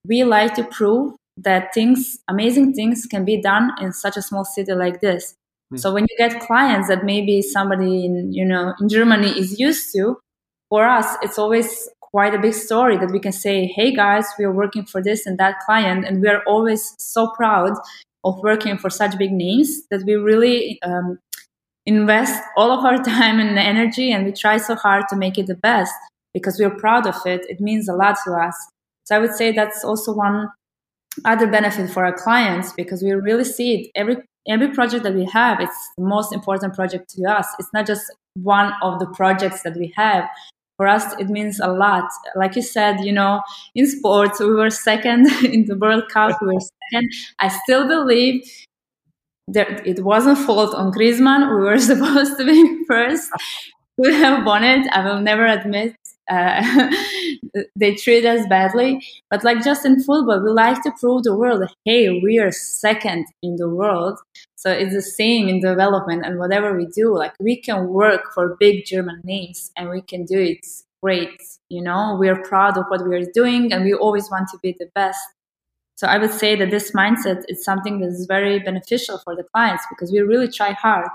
we 0.06 0.24
like 0.24 0.54
to 0.54 0.64
prove 0.64 1.14
that 1.36 1.74
things, 1.74 2.18
amazing 2.28 2.72
things 2.72 3.06
can 3.06 3.24
be 3.24 3.40
done 3.40 3.70
in 3.80 3.92
such 3.92 4.16
a 4.16 4.22
small 4.22 4.44
city 4.44 4.72
like 4.72 5.00
this. 5.00 5.34
Mm. 5.72 5.80
So 5.80 5.92
when 5.92 6.06
you 6.08 6.16
get 6.16 6.40
clients 6.40 6.88
that 6.88 7.04
maybe 7.04 7.42
somebody 7.42 8.06
in, 8.06 8.32
you 8.32 8.44
know, 8.44 8.74
in 8.80 8.88
Germany 8.88 9.38
is 9.38 9.60
used 9.60 9.92
to, 9.92 10.18
for 10.70 10.86
us, 10.86 11.16
it's 11.22 11.38
always 11.38 11.88
quite 12.00 12.34
a 12.34 12.38
big 12.38 12.54
story 12.54 12.96
that 12.96 13.10
we 13.10 13.20
can 13.20 13.32
say, 13.32 13.66
Hey 13.66 13.94
guys, 13.94 14.26
we 14.38 14.44
are 14.46 14.52
working 14.52 14.84
for 14.86 15.02
this 15.02 15.26
and 15.26 15.38
that 15.38 15.60
client. 15.66 16.06
And 16.06 16.22
we 16.22 16.28
are 16.28 16.42
always 16.46 16.94
so 16.98 17.30
proud 17.36 17.72
of 18.24 18.38
working 18.42 18.78
for 18.78 18.88
such 18.88 19.18
big 19.18 19.32
names 19.32 19.82
that 19.90 20.04
we 20.06 20.14
really 20.14 20.80
um, 20.82 21.18
invest 21.86 22.42
all 22.56 22.70
of 22.70 22.84
our 22.84 23.02
time 23.02 23.40
and 23.40 23.58
energy 23.58 24.12
and 24.12 24.24
we 24.24 24.32
try 24.32 24.56
so 24.56 24.74
hard 24.74 25.04
to 25.08 25.16
make 25.16 25.38
it 25.38 25.46
the 25.46 25.56
best 25.56 25.92
because 26.34 26.58
we're 26.58 26.70
proud 26.70 27.06
of 27.06 27.16
it. 27.26 27.42
It 27.48 27.60
means 27.60 27.88
a 27.88 27.94
lot 27.94 28.16
to 28.24 28.32
us. 28.32 28.56
So 29.04 29.16
I 29.16 29.18
would 29.18 29.34
say 29.34 29.52
that's 29.52 29.84
also 29.84 30.12
one 30.12 30.48
other 31.24 31.46
benefit 31.46 31.90
for 31.90 32.04
our 32.04 32.12
clients 32.12 32.72
because 32.72 33.02
we 33.02 33.12
really 33.12 33.44
see 33.44 33.74
it. 33.74 33.90
Every 33.94 34.16
every 34.48 34.68
project 34.70 35.04
that 35.04 35.14
we 35.14 35.24
have 35.26 35.60
it's 35.60 35.90
the 35.96 36.04
most 36.04 36.32
important 36.32 36.74
project 36.74 37.10
to 37.10 37.30
us. 37.30 37.46
It's 37.58 37.68
not 37.74 37.86
just 37.86 38.02
one 38.34 38.72
of 38.82 38.98
the 38.98 39.06
projects 39.06 39.62
that 39.62 39.76
we 39.76 39.92
have. 39.96 40.28
For 40.78 40.86
us 40.86 41.14
it 41.20 41.28
means 41.28 41.60
a 41.60 41.68
lot. 41.68 42.08
Like 42.34 42.56
you 42.56 42.62
said 42.62 43.00
you 43.00 43.12
know 43.12 43.42
in 43.74 43.86
sports 43.86 44.40
we 44.40 44.52
were 44.52 44.70
second 44.70 45.30
in 45.44 45.66
the 45.66 45.76
world 45.76 46.08
cup. 46.08 46.40
We 46.40 46.54
were 46.54 46.60
second. 46.60 47.10
I 47.40 47.48
still 47.48 47.86
believe 47.86 48.42
there, 49.48 49.82
it 49.84 50.04
wasn't 50.04 50.38
fault 50.38 50.74
on 50.74 50.92
Griezmann. 50.92 51.48
We 51.48 51.62
were 51.62 51.78
supposed 51.92 52.38
to 52.38 52.44
be 52.44 52.84
first. 52.86 53.30
We 53.98 54.14
have 54.14 54.46
won 54.46 54.64
it. 54.64 54.86
I 54.92 55.04
will 55.04 55.20
never 55.20 55.46
admit 55.46 55.94
uh, 56.28 56.90
they 57.76 57.94
treat 57.94 58.24
us 58.24 58.46
badly. 58.48 59.04
But 59.30 59.44
like 59.44 59.62
just 59.62 59.84
in 59.84 60.02
football, 60.02 60.42
we 60.42 60.50
like 60.50 60.82
to 60.82 60.92
prove 60.98 61.24
the 61.24 61.36
world, 61.36 61.64
hey, 61.84 62.20
we 62.22 62.38
are 62.38 62.52
second 62.52 63.26
in 63.42 63.56
the 63.56 63.68
world. 63.68 64.18
So 64.56 64.70
it's 64.70 64.94
the 64.94 65.02
same 65.02 65.48
in 65.48 65.60
development 65.60 66.24
and 66.24 66.38
whatever 66.38 66.76
we 66.76 66.86
do, 66.86 67.16
like 67.16 67.34
we 67.40 67.60
can 67.60 67.88
work 67.88 68.32
for 68.32 68.56
big 68.58 68.84
German 68.86 69.20
names 69.24 69.72
and 69.76 69.90
we 69.90 70.02
can 70.02 70.24
do 70.24 70.38
it 70.38 70.64
great. 71.02 71.42
You 71.68 71.82
know, 71.82 72.16
we 72.18 72.28
are 72.28 72.40
proud 72.42 72.78
of 72.78 72.84
what 72.88 73.06
we 73.06 73.16
are 73.16 73.24
doing 73.34 73.72
and 73.72 73.84
we 73.84 73.92
always 73.92 74.30
want 74.30 74.48
to 74.50 74.58
be 74.62 74.76
the 74.78 74.88
best. 74.94 75.18
So 76.02 76.08
I 76.08 76.18
would 76.18 76.32
say 76.32 76.56
that 76.56 76.72
this 76.72 76.90
mindset 76.90 77.44
is 77.46 77.64
something 77.64 78.00
that 78.00 78.08
is 78.08 78.26
very 78.26 78.58
beneficial 78.58 79.18
for 79.18 79.36
the 79.36 79.44
clients 79.54 79.84
because 79.88 80.10
we 80.10 80.18
really 80.18 80.48
try 80.48 80.72
hard. 80.72 81.08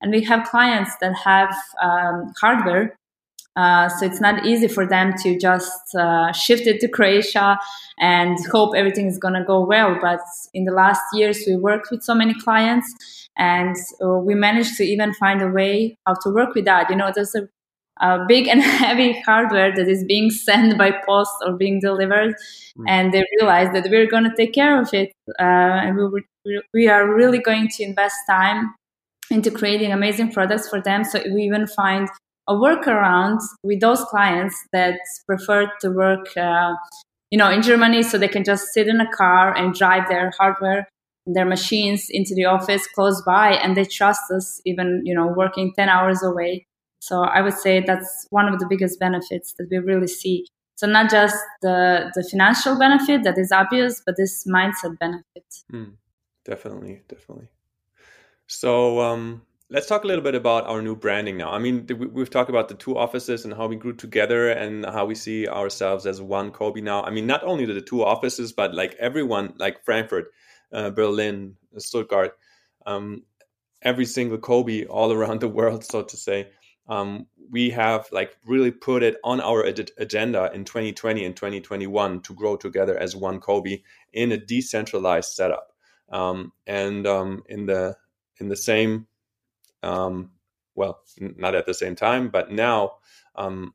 And 0.00 0.10
we 0.10 0.24
have 0.24 0.48
clients 0.48 0.92
that 1.02 1.14
have 1.14 1.54
um, 1.82 2.32
hardware 2.40 2.96
uh, 3.56 3.88
so 3.88 4.06
it's 4.06 4.20
not 4.20 4.46
easy 4.46 4.68
for 4.68 4.86
them 4.86 5.12
to 5.22 5.38
just 5.38 5.94
uh, 5.94 6.32
shift 6.32 6.66
it 6.66 6.80
to 6.80 6.88
Croatia 6.88 7.58
and 7.98 8.38
hope 8.50 8.74
everything 8.76 9.06
is 9.06 9.18
going 9.18 9.34
to 9.34 9.44
go 9.44 9.64
well. 9.64 9.98
But 10.00 10.20
in 10.54 10.64
the 10.64 10.72
last 10.72 11.02
years, 11.12 11.42
we 11.46 11.56
worked 11.56 11.90
with 11.90 12.02
so 12.02 12.14
many 12.14 12.32
clients 12.34 13.28
and 13.36 13.76
uh, 14.02 14.18
we 14.18 14.34
managed 14.34 14.76
to 14.76 14.84
even 14.84 15.12
find 15.14 15.42
a 15.42 15.48
way 15.48 15.98
how 16.06 16.14
to 16.22 16.30
work 16.30 16.54
with 16.54 16.64
that. 16.66 16.88
You 16.90 16.96
know, 16.96 17.10
there's 17.14 17.34
a, 17.34 17.48
a 18.00 18.18
big 18.26 18.48
and 18.48 18.62
heavy 18.82 19.20
hardware 19.20 19.74
that 19.74 19.88
is 19.88 20.04
being 20.04 20.30
sent 20.30 20.78
by 20.78 20.90
post 21.06 21.32
or 21.46 21.56
being 21.56 21.80
delivered. 21.80 22.34
Mm. 22.78 22.84
And 22.88 23.12
they 23.12 23.24
realize 23.38 23.72
that 23.72 23.88
we're 23.90 24.08
going 24.08 24.24
to 24.24 24.34
take 24.36 24.54
care 24.54 24.80
of 24.80 24.92
it. 24.92 25.12
Uh, 25.38 25.86
and 25.86 25.96
we, 25.96 26.62
we 26.72 26.88
are 26.88 27.12
really 27.12 27.38
going 27.38 27.68
to 27.68 27.82
invest 27.82 28.16
time 28.28 28.74
into 29.30 29.50
creating 29.50 29.92
amazing 29.92 30.32
products 30.32 30.68
for 30.68 30.80
them. 30.80 31.04
So 31.04 31.22
we 31.32 31.42
even 31.42 31.66
find 31.66 32.08
a 32.48 32.54
workaround 32.54 33.38
with 33.62 33.80
those 33.80 34.02
clients 34.04 34.56
that 34.72 34.98
prefer 35.26 35.70
to 35.80 35.90
work, 35.90 36.36
uh, 36.36 36.74
you 37.30 37.38
know, 37.38 37.48
in 37.48 37.62
Germany, 37.62 38.02
so 38.02 38.18
they 38.18 38.28
can 38.28 38.42
just 38.42 38.72
sit 38.72 38.88
in 38.88 39.00
a 39.00 39.10
car 39.12 39.56
and 39.56 39.72
drive 39.72 40.08
their 40.08 40.32
hardware, 40.36 40.88
and 41.26 41.36
their 41.36 41.44
machines 41.44 42.06
into 42.10 42.34
the 42.34 42.46
office 42.46 42.86
close 42.88 43.22
by, 43.22 43.52
and 43.52 43.76
they 43.76 43.84
trust 43.84 44.22
us, 44.34 44.60
even 44.64 45.02
you 45.04 45.14
know, 45.14 45.28
working 45.28 45.72
ten 45.76 45.88
hours 45.88 46.24
away. 46.24 46.66
So 47.00 47.22
I 47.22 47.40
would 47.40 47.54
say 47.54 47.80
that's 47.80 48.26
one 48.30 48.46
of 48.46 48.60
the 48.60 48.66
biggest 48.66 49.00
benefits 49.00 49.54
that 49.54 49.68
we 49.70 49.78
really 49.78 50.06
see. 50.06 50.46
So 50.76 50.86
not 50.86 51.10
just 51.10 51.36
the 51.60 52.10
the 52.14 52.22
financial 52.22 52.78
benefit 52.78 53.24
that 53.24 53.36
is 53.36 53.52
obvious, 53.52 54.02
but 54.04 54.16
this 54.16 54.46
mindset 54.46 54.98
benefit. 54.98 55.44
Mm, 55.72 55.94
definitely, 56.44 57.02
definitely. 57.08 57.48
So 58.46 59.00
um, 59.00 59.42
let's 59.70 59.86
talk 59.86 60.04
a 60.04 60.06
little 60.06 60.24
bit 60.24 60.34
about 60.34 60.66
our 60.66 60.82
new 60.82 60.96
branding 60.96 61.36
now. 61.36 61.50
I 61.50 61.58
mean, 61.58 61.86
we've 62.12 62.30
talked 62.30 62.50
about 62.50 62.68
the 62.68 62.74
two 62.74 62.98
offices 62.98 63.44
and 63.44 63.54
how 63.54 63.66
we 63.66 63.76
grew 63.76 63.94
together 63.94 64.50
and 64.50 64.84
how 64.84 65.06
we 65.06 65.14
see 65.14 65.46
ourselves 65.48 66.06
as 66.06 66.20
one 66.20 66.50
COBE 66.50 66.82
now. 66.82 67.02
I 67.02 67.10
mean, 67.10 67.26
not 67.26 67.44
only 67.44 67.64
the 67.64 67.80
two 67.80 68.02
offices, 68.02 68.52
but 68.52 68.74
like 68.74 68.94
everyone, 68.98 69.54
like 69.58 69.84
Frankfurt, 69.84 70.32
uh, 70.72 70.90
Berlin, 70.90 71.56
Stuttgart, 71.78 72.36
um, 72.86 73.22
every 73.82 74.04
single 74.04 74.38
COBE 74.38 74.86
all 74.90 75.12
around 75.16 75.40
the 75.40 75.48
world, 75.48 75.84
so 75.84 76.02
to 76.02 76.16
say. 76.16 76.48
Um, 76.90 77.26
we 77.50 77.70
have 77.70 78.06
like 78.12 78.36
really 78.44 78.70
put 78.70 79.02
it 79.02 79.16
on 79.24 79.40
our 79.40 79.66
ad- 79.66 79.92
agenda 79.96 80.50
in 80.52 80.64
2020 80.64 81.24
and 81.24 81.34
2021 81.34 82.20
to 82.22 82.34
grow 82.34 82.56
together 82.56 82.98
as 82.98 83.16
one 83.16 83.40
COBE 83.40 83.80
in 84.12 84.32
a 84.32 84.36
decentralized 84.36 85.32
setup. 85.32 85.72
Um, 86.10 86.52
and 86.66 87.06
um, 87.06 87.42
in 87.48 87.66
the 87.66 87.96
in 88.38 88.48
the 88.48 88.56
same 88.56 89.06
um, 89.82 90.30
well, 90.74 91.00
not 91.18 91.54
at 91.54 91.66
the 91.66 91.74
same 91.74 91.94
time, 91.94 92.28
but 92.28 92.50
now 92.50 92.94
um, 93.36 93.74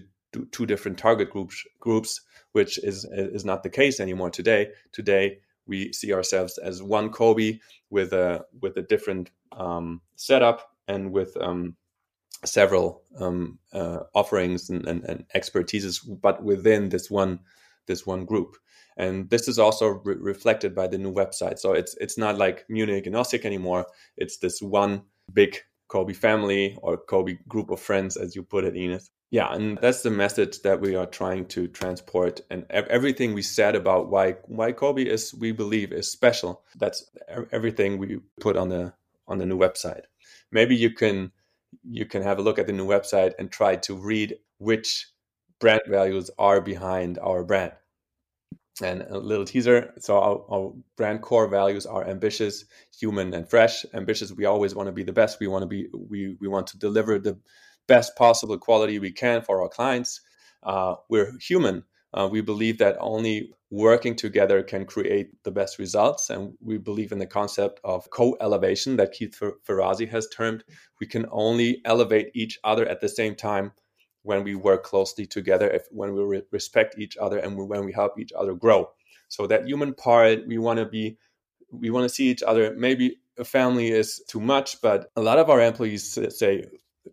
two 0.52 0.66
different 0.66 0.98
target 0.98 1.30
groups 1.30 1.64
groups 1.80 2.20
which 2.52 2.78
is 2.78 3.04
is 3.10 3.44
not 3.44 3.62
the 3.62 3.70
case 3.70 4.00
anymore 4.00 4.30
today 4.30 4.68
today 4.92 5.38
we 5.66 5.92
see 5.92 6.12
ourselves 6.12 6.58
as 6.58 6.82
one 6.82 7.10
COBE 7.10 7.58
with 7.90 8.12
a 8.12 8.44
with 8.60 8.76
a 8.76 8.82
different 8.82 9.30
um, 9.52 10.00
setup 10.14 10.70
and 10.86 11.12
with 11.12 11.36
um, 11.40 11.76
several 12.44 13.02
um, 13.18 13.58
uh, 13.72 14.00
offerings 14.14 14.70
and, 14.70 14.86
and, 14.86 15.04
and, 15.04 15.24
expertises 15.34 16.00
but 16.20 16.42
within 16.44 16.90
this 16.90 17.10
one 17.10 17.40
this 17.86 18.06
one 18.06 18.24
group. 18.24 18.56
And 18.96 19.28
this 19.28 19.48
is 19.48 19.58
also 19.58 20.00
re- 20.04 20.16
reflected 20.18 20.74
by 20.74 20.86
the 20.86 20.98
new 20.98 21.12
website. 21.12 21.58
So 21.58 21.72
it's 21.72 21.94
it's 22.00 22.16
not 22.16 22.38
like 22.38 22.64
munich 22.68 23.06
and 23.06 23.14
osijek 23.14 23.44
anymore. 23.44 23.86
It's 24.16 24.38
this 24.38 24.62
one 24.62 25.02
big 25.32 25.58
COBE 25.88 26.16
family 26.16 26.76
or 26.82 26.96
COBE 26.96 27.38
group 27.46 27.70
of 27.70 27.80
friends 27.80 28.16
as 28.16 28.34
you 28.34 28.42
put 28.42 28.64
it 28.64 28.74
Ines. 28.76 29.10
Yeah 29.30 29.52
and 29.52 29.78
that's 29.78 30.02
the 30.02 30.10
message 30.10 30.62
that 30.62 30.80
we 30.80 30.94
are 30.94 31.06
trying 31.06 31.46
to 31.46 31.68
transport. 31.68 32.40
And 32.50 32.64
everything 32.70 33.34
we 33.34 33.42
said 33.42 33.74
about 33.74 34.08
why 34.08 34.36
why 34.46 34.72
COBE 34.72 35.00
is 35.00 35.34
we 35.34 35.52
believe 35.52 35.92
is 35.92 36.10
special. 36.10 36.62
That's 36.76 37.10
everything 37.52 37.98
we 37.98 38.20
put 38.40 38.56
on 38.56 38.68
the 38.68 38.94
on 39.28 39.38
the 39.38 39.46
new 39.46 39.58
website. 39.58 40.02
Maybe 40.50 40.76
you 40.76 40.90
can 40.90 41.32
you 41.82 42.06
can 42.06 42.22
have 42.22 42.38
a 42.38 42.42
look 42.42 42.58
at 42.58 42.66
the 42.66 42.72
new 42.72 42.86
website 42.86 43.32
and 43.38 43.50
try 43.50 43.76
to 43.76 43.94
read 43.94 44.36
which 44.58 45.08
brand 45.60 45.82
values 45.88 46.30
are 46.38 46.60
behind 46.60 47.18
our 47.18 47.44
brand 47.44 47.72
and 48.82 49.02
a 49.02 49.18
little 49.18 49.46
teaser 49.46 49.94
so 49.98 50.18
our, 50.18 50.44
our 50.50 50.72
brand 50.96 51.22
core 51.22 51.48
values 51.48 51.86
are 51.86 52.06
ambitious 52.06 52.66
human 52.98 53.32
and 53.32 53.48
fresh 53.48 53.86
ambitious 53.94 54.32
we 54.32 54.44
always 54.44 54.74
want 54.74 54.86
to 54.86 54.92
be 54.92 55.02
the 55.02 55.12
best 55.12 55.40
we 55.40 55.46
want 55.46 55.62
to 55.62 55.66
be 55.66 55.88
we 55.92 56.36
we 56.40 56.48
want 56.48 56.66
to 56.66 56.78
deliver 56.78 57.18
the 57.18 57.38
best 57.86 58.16
possible 58.16 58.58
quality 58.58 58.98
we 58.98 59.12
can 59.12 59.42
for 59.42 59.62
our 59.62 59.68
clients. 59.68 60.20
Uh, 60.62 60.96
we're 61.08 61.32
human. 61.38 61.84
Uh, 62.12 62.28
we 62.30 62.40
believe 62.40 62.78
that 62.78 62.96
only 63.00 63.50
working 63.70 64.14
together 64.14 64.62
can 64.62 64.84
create 64.84 65.30
the 65.42 65.50
best 65.50 65.78
results. 65.78 66.30
And 66.30 66.54
we 66.60 66.78
believe 66.78 67.12
in 67.12 67.18
the 67.18 67.26
concept 67.26 67.80
of 67.84 68.08
co 68.10 68.36
elevation 68.40 68.96
that 68.96 69.12
Keith 69.12 69.40
Ferrazzi 69.66 70.08
has 70.08 70.28
termed. 70.28 70.64
We 71.00 71.06
can 71.06 71.26
only 71.30 71.82
elevate 71.84 72.30
each 72.34 72.58
other 72.64 72.86
at 72.86 73.00
the 73.00 73.08
same 73.08 73.34
time 73.34 73.72
when 74.26 74.42
we 74.42 74.54
work 74.54 74.82
closely 74.82 75.24
together, 75.24 75.70
if, 75.70 75.86
when 75.90 76.12
we 76.14 76.22
re- 76.22 76.42
respect 76.50 76.98
each 76.98 77.16
other 77.16 77.38
and 77.38 77.56
when 77.56 77.84
we 77.84 77.92
help 77.92 78.18
each 78.18 78.32
other 78.32 78.54
grow. 78.54 78.90
So, 79.28 79.46
that 79.46 79.66
human 79.66 79.94
part, 79.94 80.46
we 80.46 80.58
want 80.58 80.78
to 80.78 80.86
be, 80.86 81.16
we 81.70 81.90
want 81.90 82.04
to 82.08 82.14
see 82.14 82.28
each 82.28 82.42
other. 82.42 82.74
Maybe 82.76 83.18
a 83.38 83.44
family 83.44 83.88
is 83.90 84.22
too 84.28 84.40
much, 84.40 84.80
but 84.82 85.10
a 85.16 85.20
lot 85.20 85.38
of 85.38 85.48
our 85.48 85.60
employees 85.60 86.18
say, 86.36 86.64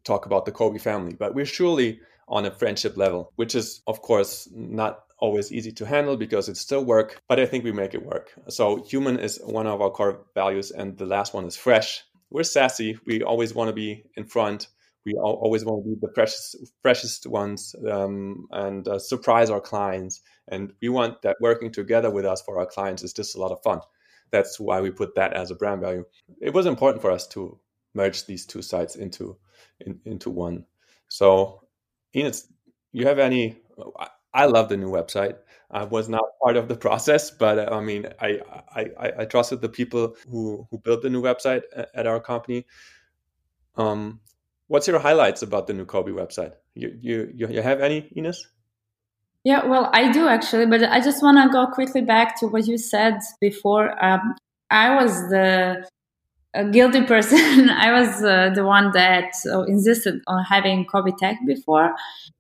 talk 0.04 0.26
about 0.26 0.46
the 0.46 0.52
COBE 0.52 0.82
family, 0.82 1.14
but 1.14 1.36
we're 1.36 1.46
surely 1.46 2.00
on 2.28 2.46
a 2.46 2.52
friendship 2.52 2.98
level, 2.98 3.32
which 3.36 3.54
is, 3.54 3.82
of 3.86 4.02
course, 4.02 4.50
not 4.54 5.04
always 5.20 5.52
easy 5.52 5.72
to 5.72 5.86
handle 5.86 6.18
because 6.18 6.50
it's 6.50 6.60
still 6.60 6.84
work, 6.84 7.22
but 7.28 7.40
I 7.40 7.46
think 7.46 7.64
we 7.64 7.72
make 7.72 7.94
it 7.94 8.06
work. 8.06 8.34
So, 8.50 8.84
human 8.84 9.20
is 9.20 9.40
one 9.44 9.68
of 9.68 9.82
our 9.82 9.92
core 9.92 10.26
values, 10.34 10.72
and 10.72 10.98
the 10.98 11.06
last 11.06 11.34
one 11.34 11.46
is 11.46 11.56
fresh. 11.56 12.04
We're 12.30 12.44
sassy. 12.44 12.98
We 13.06 13.22
always 13.22 13.54
want 13.54 13.70
to 13.70 13.74
be 13.74 14.04
in 14.18 14.26
front. 14.26 14.68
We 15.06 15.14
always 15.16 15.66
want 15.66 15.84
to 15.84 15.90
be 15.90 15.98
the 16.00 16.08
precious, 16.08 16.56
freshest 16.82 17.28
ones 17.28 17.76
um, 17.90 18.48
and 18.52 18.88
uh, 18.88 19.00
surprise 19.00 19.50
our 19.50 19.60
clients. 19.60 20.22
And 20.48 20.74
we 20.82 20.90
want 20.90 21.22
that 21.24 21.38
working 21.42 21.72
together 21.72 22.10
with 22.10 22.26
us 22.26 22.42
for 22.42 22.60
our 22.60 22.66
clients 22.66 23.04
is 23.04 23.14
just 23.14 23.36
a 23.36 23.40
lot 23.40 23.52
of 23.52 23.62
fun. 23.64 23.82
That's 24.32 24.60
why 24.60 24.82
we 24.82 24.92
put 24.92 25.16
that 25.16 25.34
as 25.34 25.52
a 25.52 25.56
brand 25.56 25.82
value. 25.82 26.06
It 26.42 26.54
was 26.54 26.66
important 26.66 27.02
for 27.02 27.12
us 27.12 27.28
to 27.30 27.60
merge 27.94 28.26
these 28.26 28.46
two 28.46 28.62
sites 28.62 28.96
into 28.96 29.38
in, 29.82 30.00
into 30.06 30.30
one. 30.30 30.66
So, 31.10 31.62
Ines, 32.14 32.48
you 32.94 33.06
have 33.06 33.20
any? 33.20 33.58
I 34.34 34.46
love 34.46 34.70
the 34.70 34.78
new 34.78 34.90
website. 34.90 35.38
I 35.70 35.84
was 35.84 36.10
not 36.10 36.24
part 36.42 36.58
of 36.58 36.68
the 36.68 36.76
process, 36.88 37.30
but 37.30 37.60
uh, 37.60 37.76
I 37.76 37.82
mean, 37.82 38.08
I, 38.20 38.40
I, 38.76 39.12
I 39.20 39.26
trusted 39.26 39.62
the 39.62 39.70
people 39.70 40.16
who, 40.30 40.68
who 40.72 40.80
built 40.80 41.02
the 41.02 41.10
new 41.10 41.22
website 41.22 41.64
at 41.94 42.08
our 42.08 42.20
company. 42.20 42.66
Um, 43.76 44.20
what's 44.68 44.88
your 44.88 45.00
highlights 45.00 45.42
about 45.42 45.68
the 45.68 45.74
new 45.74 45.86
COBE 45.86 46.10
website? 46.10 46.54
You, 46.76 46.98
you, 47.02 47.34
you 47.34 47.62
have 47.62 47.82
any, 47.82 48.12
Ines? 48.16 48.48
Yeah, 49.44 49.66
well, 49.66 49.90
I 49.94 50.12
do 50.12 50.28
actually, 50.28 50.66
but 50.66 50.84
I 50.84 51.02
just 51.02 51.22
want 51.22 51.38
to 51.38 51.52
go 51.52 51.68
quickly 51.68 52.02
back 52.02 52.40
to 52.40 52.48
what 52.48 52.66
you 52.66 52.78
said 52.78 53.20
before. 53.42 54.04
Um, 54.04 54.36
I 54.70 54.96
was 54.96 55.12
the 55.30 55.88
a 56.54 56.66
guilty 56.66 57.02
person. 57.04 57.70
I 57.70 57.92
was 57.92 58.24
uh, 58.24 58.52
the 58.54 58.64
one 58.64 58.92
that 58.94 59.34
uh, 59.52 59.64
insisted 59.64 60.22
on 60.28 60.44
having 60.44 60.86
COBE 60.86 61.18
Tech 61.18 61.38
before. 61.46 61.94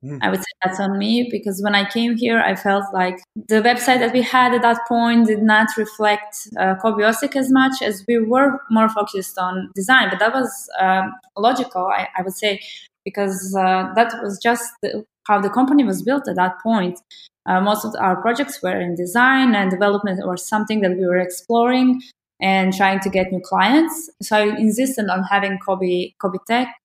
Mm. 0.03 0.19
I 0.21 0.29
would 0.29 0.39
say 0.39 0.51
that's 0.63 0.79
on 0.79 0.97
me 0.97 1.27
because 1.31 1.61
when 1.63 1.75
I 1.75 1.89
came 1.89 2.15
here, 2.15 2.39
I 2.39 2.55
felt 2.55 2.85
like 2.93 3.19
the 3.35 3.61
website 3.61 3.99
that 3.99 4.13
we 4.13 4.21
had 4.21 4.53
at 4.53 4.61
that 4.61 4.79
point 4.87 5.27
did 5.27 5.41
not 5.41 5.67
reflect 5.77 6.47
uh, 6.59 6.75
COBE 6.75 6.99
Osijek 6.99 7.35
as 7.35 7.51
much 7.51 7.81
as 7.81 8.03
we 8.07 8.19
were 8.19 8.59
more 8.69 8.89
focused 8.89 9.37
on 9.37 9.71
design. 9.75 10.09
But 10.09 10.19
that 10.19 10.33
was 10.33 10.69
um, 10.79 11.13
logical, 11.35 11.87
I, 11.87 12.07
I, 12.17 12.21
would 12.21 12.35
say, 12.35 12.61
because 13.03 13.55
uh, 13.57 13.91
that 13.95 14.13
was 14.21 14.39
just 14.41 14.69
the, 14.81 15.05
how 15.27 15.41
the 15.41 15.49
company 15.49 15.83
was 15.83 16.03
built 16.03 16.27
at 16.27 16.35
that 16.35 16.61
point. 16.61 16.99
Uh, 17.45 17.59
most 17.59 17.83
of 17.83 17.93
our 17.99 18.21
projects 18.21 18.61
were 18.61 18.79
in 18.79 18.95
design 18.95 19.53
and 19.53 19.69
development 19.69 20.21
or 20.23 20.37
something 20.37 20.79
that 20.81 20.91
we 20.91 21.05
were 21.05 21.17
exploring 21.17 22.01
and 22.41 22.73
trying 22.73 22.99
to 23.01 23.09
get 23.09 23.31
new 23.31 23.41
clients. 23.41 24.09
So 24.21 24.37
I 24.37 24.57
insisted 24.57 25.09
on 25.09 25.23
having 25.23 25.59
COBE, 25.59 26.13
COBE 26.21 26.39
Tech 26.47 26.75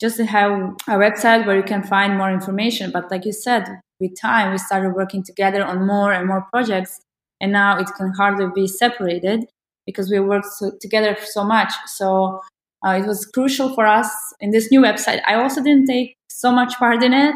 just 0.00 0.16
to 0.18 0.26
have 0.26 0.50
a 0.88 0.92
website 0.92 1.46
where 1.46 1.56
you 1.56 1.62
can 1.62 1.82
find 1.82 2.18
more 2.18 2.30
information. 2.30 2.90
But 2.90 3.10
like 3.10 3.24
you 3.24 3.32
said, 3.32 3.80
with 3.98 4.20
time, 4.20 4.52
we 4.52 4.58
started 4.58 4.94
working 4.94 5.22
together 5.22 5.64
on 5.64 5.86
more 5.86 6.12
and 6.12 6.26
more 6.26 6.46
projects. 6.52 7.00
And 7.40 7.52
now 7.52 7.78
it 7.78 7.88
can 7.96 8.12
hardly 8.16 8.46
be 8.54 8.66
separated 8.66 9.46
because 9.86 10.10
we 10.10 10.20
worked 10.20 10.46
so, 10.46 10.72
together 10.80 11.16
so 11.24 11.44
much. 11.44 11.72
So 11.86 12.40
uh, 12.86 12.90
it 12.90 13.06
was 13.06 13.24
crucial 13.26 13.74
for 13.74 13.86
us 13.86 14.10
in 14.40 14.50
this 14.50 14.70
new 14.70 14.80
website. 14.80 15.20
I 15.26 15.34
also 15.34 15.62
didn't 15.62 15.86
take 15.86 16.14
so 16.30 16.50
much 16.52 16.74
part 16.78 17.02
in 17.02 17.14
it. 17.14 17.34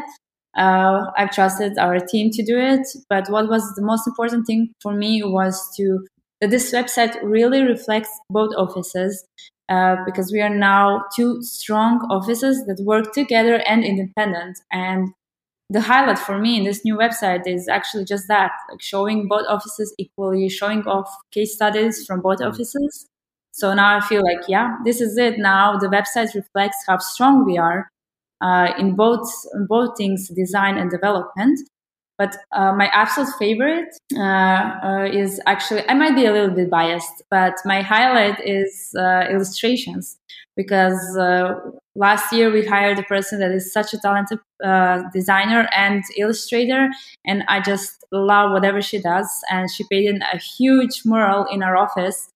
Uh, 0.55 1.05
I've 1.17 1.31
trusted 1.31 1.77
our 1.77 1.99
team 1.99 2.29
to 2.31 2.43
do 2.43 2.59
it. 2.59 2.85
But 3.09 3.29
what 3.29 3.49
was 3.49 3.63
the 3.75 3.81
most 3.81 4.05
important 4.05 4.45
thing 4.45 4.73
for 4.81 4.93
me 4.93 5.23
was 5.23 5.73
to 5.77 6.05
that 6.41 6.49
this 6.49 6.73
website 6.73 7.15
really 7.23 7.61
reflects 7.63 8.09
both 8.29 8.53
offices 8.57 9.25
uh, 9.69 9.95
because 10.05 10.31
we 10.31 10.41
are 10.41 10.49
now 10.55 11.03
two 11.15 11.41
strong 11.41 11.99
offices 12.09 12.65
that 12.65 12.81
work 12.83 13.13
together 13.13 13.61
and 13.67 13.83
independent. 13.83 14.59
And 14.71 15.09
the 15.69 15.81
highlight 15.81 16.19
for 16.19 16.37
me 16.39 16.57
in 16.57 16.65
this 16.65 16.83
new 16.83 16.97
website 16.97 17.47
is 17.47 17.67
actually 17.67 18.05
just 18.05 18.27
that, 18.27 18.51
like 18.69 18.81
showing 18.81 19.27
both 19.27 19.45
offices 19.47 19.93
equally, 19.97 20.49
showing 20.49 20.83
off 20.83 21.09
case 21.31 21.55
studies 21.55 22.05
from 22.05 22.21
both 22.21 22.41
offices. 22.41 23.07
So 23.53 23.73
now 23.73 23.97
I 23.97 24.01
feel 24.01 24.23
like, 24.23 24.47
yeah, 24.47 24.77
this 24.85 25.01
is 25.01 25.17
it. 25.17 25.39
Now 25.39 25.77
the 25.77 25.87
website 25.87 26.33
reflects 26.35 26.77
how 26.87 26.97
strong 26.97 27.45
we 27.45 27.57
are 27.57 27.89
uh, 28.41 28.73
in 28.77 28.95
both 28.95 29.29
in 29.53 29.67
both 29.67 29.97
things, 29.97 30.29
design 30.29 30.77
and 30.77 30.89
development. 30.91 31.59
But 32.21 32.37
uh, 32.51 32.71
my 32.73 32.85
absolute 32.93 33.33
favorite 33.39 33.95
uh, 34.15 34.21
uh, 34.21 35.09
is 35.11 35.41
actually, 35.47 35.81
I 35.89 35.95
might 35.95 36.15
be 36.15 36.27
a 36.27 36.31
little 36.31 36.55
bit 36.55 36.69
biased, 36.69 37.23
but 37.31 37.55
my 37.65 37.81
highlight 37.81 38.39
is 38.45 38.93
uh, 38.95 39.23
illustrations 39.31 40.19
because 40.55 41.17
uh, 41.17 41.55
last 41.95 42.31
year 42.31 42.51
we 42.51 42.63
hired 42.63 42.99
a 42.99 43.03
person 43.03 43.39
that 43.39 43.49
is 43.49 43.73
such 43.73 43.95
a 43.95 43.97
talented 43.97 44.37
designer 45.11 45.67
and 45.75 46.03
illustrator, 46.15 46.89
and 47.25 47.43
I 47.47 47.59
just 47.59 48.05
love 48.11 48.51
whatever 48.51 48.83
she 48.83 49.01
does. 49.01 49.27
And 49.49 49.67
she 49.71 49.83
painted 49.89 50.21
a 50.31 50.37
huge 50.37 51.01
mural 51.03 51.47
in 51.51 51.63
our 51.63 51.75
office. 51.75 52.29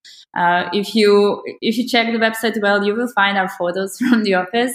if 0.81 0.95
you 0.95 1.43
if 1.61 1.77
you 1.77 1.87
check 1.87 2.07
the 2.07 2.17
website 2.27 2.59
well, 2.59 2.83
you 2.83 2.95
will 2.95 3.11
find 3.21 3.37
our 3.37 3.49
photos 3.49 3.97
from 4.01 4.23
the 4.23 4.33
office 4.33 4.73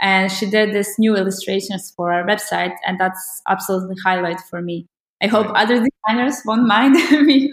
and 0.00 0.30
she 0.32 0.48
did 0.48 0.72
this 0.72 0.98
new 0.98 1.16
illustrations 1.16 1.92
for 1.96 2.12
our 2.12 2.26
website 2.26 2.74
and 2.86 2.98
that's 2.98 3.42
absolutely 3.48 3.96
highlight 4.04 4.40
for 4.40 4.62
me. 4.62 4.86
I 5.22 5.26
hope 5.26 5.48
right. 5.48 5.64
other 5.64 5.84
designers 5.84 6.40
won't 6.46 6.66
mind 6.66 6.94
me 7.26 7.50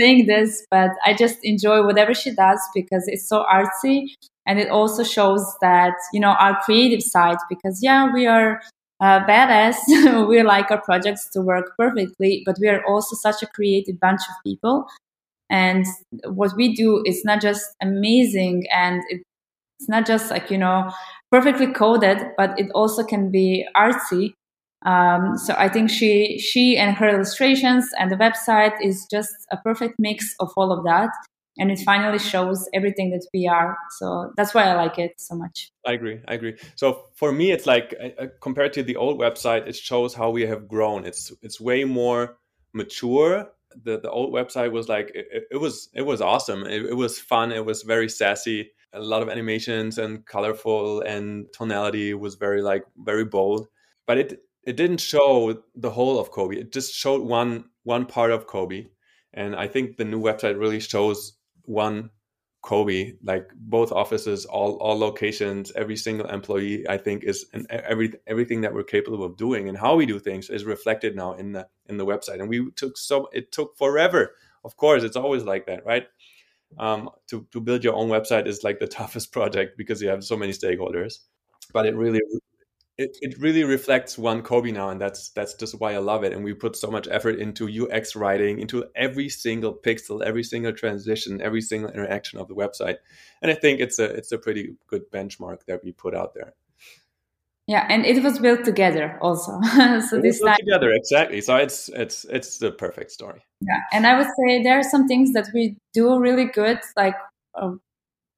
saying 0.00 0.26
this 0.26 0.66
but 0.70 0.90
i 1.04 1.12
just 1.12 1.36
enjoy 1.42 1.84
whatever 1.84 2.14
she 2.14 2.34
does 2.34 2.58
because 2.74 3.04
it's 3.08 3.28
so 3.28 3.44
artsy 3.52 4.06
and 4.46 4.58
it 4.58 4.70
also 4.70 5.04
shows 5.04 5.44
that 5.60 5.92
you 6.14 6.20
know 6.20 6.30
our 6.30 6.58
creative 6.62 7.02
side 7.02 7.36
because 7.50 7.80
yeah 7.82 8.10
we 8.12 8.26
are 8.26 8.60
uh, 9.02 9.18
badass. 9.26 9.76
We 10.28 10.42
like 10.42 10.70
our 10.70 10.80
projects 10.80 11.28
to 11.30 11.40
work 11.40 11.72
perfectly 11.76 12.42
but 12.46 12.56
we 12.60 12.68
are 12.68 12.82
also 12.86 13.16
such 13.16 13.42
a 13.42 13.46
creative 13.48 13.98
bunch 13.98 14.20
of 14.30 14.34
people. 14.46 14.86
And 15.50 15.84
what 16.24 16.52
we 16.56 16.74
do 16.74 17.02
is 17.04 17.24
not 17.24 17.42
just 17.42 17.66
amazing 17.82 18.64
and 18.72 19.02
it, 19.10 19.22
it's 19.78 19.88
not 19.88 20.06
just 20.06 20.30
like 20.30 20.50
you 20.50 20.58
know 20.58 20.90
perfectly 21.32 21.66
coded, 21.66 22.18
but 22.36 22.56
it 22.60 22.70
also 22.74 23.02
can 23.02 23.30
be 23.30 23.66
artsy. 23.74 24.34
Um, 24.84 25.38
so 25.38 25.54
I 25.56 25.68
think 25.68 25.90
she 25.90 26.38
she 26.38 26.76
and 26.76 26.94
her 26.96 27.08
illustrations 27.08 27.88
and 27.98 28.10
the 28.10 28.16
website 28.16 28.74
is 28.82 29.06
just 29.10 29.32
a 29.50 29.56
perfect 29.56 29.94
mix 29.98 30.34
of 30.40 30.50
all 30.56 30.70
of 30.70 30.84
that, 30.84 31.10
and 31.56 31.70
it 31.70 31.78
finally 31.78 32.18
shows 32.18 32.68
everything 32.74 33.10
that 33.10 33.24
we 33.32 33.46
are. 33.46 33.76
So 33.98 34.32
that's 34.36 34.54
why 34.54 34.64
I 34.64 34.74
like 34.74 34.98
it 34.98 35.12
so 35.18 35.34
much. 35.34 35.70
I 35.86 35.92
agree. 35.92 36.20
I 36.28 36.34
agree. 36.34 36.56
So 36.74 37.06
for 37.14 37.32
me, 37.32 37.52
it's 37.52 37.66
like 37.66 37.94
uh, 38.00 38.22
uh 38.22 38.26
compared 38.40 38.72
to 38.74 38.82
the 38.82 38.96
old 38.96 39.18
website, 39.18 39.66
it 39.66 39.76
shows 39.76 40.14
how 40.14 40.30
we 40.30 40.42
have 40.46 40.68
grown. 40.68 41.06
It's 41.06 41.32
it's 41.42 41.60
way 41.60 41.84
more 41.84 42.36
mature. 42.74 43.48
The 43.84 44.00
the 44.00 44.10
old 44.10 44.34
website 44.34 44.72
was 44.72 44.88
like 44.88 45.12
it, 45.14 45.44
it 45.50 45.60
was 45.60 45.88
it 45.94 46.02
was 46.02 46.20
awesome. 46.20 46.66
It, 46.66 46.82
it 46.86 46.96
was 46.96 47.18
fun. 47.18 47.52
It 47.52 47.64
was 47.64 47.82
very 47.82 48.08
sassy 48.08 48.72
a 48.92 49.00
lot 49.00 49.22
of 49.22 49.28
animations 49.28 49.98
and 49.98 50.24
colorful 50.26 51.00
and 51.00 51.46
tonality 51.52 52.14
was 52.14 52.34
very 52.34 52.62
like 52.62 52.84
very 52.96 53.24
bold. 53.24 53.68
But 54.06 54.18
it 54.18 54.42
it 54.64 54.76
didn't 54.76 55.00
show 55.00 55.62
the 55.74 55.90
whole 55.90 56.18
of 56.18 56.30
COBE. 56.30 56.52
It 56.54 56.72
just 56.72 56.94
showed 56.94 57.22
one 57.22 57.64
one 57.84 58.06
part 58.06 58.30
of 58.30 58.46
COBE. 58.46 58.88
And 59.34 59.56
i 59.56 59.66
think 59.66 59.96
the 59.96 60.04
new 60.04 60.20
website 60.20 60.58
really 60.58 60.80
shows 60.80 61.34
one 61.64 62.10
COBE. 62.62 63.18
Like 63.24 63.50
both 63.56 63.92
offices 63.92 64.44
all 64.44 64.76
all 64.76 64.98
locations 64.98 65.72
every 65.72 65.96
single 65.96 66.26
employee 66.26 66.86
i 66.88 66.98
think 66.98 67.24
is 67.24 67.46
and 67.52 67.66
every 67.70 68.12
everything 68.26 68.60
that 68.60 68.74
we're 68.74 68.84
capable 68.84 69.24
of 69.24 69.36
doing 69.36 69.68
and 69.68 69.78
how 69.78 69.96
we 69.96 70.06
do 70.06 70.18
things 70.18 70.50
is 70.50 70.64
reflected 70.64 71.16
now 71.16 71.32
in 71.34 71.52
the 71.52 71.66
in 71.88 71.96
the 71.96 72.06
website. 72.06 72.40
And 72.40 72.48
we 72.48 72.70
took 72.72 72.96
so 72.98 73.28
it 73.32 73.52
took 73.52 73.76
forever. 73.78 74.34
Of 74.64 74.76
course 74.76 75.02
it's 75.02 75.16
always 75.16 75.44
like 75.44 75.66
that 75.66 75.84
right 75.86 76.06
um, 76.78 77.10
to, 77.28 77.46
to 77.52 77.60
build 77.60 77.84
your 77.84 77.94
own 77.94 78.08
website 78.08 78.46
is 78.46 78.62
like 78.62 78.78
the 78.78 78.86
toughest 78.98 79.32
project 79.32 79.76
because 79.76 80.02
you 80.02 80.08
have 80.08 80.24
so 80.24 80.36
many 80.36 80.52
stakeholders. 80.52 81.18
But 81.72 81.86
it 81.86 81.96
really 81.96 82.20
it, 82.98 83.16
it 83.22 83.38
really 83.38 83.64
reflects 83.64 84.18
one 84.18 84.42
COBE 84.42 84.72
now 84.72 84.90
and 84.90 85.00
that's 85.00 85.30
that's 85.30 85.54
just 85.54 85.80
why 85.80 85.94
i 85.94 85.98
love 85.98 86.24
it. 86.24 86.32
And 86.32 86.44
we 86.44 86.52
put 86.52 86.76
so 86.76 86.90
much 86.90 87.08
effort 87.10 87.38
into 87.38 87.86
ux 87.86 88.14
writing 88.14 88.58
into 88.58 88.84
every 88.94 89.28
single 89.28 89.74
pixel 89.74 90.22
every 90.22 90.42
single 90.42 90.72
transition 90.72 91.40
every 91.40 91.62
single 91.62 91.90
interaction 91.90 92.38
of 92.38 92.48
the 92.48 92.54
website. 92.54 92.96
And 93.40 93.50
i 93.50 93.54
think 93.54 93.80
it's 93.80 93.98
a 93.98 94.04
it's 94.04 94.32
a 94.32 94.38
pretty 94.38 94.76
good 94.86 95.10
benchmark 95.10 95.64
that 95.66 95.82
we 95.82 95.92
put 95.92 96.14
out 96.14 96.34
there 96.34 96.54
yeah 97.66 97.86
and 97.88 98.04
it 98.04 98.22
was 98.22 98.38
built 98.38 98.64
together 98.64 99.18
also. 99.20 99.58
So 100.08 100.16
it 100.18 100.22
this 100.22 100.40
time 100.40 100.56
together 100.58 100.90
exactly. 100.92 101.40
So 101.40 101.56
it's 101.56 101.88
it's 101.90 102.24
it's 102.24 102.58
the 102.58 102.72
perfect 102.72 103.10
story. 103.10 103.42
Yeah 103.60 103.80
and 103.92 104.06
i 104.06 104.16
would 104.16 104.28
say 104.38 104.62
there 104.62 104.78
are 104.78 104.82
some 104.94 105.06
things 105.06 105.32
that 105.32 105.48
we 105.54 105.76
do 105.94 106.18
really 106.18 106.46
good 106.46 106.80
like 106.96 107.14
uh, 107.54 107.72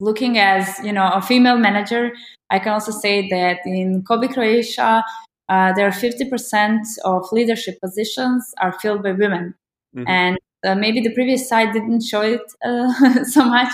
looking 0.00 0.38
as 0.38 0.78
you 0.84 0.92
know 0.92 1.10
a 1.12 1.22
female 1.22 1.58
manager. 1.58 2.12
I 2.50 2.58
can 2.58 2.72
also 2.72 2.92
say 2.92 3.28
that 3.30 3.58
in 3.64 4.02
COBE 4.02 4.32
croatia 4.32 5.02
uh, 5.48 5.72
there 5.74 5.86
are 5.86 5.90
50% 5.90 6.78
of 7.04 7.30
leadership 7.32 7.78
positions 7.80 8.54
are 8.60 8.72
filled 8.80 9.02
by 9.02 9.12
women. 9.12 9.54
Mm-hmm. 9.94 10.08
and 10.08 10.38
uh, 10.64 10.74
maybe 10.74 11.00
the 11.00 11.12
previous 11.12 11.48
site 11.48 11.72
didn't 11.72 12.02
show 12.02 12.22
it 12.22 12.40
uh, 12.64 13.24
so 13.24 13.44
much. 13.44 13.72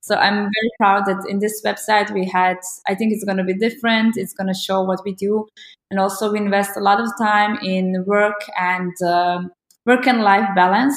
So 0.00 0.14
I'm 0.16 0.36
very 0.36 0.70
proud 0.78 1.06
that 1.06 1.24
in 1.28 1.38
this 1.40 1.62
website 1.64 2.12
we 2.12 2.24
had, 2.24 2.58
I 2.86 2.94
think 2.94 3.12
it's 3.12 3.24
going 3.24 3.36
to 3.36 3.44
be 3.44 3.54
different. 3.54 4.16
It's 4.16 4.32
going 4.32 4.46
to 4.48 4.54
show 4.54 4.82
what 4.82 5.00
we 5.04 5.14
do. 5.14 5.46
And 5.90 5.98
also 5.98 6.32
we 6.32 6.38
invest 6.38 6.76
a 6.76 6.80
lot 6.80 7.00
of 7.00 7.08
time 7.18 7.58
in 7.62 8.04
work 8.06 8.40
and 8.58 8.92
uh, 9.02 9.42
work 9.86 10.06
and 10.06 10.22
life 10.22 10.48
balance. 10.54 10.96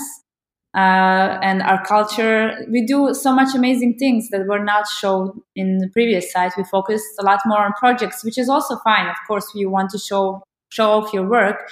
Uh, 0.74 1.38
and 1.44 1.62
our 1.64 1.84
culture, 1.86 2.54
we 2.70 2.86
do 2.86 3.14
so 3.14 3.36
much 3.36 3.54
amazing 3.54 3.98
things 3.98 4.30
that 4.30 4.48
were 4.48 4.64
not 4.64 4.88
shown 4.88 5.42
in 5.54 5.80
the 5.80 5.90
previous 5.90 6.32
site. 6.32 6.54
We 6.56 6.64
focused 6.64 7.20
a 7.20 7.24
lot 7.24 7.42
more 7.46 7.60
on 7.60 7.74
projects, 7.74 8.24
which 8.24 8.38
is 8.38 8.48
also 8.48 8.78
fine. 8.78 9.08
Of 9.08 9.18
course, 9.28 9.52
we 9.54 9.66
want 9.66 9.90
to 9.90 9.98
show 9.98 10.44
show 10.70 10.92
off 10.92 11.14
your 11.14 11.28
work, 11.28 11.70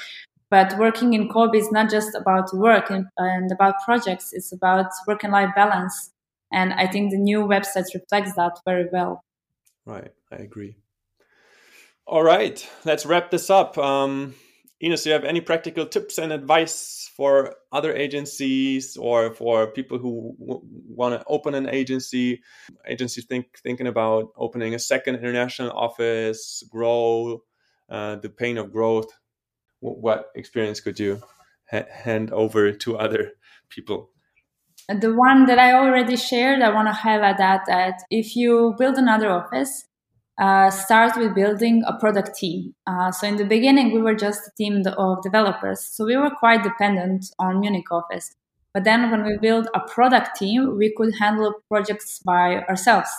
but 0.50 0.78
working 0.78 1.14
in 1.14 1.30
COBE 1.30 1.56
is 1.56 1.72
not 1.72 1.90
just 1.90 2.16
about 2.16 2.54
work 2.54 2.90
and, 2.90 3.06
and 3.18 3.52
about 3.52 3.76
projects. 3.86 4.34
It's 4.34 4.52
about 4.52 4.88
work 5.08 5.24
and 5.24 5.32
life 5.32 5.52
balance. 5.56 6.12
And 6.52 6.74
I 6.74 6.88
think 6.88 7.12
the 7.12 7.18
new 7.18 7.42
website 7.42 7.94
reflects 7.94 8.34
that 8.34 8.60
very 8.66 8.88
well. 8.92 9.24
Right. 9.86 10.12
I 10.32 10.38
agree. 10.38 10.78
All 12.08 12.24
right. 12.24 12.68
Let's 12.86 13.06
wrap 13.06 13.30
this 13.30 13.50
up. 13.50 13.78
Um, 13.78 14.34
Ines, 14.82 15.04
do 15.04 15.10
you 15.10 15.14
have 15.14 15.26
any 15.26 15.42
practical 15.42 15.86
tips 15.86 16.18
and 16.18 16.32
advice 16.32 17.12
for 17.16 17.56
other 17.72 17.94
agencies 17.94 18.98
or 18.98 19.34
for 19.34 19.68
people 19.68 20.00
who 20.00 20.36
want 20.40 21.20
to 21.20 21.24
open 21.28 21.54
an 21.54 21.70
agency? 21.70 22.42
Agencies 22.88 23.26
think 23.26 23.60
thinking 23.62 23.88
about 23.88 24.30
opening 24.38 24.74
a 24.74 24.80
second 24.80 25.16
international 25.16 25.72
office, 25.72 26.64
grow, 26.72 27.44
uh, 27.90 28.16
the 28.16 28.30
pain 28.30 28.58
of 28.58 28.72
growth 28.72 29.12
what 29.80 30.32
experience 30.36 30.80
could 30.80 31.00
you 31.00 31.22
ha 31.72 31.84
hand 31.92 32.32
over 32.32 32.72
to 32.72 32.98
other 32.98 33.34
people? 33.70 34.10
the 34.90 35.14
one 35.14 35.46
that 35.46 35.60
I 35.60 35.74
already 35.74 36.16
shared, 36.16 36.62
I 36.62 36.74
want 36.74 36.88
to 36.88 36.94
highlight 36.94 37.38
that 37.38 37.62
that 37.68 38.02
if 38.10 38.36
you 38.36 38.74
build 38.80 38.96
another 38.96 39.30
office, 39.30 39.86
uh, 40.40 40.72
start 40.72 41.16
with 41.18 41.36
building 41.36 41.84
a 41.86 41.94
product 42.00 42.36
team. 42.36 42.74
Uh, 42.88 43.12
so 43.12 43.28
in 43.28 43.36
the 43.36 43.46
beginning, 43.46 43.92
we 43.92 44.02
were 44.02 44.16
just 44.16 44.48
a 44.48 44.52
team 44.58 44.82
of 44.98 45.22
developers, 45.22 45.82
so 45.82 46.06
we 46.06 46.18
were 46.18 46.32
quite 46.32 46.64
dependent 46.64 47.26
on 47.38 47.60
Munich 47.60 47.92
office. 47.92 48.36
But 48.74 48.84
then 48.84 49.12
when 49.12 49.24
we 49.24 49.38
built 49.38 49.68
a 49.76 49.80
product 49.80 50.38
team, 50.38 50.78
we 50.78 50.94
could 50.96 51.14
handle 51.20 51.54
projects 51.68 52.20
by 52.20 52.62
ourselves. 52.70 53.10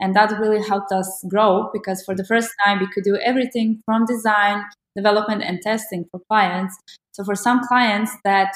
And 0.00 0.16
that 0.16 0.38
really 0.38 0.66
helped 0.66 0.92
us 0.92 1.24
grow 1.28 1.70
because 1.72 2.02
for 2.04 2.14
the 2.14 2.24
first 2.24 2.50
time, 2.64 2.80
we 2.80 2.88
could 2.92 3.04
do 3.04 3.16
everything 3.16 3.80
from 3.84 4.06
design, 4.06 4.64
development, 4.96 5.42
and 5.42 5.60
testing 5.62 6.06
for 6.10 6.20
clients. 6.30 6.76
So 7.12 7.24
for 7.24 7.34
some 7.34 7.66
clients 7.66 8.12
that 8.24 8.52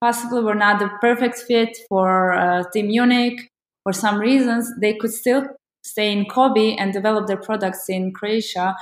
possibly 0.00 0.42
were 0.42 0.54
not 0.54 0.78
the 0.78 0.90
perfect 1.00 1.38
fit 1.38 1.76
for 1.88 2.32
uh, 2.32 2.64
Team 2.72 2.88
Munich, 2.88 3.48
for 3.82 3.92
some 3.92 4.18
reasons, 4.18 4.70
they 4.80 4.94
could 4.94 5.12
still 5.12 5.44
stay 5.84 6.12
in 6.12 6.26
COBE 6.26 6.76
and 6.78 6.92
develop 6.92 7.26
their 7.26 7.36
products 7.36 7.88
in 7.88 8.12
Croatia 8.12 8.74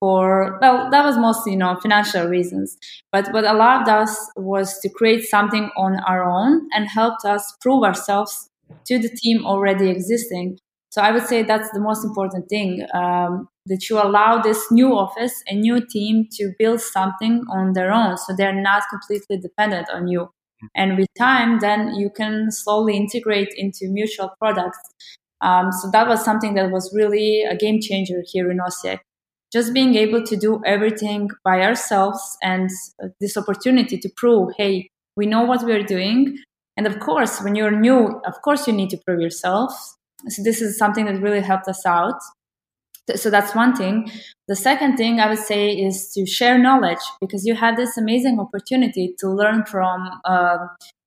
for 0.00 0.58
well 0.60 0.90
that 0.90 1.04
was 1.04 1.16
mostly 1.16 1.52
you 1.52 1.58
know 1.58 1.76
financial 1.80 2.26
reasons 2.26 2.76
but 3.12 3.32
what 3.32 3.44
allowed 3.44 3.88
us 3.88 4.16
was 4.34 4.80
to 4.80 4.88
create 4.88 5.22
something 5.24 5.70
on 5.76 6.00
our 6.08 6.24
own 6.28 6.68
and 6.74 6.88
helped 6.88 7.24
us 7.24 7.54
prove 7.60 7.84
ourselves 7.84 8.48
to 8.84 8.98
the 8.98 9.08
team 9.08 9.46
already 9.46 9.88
existing 9.88 10.58
so 10.90 11.00
i 11.00 11.12
would 11.12 11.24
say 11.26 11.44
that's 11.44 11.70
the 11.70 11.78
most 11.78 12.04
important 12.04 12.48
thing 12.48 12.84
um, 12.94 13.46
that 13.66 13.88
you 13.88 14.00
allow 14.00 14.40
this 14.40 14.70
new 14.70 14.96
office 14.96 15.42
a 15.48 15.54
new 15.54 15.84
team 15.84 16.26
to 16.30 16.52
build 16.58 16.80
something 16.80 17.44
on 17.50 17.72
their 17.72 17.92
own 17.92 18.16
so 18.16 18.34
they're 18.36 18.60
not 18.60 18.82
completely 18.90 19.38
dependent 19.38 19.88
on 19.90 20.08
you 20.08 20.28
and 20.74 20.96
with 20.96 21.08
time 21.18 21.58
then 21.60 21.94
you 21.94 22.10
can 22.10 22.50
slowly 22.50 22.96
integrate 22.96 23.52
into 23.56 23.88
mutual 23.88 24.30
products 24.38 24.78
um, 25.40 25.72
so 25.72 25.90
that 25.90 26.06
was 26.06 26.24
something 26.24 26.54
that 26.54 26.70
was 26.70 26.92
really 26.94 27.42
a 27.42 27.56
game 27.56 27.80
changer 27.80 28.22
here 28.32 28.50
in 28.50 28.58
Osijek 28.58 29.00
just 29.52 29.74
being 29.74 29.94
able 29.94 30.22
to 30.24 30.36
do 30.36 30.62
everything 30.64 31.28
by 31.44 31.60
ourselves 31.60 32.38
and 32.42 32.70
this 33.20 33.36
opportunity 33.36 33.98
to 33.98 34.08
prove, 34.16 34.54
hey, 34.56 34.88
we 35.14 35.26
know 35.26 35.42
what 35.42 35.62
we're 35.62 35.82
doing. 35.82 36.38
And 36.76 36.86
of 36.86 36.98
course, 37.00 37.42
when 37.42 37.54
you're 37.54 37.78
new, 37.78 38.20
of 38.26 38.40
course, 38.42 38.66
you 38.66 38.72
need 38.72 38.88
to 38.90 38.98
prove 39.06 39.20
yourself. 39.20 39.72
So 40.28 40.42
this 40.42 40.62
is 40.62 40.78
something 40.78 41.04
that 41.04 41.20
really 41.20 41.42
helped 41.42 41.68
us 41.68 41.84
out. 41.84 42.18
So 43.16 43.30
that's 43.30 43.54
one 43.54 43.74
thing. 43.74 44.10
The 44.48 44.56
second 44.56 44.96
thing 44.96 45.18
I 45.18 45.28
would 45.28 45.38
say 45.38 45.72
is 45.72 46.12
to 46.14 46.24
share 46.26 46.58
knowledge 46.58 47.04
because 47.20 47.44
you 47.44 47.54
have 47.54 47.76
this 47.76 47.96
amazing 47.96 48.38
opportunity 48.38 49.14
to 49.18 49.28
learn 49.28 49.64
from 49.64 50.08
uh, 50.24 50.58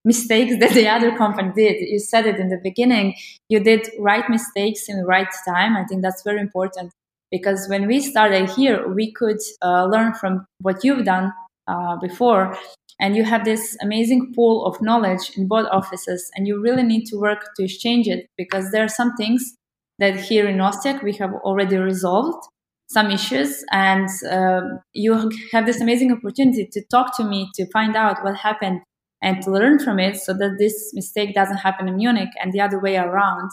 mistakes 0.04 0.56
that 0.60 0.74
the 0.74 0.88
other 0.88 1.16
company 1.16 1.52
did. 1.56 1.82
You 1.82 2.00
said 2.00 2.26
it 2.26 2.40
in 2.40 2.50
the 2.50 2.60
beginning. 2.62 3.16
You 3.50 3.60
did 3.60 3.90
right 4.00 4.30
mistakes 4.30 4.90
in 4.90 4.98
the 4.98 5.06
right 5.06 5.28
time. 5.48 5.78
I 5.78 5.86
think 5.86 6.02
that's 6.02 6.24
very 6.24 6.42
important 6.42 6.92
because 7.32 7.68
when 7.70 7.88
we 7.88 8.02
started 8.02 8.50
here, 8.50 8.88
we 8.88 9.12
could 9.12 9.40
uh, 9.62 9.86
learn 9.86 10.14
from 10.14 10.46
what 10.62 10.84
you've 10.84 11.06
done 11.06 11.34
uh, 11.68 11.96
before. 11.98 12.58
And 13.00 13.16
you 13.18 13.26
have 13.26 13.44
this 13.44 13.76
amazing 13.82 14.34
pool 14.34 14.66
of 14.66 14.82
knowledge 14.82 15.32
in 15.36 15.50
both 15.50 15.68
offices, 15.70 16.32
and 16.34 16.48
you 16.48 16.62
really 16.62 16.84
need 16.84 17.06
to 17.08 17.18
work 17.18 17.54
to 17.58 17.66
exchange 17.66 18.08
it 18.08 18.30
because 18.38 18.72
there 18.72 18.86
are 18.86 18.88
some 18.88 19.14
things 19.18 19.56
that 20.00 20.20
here 20.20 20.48
in 20.48 20.58
Osijek 20.58 21.04
we 21.04 21.14
have 21.14 21.34
already 21.44 21.78
resolved 21.78 22.44
some 22.88 23.10
issues, 23.10 23.64
and 23.72 24.08
uh, 24.30 24.62
you 24.94 25.32
have 25.52 25.66
this 25.66 25.82
amazing 25.82 26.12
opportunity 26.12 26.68
to 26.72 26.84
talk 26.92 27.18
to 27.18 27.24
me 27.24 27.50
to 27.56 27.66
find 27.72 27.96
out 27.96 28.24
what 28.24 28.36
happened 28.36 28.82
and 29.24 29.42
to 29.42 29.50
learn 29.50 29.80
from 29.80 30.00
it 30.00 30.18
so 30.18 30.34
that 30.34 30.58
this 30.60 30.92
mistake 30.94 31.34
doesn't 31.34 31.58
happen 31.58 31.88
in 31.88 31.96
Munich 31.96 32.30
and 32.40 32.54
the 32.54 32.62
other 32.62 32.80
way 32.80 32.96
around. 32.96 33.50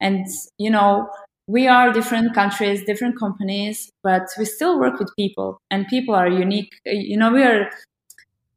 And, 0.00 0.26
you 0.58 0.70
know, 0.70 1.08
we 1.46 1.66
are 1.66 1.92
different 1.92 2.34
countries, 2.34 2.84
different 2.84 3.18
companies, 3.18 3.90
but 4.02 4.24
we 4.38 4.44
still 4.44 4.78
work 4.78 4.98
with 4.98 5.08
people 5.16 5.58
and 5.70 5.86
people 5.88 6.14
are 6.14 6.28
unique. 6.28 6.72
You 6.84 7.16
know, 7.16 7.32
we 7.32 7.42
are 7.42 7.70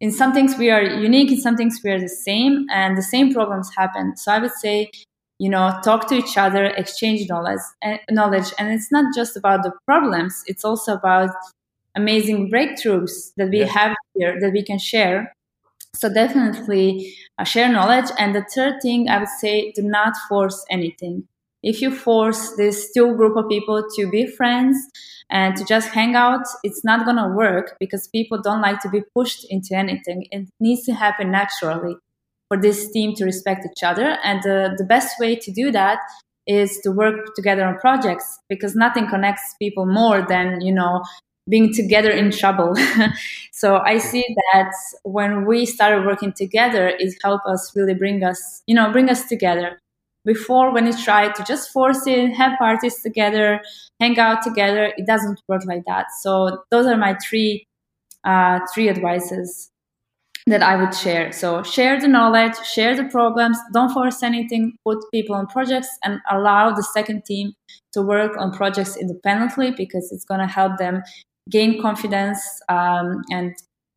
in 0.01 0.11
some 0.11 0.33
things 0.33 0.57
we 0.57 0.69
are 0.69 0.83
unique, 0.83 1.31
in 1.31 1.39
some 1.39 1.55
things 1.55 1.79
we 1.83 1.91
are 1.91 1.99
the 1.99 2.09
same 2.09 2.65
and 2.69 2.97
the 2.97 3.01
same 3.01 3.33
problems 3.33 3.69
happen. 3.77 4.17
So 4.17 4.31
I 4.31 4.39
would 4.39 4.51
say, 4.51 4.91
you 5.39 5.49
know, 5.49 5.77
talk 5.83 6.07
to 6.09 6.15
each 6.15 6.37
other, 6.37 6.65
exchange 6.65 7.27
knowledge, 7.29 7.59
eh, 7.83 7.97
knowledge. 8.09 8.53
And 8.57 8.71
it's 8.71 8.91
not 8.91 9.13
just 9.15 9.37
about 9.37 9.63
the 9.63 9.71
problems. 9.85 10.43
It's 10.47 10.65
also 10.65 10.93
about 10.93 11.31
amazing 11.95 12.51
breakthroughs 12.51 13.31
that 13.37 13.49
we 13.49 13.59
yeah. 13.59 13.65
have 13.65 13.95
here 14.15 14.39
that 14.39 14.51
we 14.51 14.63
can 14.63 14.79
share. 14.79 15.33
So 15.95 16.13
definitely 16.13 17.15
uh, 17.37 17.43
share 17.43 17.71
knowledge. 17.71 18.09
And 18.19 18.35
the 18.35 18.45
third 18.53 18.81
thing 18.81 19.09
I 19.09 19.19
would 19.19 19.29
say, 19.39 19.71
do 19.71 19.81
not 19.81 20.13
force 20.29 20.63
anything 20.69 21.27
if 21.63 21.81
you 21.81 21.93
force 21.93 22.55
this 22.55 22.91
two 22.93 23.15
group 23.15 23.35
of 23.35 23.49
people 23.49 23.83
to 23.95 24.09
be 24.09 24.25
friends 24.25 24.77
and 25.29 25.55
to 25.57 25.65
just 25.65 25.89
hang 25.89 26.15
out, 26.15 26.45
it's 26.63 26.83
not 26.83 27.03
going 27.05 27.17
to 27.17 27.27
work 27.35 27.75
because 27.79 28.07
people 28.07 28.41
don't 28.41 28.61
like 28.61 28.79
to 28.81 28.89
be 28.89 29.01
pushed 29.13 29.45
into 29.49 29.75
anything. 29.75 30.27
It 30.31 30.47
needs 30.59 30.83
to 30.85 30.93
happen 30.93 31.31
naturally 31.31 31.97
for 32.47 32.57
this 32.59 32.91
team 32.91 33.13
to 33.15 33.25
respect 33.25 33.65
each 33.65 33.83
other. 33.83 34.17
And 34.23 34.39
uh, 34.39 34.75
the 34.77 34.85
best 34.85 35.19
way 35.19 35.35
to 35.35 35.51
do 35.51 35.71
that 35.71 35.99
is 36.45 36.79
to 36.83 36.91
work 36.91 37.35
together 37.35 37.65
on 37.65 37.77
projects 37.77 38.39
because 38.47 38.75
nothing 38.75 39.07
connects 39.07 39.55
people 39.59 39.85
more 39.85 40.25
than, 40.27 40.61
you 40.61 40.73
know, 40.73 41.03
being 41.49 41.73
together 41.73 42.09
in 42.09 42.31
trouble. 42.31 42.75
so 43.51 43.77
I 43.77 43.97
see 43.97 44.23
that 44.53 44.71
when 45.03 45.45
we 45.45 45.65
started 45.65 46.05
working 46.05 46.33
together, 46.33 46.87
it 46.99 47.13
helped 47.23 47.45
us 47.47 47.73
really 47.75 47.93
bring 47.93 48.23
us, 48.23 48.63
you 48.67 48.75
know, 48.75 48.91
bring 48.91 49.09
us 49.09 49.27
together 49.27 49.79
before 50.25 50.73
when 50.73 50.85
you 50.85 50.93
try 50.93 51.31
to 51.31 51.43
just 51.45 51.71
force 51.71 52.05
it 52.05 52.33
have 52.33 52.57
parties 52.59 53.01
together 53.01 53.61
hang 54.01 54.19
out 54.19 54.43
together 54.43 54.91
it 54.97 55.07
doesn't 55.07 55.41
work 55.47 55.63
like 55.65 55.83
that 55.87 56.07
so 56.19 56.63
those 56.69 56.85
are 56.85 56.97
my 56.97 57.15
three 57.27 57.65
uh, 58.25 58.59
three 58.73 58.89
advices 58.89 59.71
that 60.47 60.63
i 60.63 60.75
would 60.75 60.95
share 60.95 61.31
so 61.31 61.61
share 61.61 61.99
the 61.99 62.07
knowledge 62.07 62.55
share 62.65 62.95
the 62.95 63.03
problems 63.05 63.57
don't 63.73 63.93
force 63.93 64.23
anything 64.23 64.75
put 64.83 64.97
people 65.11 65.35
on 65.35 65.45
projects 65.47 65.89
and 66.03 66.19
allow 66.31 66.73
the 66.73 66.83
second 66.83 67.23
team 67.25 67.53
to 67.93 68.01
work 68.01 68.35
on 68.37 68.51
projects 68.51 68.97
independently 68.97 69.71
because 69.71 70.11
it's 70.11 70.25
going 70.25 70.39
to 70.39 70.47
help 70.47 70.77
them 70.77 71.03
gain 71.49 71.81
confidence 71.81 72.39
um, 72.69 73.21
and 73.31 73.53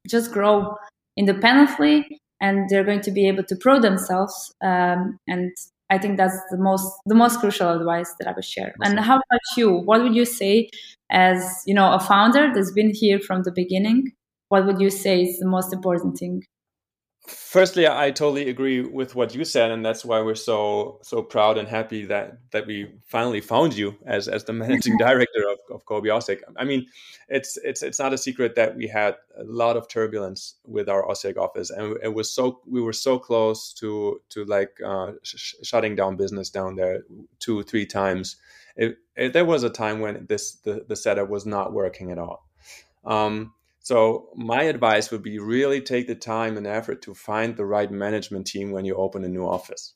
just 0.08 0.32
grow 0.32 0.76
independently 1.16 2.18
and 2.40 2.68
they're 2.68 2.84
going 2.84 3.00
to 3.00 3.10
be 3.10 3.26
able 3.28 3.44
to 3.44 3.56
pro 3.56 3.80
themselves 3.80 4.52
um, 4.62 5.18
and 5.28 5.52
I 5.90 5.98
think 5.98 6.16
that's 6.16 6.38
the 6.50 6.56
most 6.56 6.86
the 7.06 7.16
most 7.16 7.40
crucial 7.40 7.68
advice 7.68 8.14
that 8.18 8.28
I 8.28 8.32
would 8.32 8.44
share. 8.44 8.72
Awesome. 8.80 8.96
And 8.96 9.04
how 9.04 9.16
about 9.16 9.40
you? 9.56 9.72
What 9.72 10.02
would 10.02 10.14
you 10.14 10.24
say 10.24 10.70
as 11.10 11.64
you 11.66 11.74
know 11.74 11.92
a 11.92 11.98
founder 11.98 12.52
that's 12.54 12.70
been 12.70 12.92
here 12.94 13.18
from 13.18 13.42
the 13.42 13.50
beginning? 13.50 14.12
What 14.50 14.66
would 14.66 14.80
you 14.80 14.90
say 14.90 15.22
is 15.22 15.38
the 15.38 15.46
most 15.46 15.72
important 15.72 16.18
thing? 16.18 16.42
Firstly, 17.28 17.86
I 17.86 18.10
totally 18.10 18.48
agree 18.48 18.80
with 18.80 19.14
what 19.14 19.32
you 19.32 19.44
said, 19.44 19.70
and 19.70 19.86
that's 19.86 20.04
why 20.04 20.20
we're 20.20 20.34
so 20.34 20.98
so 21.02 21.22
proud 21.22 21.56
and 21.56 21.68
happy 21.68 22.04
that 22.06 22.38
that 22.50 22.66
we 22.66 22.90
finally 23.06 23.40
found 23.40 23.76
you 23.76 23.96
as 24.06 24.26
as 24.26 24.42
the 24.44 24.52
managing 24.52 24.96
director 25.06 25.44
of, 25.48 25.58
of 25.72 25.84
COBE 25.84 26.06
Osijek. 26.06 26.40
I 26.56 26.64
mean, 26.64 26.86
it's 27.28 27.56
it's 27.58 27.84
it's 27.84 28.00
not 28.00 28.12
a 28.12 28.18
secret 28.18 28.56
that 28.56 28.74
we 28.74 28.88
had 28.88 29.14
a 29.38 29.44
lot 29.44 29.76
of 29.76 29.86
turbulence 29.86 30.56
with 30.66 30.88
our 30.88 31.06
Osijek 31.06 31.36
office, 31.36 31.70
and 31.70 31.96
it 32.02 32.12
was 32.12 32.32
so 32.32 32.60
we 32.66 32.80
were 32.80 32.92
so 32.92 33.20
close 33.20 33.72
to 33.74 34.20
to 34.30 34.44
like 34.46 34.72
uh, 34.84 35.12
sh- 35.22 35.54
shutting 35.62 35.94
down 35.94 36.16
business 36.16 36.50
down 36.50 36.74
there 36.74 37.04
two 37.38 37.62
three 37.62 37.86
times. 37.86 38.36
It, 38.74 38.96
it, 39.14 39.32
there 39.32 39.44
was 39.44 39.62
a 39.62 39.70
time 39.70 40.00
when 40.00 40.26
this 40.26 40.56
the, 40.64 40.84
the 40.88 40.96
setup 40.96 41.28
was 41.28 41.46
not 41.46 41.72
working 41.72 42.10
at 42.10 42.18
all. 42.18 42.48
Um, 43.04 43.52
so 43.80 44.28
my 44.36 44.64
advice 44.64 45.10
would 45.10 45.22
be 45.22 45.38
really 45.38 45.80
take 45.80 46.06
the 46.06 46.14
time 46.14 46.56
and 46.56 46.66
effort 46.66 47.02
to 47.02 47.14
find 47.14 47.56
the 47.56 47.64
right 47.64 47.90
management 47.90 48.46
team 48.46 48.70
when 48.70 48.84
you 48.84 48.94
open 48.94 49.24
a 49.24 49.28
new 49.28 49.44
office. 49.44 49.94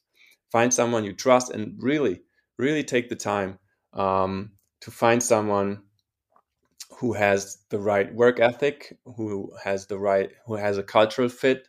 Find 0.50 0.72
someone 0.72 1.04
you 1.04 1.12
trust 1.12 1.50
and 1.50 1.74
really, 1.78 2.22
really 2.58 2.82
take 2.82 3.08
the 3.08 3.16
time 3.16 3.58
um, 3.92 4.52
to 4.80 4.90
find 4.90 5.22
someone 5.22 5.82
who 6.98 7.12
has 7.12 7.58
the 7.68 7.78
right 7.78 8.12
work 8.14 8.40
ethic, 8.40 8.96
who 9.16 9.52
has 9.62 9.86
the 9.86 9.98
right, 9.98 10.30
who 10.46 10.54
has 10.54 10.78
a 10.78 10.82
cultural 10.82 11.28
fit, 11.28 11.68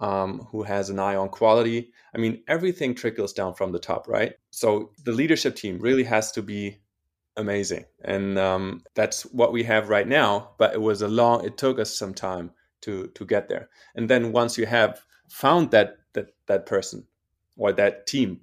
um, 0.00 0.46
who 0.50 0.62
has 0.62 0.88
an 0.88 0.98
eye 0.98 1.16
on 1.16 1.28
quality. 1.28 1.92
I 2.14 2.18
mean, 2.18 2.42
everything 2.48 2.94
trickles 2.94 3.32
down 3.32 3.54
from 3.54 3.72
the 3.72 3.78
top, 3.78 4.08
right? 4.08 4.34
So 4.50 4.92
the 5.04 5.12
leadership 5.12 5.54
team 5.54 5.78
really 5.78 6.04
has 6.04 6.32
to 6.32 6.42
be 6.42 6.80
amazing. 7.36 7.84
And 8.04 8.38
um, 8.38 8.82
that's 8.94 9.22
what 9.22 9.52
we 9.52 9.64
have 9.64 9.88
right 9.88 10.06
now 10.06 10.50
but 10.58 10.74
it 10.74 10.80
was 10.80 11.02
a 11.02 11.08
long 11.08 11.44
it 11.44 11.56
took 11.56 11.78
us 11.78 11.96
some 11.96 12.14
time 12.14 12.50
to 12.82 13.08
to 13.14 13.24
get 13.24 13.48
there. 13.48 13.68
And 13.94 14.08
then 14.08 14.32
once 14.32 14.58
you 14.58 14.66
have 14.66 15.02
found 15.28 15.70
that 15.70 15.96
that 16.12 16.34
that 16.46 16.66
person 16.66 17.06
or 17.56 17.72
that 17.72 18.06
team 18.06 18.40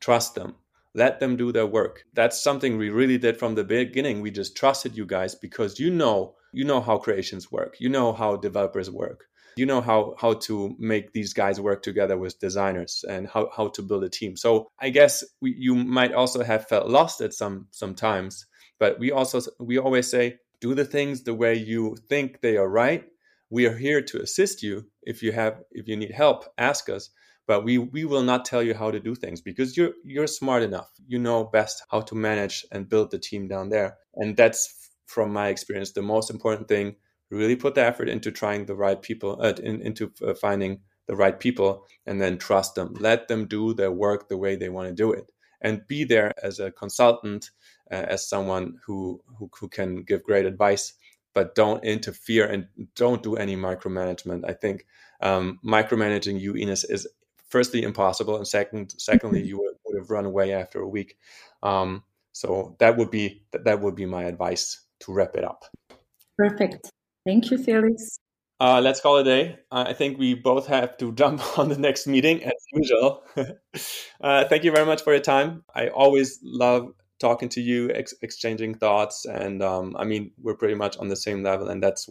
trust 0.00 0.34
them 0.34 0.56
let 0.94 1.20
them 1.20 1.36
do 1.36 1.52
their 1.52 1.66
work. 1.66 2.04
That's 2.12 2.42
something 2.42 2.76
we 2.76 2.90
really 2.90 3.16
did 3.16 3.38
from 3.38 3.54
the 3.54 3.64
beginning. 3.64 4.20
We 4.20 4.30
just 4.30 4.54
trusted 4.56 4.94
you 4.94 5.06
guys 5.06 5.34
because 5.34 5.80
you 5.80 5.90
know 5.90 6.34
you 6.52 6.64
know 6.64 6.82
how 6.82 6.98
creations 6.98 7.50
work. 7.50 7.76
You 7.80 7.88
know 7.88 8.12
how 8.12 8.36
developers 8.36 8.90
work 8.90 9.26
you 9.56 9.66
know 9.66 9.80
how 9.80 10.14
how 10.18 10.34
to 10.34 10.74
make 10.78 11.12
these 11.12 11.32
guys 11.32 11.60
work 11.60 11.82
together 11.82 12.16
with 12.16 12.38
designers 12.40 13.04
and 13.08 13.28
how, 13.28 13.50
how 13.56 13.68
to 13.68 13.82
build 13.82 14.04
a 14.04 14.08
team. 14.08 14.36
So 14.36 14.70
i 14.80 14.90
guess 14.90 15.24
we, 15.40 15.54
you 15.58 15.74
might 15.74 16.12
also 16.12 16.42
have 16.42 16.68
felt 16.68 16.88
lost 16.88 17.20
at 17.20 17.34
some 17.34 17.66
sometimes 17.70 18.46
but 18.82 18.98
we 18.98 19.12
also 19.12 19.40
we 19.60 19.78
always 19.78 20.10
say 20.10 20.38
do 20.60 20.74
the 20.74 20.84
things 20.84 21.22
the 21.22 21.34
way 21.34 21.54
you 21.54 21.96
think 22.08 22.40
they 22.40 22.56
are 22.56 22.68
right. 22.68 23.04
We 23.48 23.66
are 23.66 23.76
here 23.76 24.02
to 24.02 24.22
assist 24.22 24.62
you 24.62 24.86
if 25.02 25.22
you 25.22 25.30
have 25.30 25.62
if 25.70 25.86
you 25.86 25.96
need 25.96 26.10
help 26.10 26.46
ask 26.58 26.88
us 26.88 27.10
but 27.46 27.62
we 27.64 27.78
we 27.78 28.04
will 28.04 28.24
not 28.24 28.44
tell 28.44 28.60
you 28.60 28.74
how 28.74 28.90
to 28.90 28.98
do 28.98 29.14
things 29.14 29.40
because 29.40 29.76
you're 29.76 29.92
you're 30.04 30.26
smart 30.26 30.64
enough. 30.64 30.90
You 31.06 31.20
know 31.20 31.44
best 31.44 31.84
how 31.92 32.00
to 32.00 32.14
manage 32.16 32.64
and 32.72 32.88
build 32.88 33.12
the 33.12 33.20
team 33.20 33.46
down 33.46 33.68
there. 33.68 33.98
And 34.16 34.36
that's 34.36 34.90
from 35.06 35.32
my 35.32 35.48
experience 35.48 35.92
the 35.92 36.02
most 36.02 36.28
important 36.30 36.66
thing 36.66 36.96
really 37.32 37.56
put 37.56 37.74
the 37.74 37.84
effort 37.84 38.08
into 38.08 38.30
trying 38.30 38.66
the 38.66 38.74
right 38.74 39.00
people 39.00 39.38
uh, 39.40 39.54
in, 39.62 39.80
into 39.82 40.12
uh, 40.26 40.34
finding 40.34 40.80
the 41.06 41.16
right 41.16 41.40
people 41.40 41.86
and 42.06 42.20
then 42.20 42.38
trust 42.38 42.74
them. 42.74 42.94
Let 42.98 43.28
them 43.28 43.46
do 43.46 43.74
their 43.74 43.90
work 43.90 44.28
the 44.28 44.36
way 44.36 44.56
they 44.56 44.68
want 44.68 44.88
to 44.88 44.94
do 44.94 45.12
it 45.12 45.30
and 45.60 45.86
be 45.88 46.04
there 46.04 46.32
as 46.42 46.58
a 46.58 46.70
consultant 46.70 47.50
uh, 47.90 47.94
as 47.94 48.28
someone 48.28 48.74
who, 48.84 49.20
who 49.38 49.50
who 49.58 49.68
can 49.68 50.02
give 50.02 50.22
great 50.22 50.46
advice 50.46 50.94
but 51.34 51.54
don't 51.54 51.82
interfere 51.82 52.46
and 52.46 52.66
don't 52.94 53.22
do 53.22 53.36
any 53.36 53.56
micromanagement. 53.56 54.44
I 54.46 54.52
think 54.52 54.84
um, 55.22 55.58
micromanaging 55.64 56.38
you 56.38 56.54
ines 56.54 56.84
is 56.84 57.08
firstly 57.48 57.82
impossible 57.82 58.36
and 58.36 58.46
second 58.46 58.94
secondly 58.98 59.40
mm-hmm. 59.40 59.48
you 59.48 59.58
would, 59.58 59.74
would 59.86 59.98
have 59.98 60.10
run 60.10 60.26
away 60.26 60.52
after 60.52 60.80
a 60.80 60.88
week. 60.88 61.16
Um, 61.62 62.02
so 62.32 62.76
that 62.80 62.96
would 62.96 63.10
be 63.10 63.42
that, 63.52 63.64
that 63.64 63.80
would 63.80 63.94
be 63.94 64.06
my 64.06 64.24
advice 64.24 64.80
to 65.00 65.12
wrap 65.12 65.36
it 65.36 65.44
up. 65.44 65.64
Perfect 66.36 66.90
thank 67.24 67.50
you 67.50 67.58
felix 67.58 68.18
uh, 68.60 68.80
let's 68.80 69.00
call 69.00 69.16
it 69.16 69.22
a 69.22 69.24
day. 69.24 69.58
Uh, 69.72 69.86
I 69.88 69.92
think 69.92 70.20
we 70.20 70.34
both 70.34 70.68
have 70.68 70.96
to 70.98 71.10
jump 71.20 71.58
on 71.58 71.68
the 71.68 71.76
next 71.76 72.06
meeting 72.06 72.44
as 72.44 72.52
usual. 72.72 73.24
uh, 74.20 74.44
thank 74.44 74.62
you 74.62 74.70
very 74.70 74.86
much 74.86 75.02
for 75.02 75.12
your 75.12 75.20
time. 75.20 75.64
I 75.74 75.88
always 75.88 76.38
love 76.44 76.92
talking 77.18 77.48
to 77.48 77.60
you, 77.60 77.90
ex- 77.90 78.14
exchanging 78.22 78.74
thoughts, 78.74 79.24
and 79.24 79.62
um, 79.62 79.96
I 79.98 80.04
mean 80.04 80.30
we're 80.40 80.54
pretty 80.54 80.74
much 80.74 80.96
on 80.98 81.08
the 81.08 81.16
same 81.16 81.42
level, 81.42 81.68
and 81.68 81.82
that's 81.82 82.08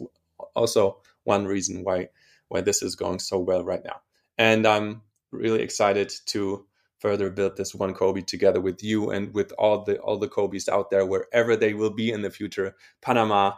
also 0.54 0.98
one 1.24 1.46
reason 1.46 1.84
why 1.84 2.08
why 2.48 2.60
this 2.60 2.82
is 2.82 2.96
going 2.96 3.18
so 3.18 3.38
well 3.38 3.64
right 3.64 3.84
now. 3.84 4.02
And 4.36 4.66
I'm 4.66 5.02
really 5.30 5.62
excited 5.62 6.12
to 6.26 6.66
further 6.98 7.30
build 7.30 7.56
this 7.56 7.74
one 7.74 7.94
COBE 7.94 8.26
together 8.26 8.60
with 8.60 8.82
you 8.82 9.10
and 9.10 9.32
with 9.34 9.52
all 9.58 9.84
the 9.84 9.98
all 9.98 10.18
the 10.18 10.28
COBE's 10.28 10.68
out 10.68 10.90
there 10.90 11.06
wherever 11.06 11.56
they 11.56 11.72
will 11.72 11.94
be 11.94 12.10
in 12.10 12.22
the 12.22 12.30
future, 12.30 12.74
Panama, 13.00 13.52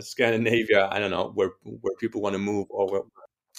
Scandinavia, 0.00 0.88
I 0.90 0.98
don't 0.98 1.10
know 1.10 1.32
where 1.34 1.52
where 1.62 1.94
people 1.98 2.20
want 2.20 2.34
to 2.34 2.38
move 2.38 2.66
or 2.70 2.90
where 2.90 3.02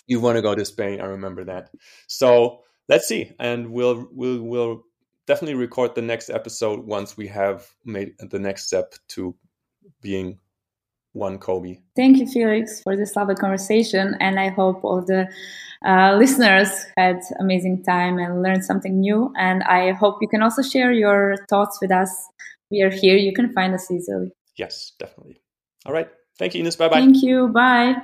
you 0.08 0.20
want 0.20 0.36
to 0.36 0.42
go 0.42 0.56
to 0.56 0.66
Spain. 0.66 1.02
I 1.02 1.06
remember 1.06 1.44
that. 1.46 1.70
So 2.08 2.62
let's 2.90 3.08
see, 3.08 3.32
and 3.40 3.72
we'll 3.72 4.08
we'll 4.12 4.42
we'll 4.42 4.84
definitely 5.28 5.56
record 5.56 5.96
the 5.96 6.02
next 6.02 6.30
episode 6.30 6.86
once 6.86 7.18
we 7.18 7.28
have 7.28 7.68
made 7.84 8.14
the 8.20 8.40
next 8.40 8.68
step 8.68 8.94
to 9.10 9.36
being 10.02 10.40
one 11.14 11.40
COBE. 11.40 11.78
Thank 11.96 12.18
you, 12.18 12.28
Felix, 12.28 12.82
for 12.84 12.96
this 12.96 13.16
lovely 13.16 13.36
conversation, 13.36 14.16
and 14.20 14.40
I 14.40 14.50
hope 14.50 14.84
all 14.84 15.02
the 15.02 15.28
uh, 15.86 16.16
listeners 16.18 16.70
had 16.98 17.22
amazing 17.40 17.84
time 17.84 18.18
and 18.18 18.42
learned 18.42 18.66
something 18.66 19.00
new. 19.00 19.32
And 19.38 19.64
I 19.64 19.92
hope 19.94 20.18
you 20.22 20.28
can 20.28 20.42
also 20.42 20.62
share 20.62 20.92
your 20.92 21.38
thoughts 21.50 21.80
with 21.82 21.92
us. 21.92 22.10
We 22.70 22.82
are 22.82 22.90
here. 22.90 23.16
You 23.16 23.34
can 23.34 23.54
find 23.54 23.74
us 23.74 23.90
easily. 23.90 24.32
Yes, 24.58 24.94
definitely. 25.00 25.42
All 25.86 25.94
right. 25.94 26.10
Thank 26.38 26.54
you, 26.54 26.62
Ines. 26.62 26.76
Bye 26.76 26.90
bye. 26.90 27.00
Thank 27.00 27.24
you. 27.24 27.48
Bye. 27.48 27.96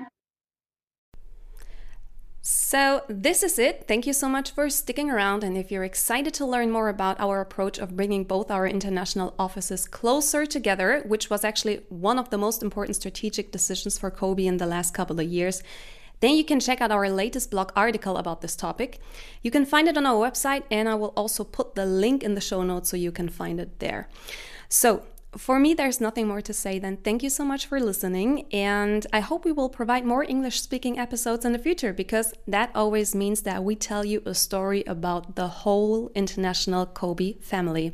So, 2.43 3.03
this 3.07 3.43
is 3.43 3.59
it. 3.59 3.85
Thank 3.87 4.07
you 4.07 4.13
so 4.13 4.27
much 4.27 4.51
for 4.51 4.67
sticking 4.69 5.11
around. 5.11 5.43
And 5.43 5.55
if 5.55 5.71
you're 5.71 5.83
excited 5.83 6.33
to 6.35 6.45
learn 6.45 6.71
more 6.71 6.89
about 6.89 7.19
our 7.19 7.39
approach 7.39 7.77
of 7.77 7.95
bringing 7.95 8.23
both 8.23 8.49
our 8.49 8.65
international 8.67 9.35
offices 9.37 9.87
closer 9.87 10.47
together, 10.47 11.03
which 11.05 11.29
was 11.29 11.43
actually 11.43 11.81
one 11.89 12.17
of 12.17 12.31
the 12.31 12.39
most 12.39 12.63
important 12.63 12.95
strategic 12.95 13.51
decisions 13.51 13.99
for 13.99 14.09
COBE 14.09 14.39
in 14.39 14.57
the 14.57 14.65
last 14.65 14.93
couple 14.93 15.19
of 15.19 15.27
years, 15.27 15.61
then 16.21 16.35
you 16.35 16.43
can 16.43 16.59
check 16.59 16.81
out 16.81 16.91
our 16.91 17.09
latest 17.09 17.51
blog 17.51 17.71
article 17.75 18.17
about 18.17 18.41
this 18.41 18.55
topic. 18.55 18.99
You 19.43 19.51
can 19.51 19.65
find 19.65 19.87
it 19.87 19.97
on 19.97 20.05
our 20.07 20.15
website, 20.15 20.63
and 20.71 20.89
I 20.89 20.95
will 20.95 21.13
also 21.17 21.43
put 21.43 21.75
the 21.75 21.85
link 21.85 22.23
in 22.23 22.33
the 22.33 22.41
show 22.41 22.63
notes 22.63 22.89
so 22.89 22.97
you 22.97 23.11
can 23.11 23.29
find 23.29 23.59
it 23.59 23.79
there. 23.79 24.07
So, 24.69 25.03
for 25.37 25.59
me, 25.59 25.73
there's 25.73 26.01
nothing 26.01 26.27
more 26.27 26.41
to 26.41 26.53
say 26.53 26.77
than 26.77 26.97
thank 26.97 27.23
you 27.23 27.29
so 27.29 27.45
much 27.45 27.65
for 27.65 27.79
listening. 27.79 28.45
And 28.51 29.07
I 29.13 29.21
hope 29.21 29.45
we 29.45 29.53
will 29.53 29.69
provide 29.69 30.05
more 30.05 30.23
English 30.23 30.61
speaking 30.61 30.99
episodes 30.99 31.45
in 31.45 31.53
the 31.53 31.59
future 31.59 31.93
because 31.93 32.33
that 32.47 32.69
always 32.75 33.15
means 33.15 33.43
that 33.43 33.63
we 33.63 33.75
tell 33.75 34.03
you 34.03 34.21
a 34.25 34.33
story 34.33 34.83
about 34.85 35.35
the 35.35 35.47
whole 35.47 36.11
international 36.15 36.85
COBE 36.85 37.41
family. 37.41 37.93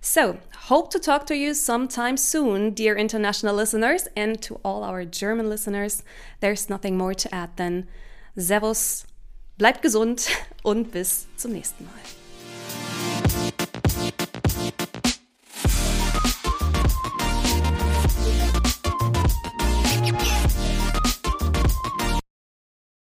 So, 0.00 0.38
hope 0.68 0.92
to 0.92 1.00
talk 1.00 1.26
to 1.26 1.36
you 1.36 1.54
sometime 1.54 2.16
soon, 2.16 2.70
dear 2.70 2.96
international 2.96 3.56
listeners. 3.56 4.06
And 4.16 4.40
to 4.42 4.60
all 4.64 4.84
our 4.84 5.04
German 5.04 5.48
listeners, 5.48 6.04
there's 6.38 6.70
nothing 6.70 6.96
more 6.96 7.14
to 7.14 7.34
add 7.34 7.56
than 7.56 7.88
Servus, 8.36 9.04
bleibt 9.58 9.82
gesund 9.82 10.28
und 10.62 10.92
bis 10.92 11.26
zum 11.36 11.52
nächsten 11.52 11.84
Mal. 11.84 12.17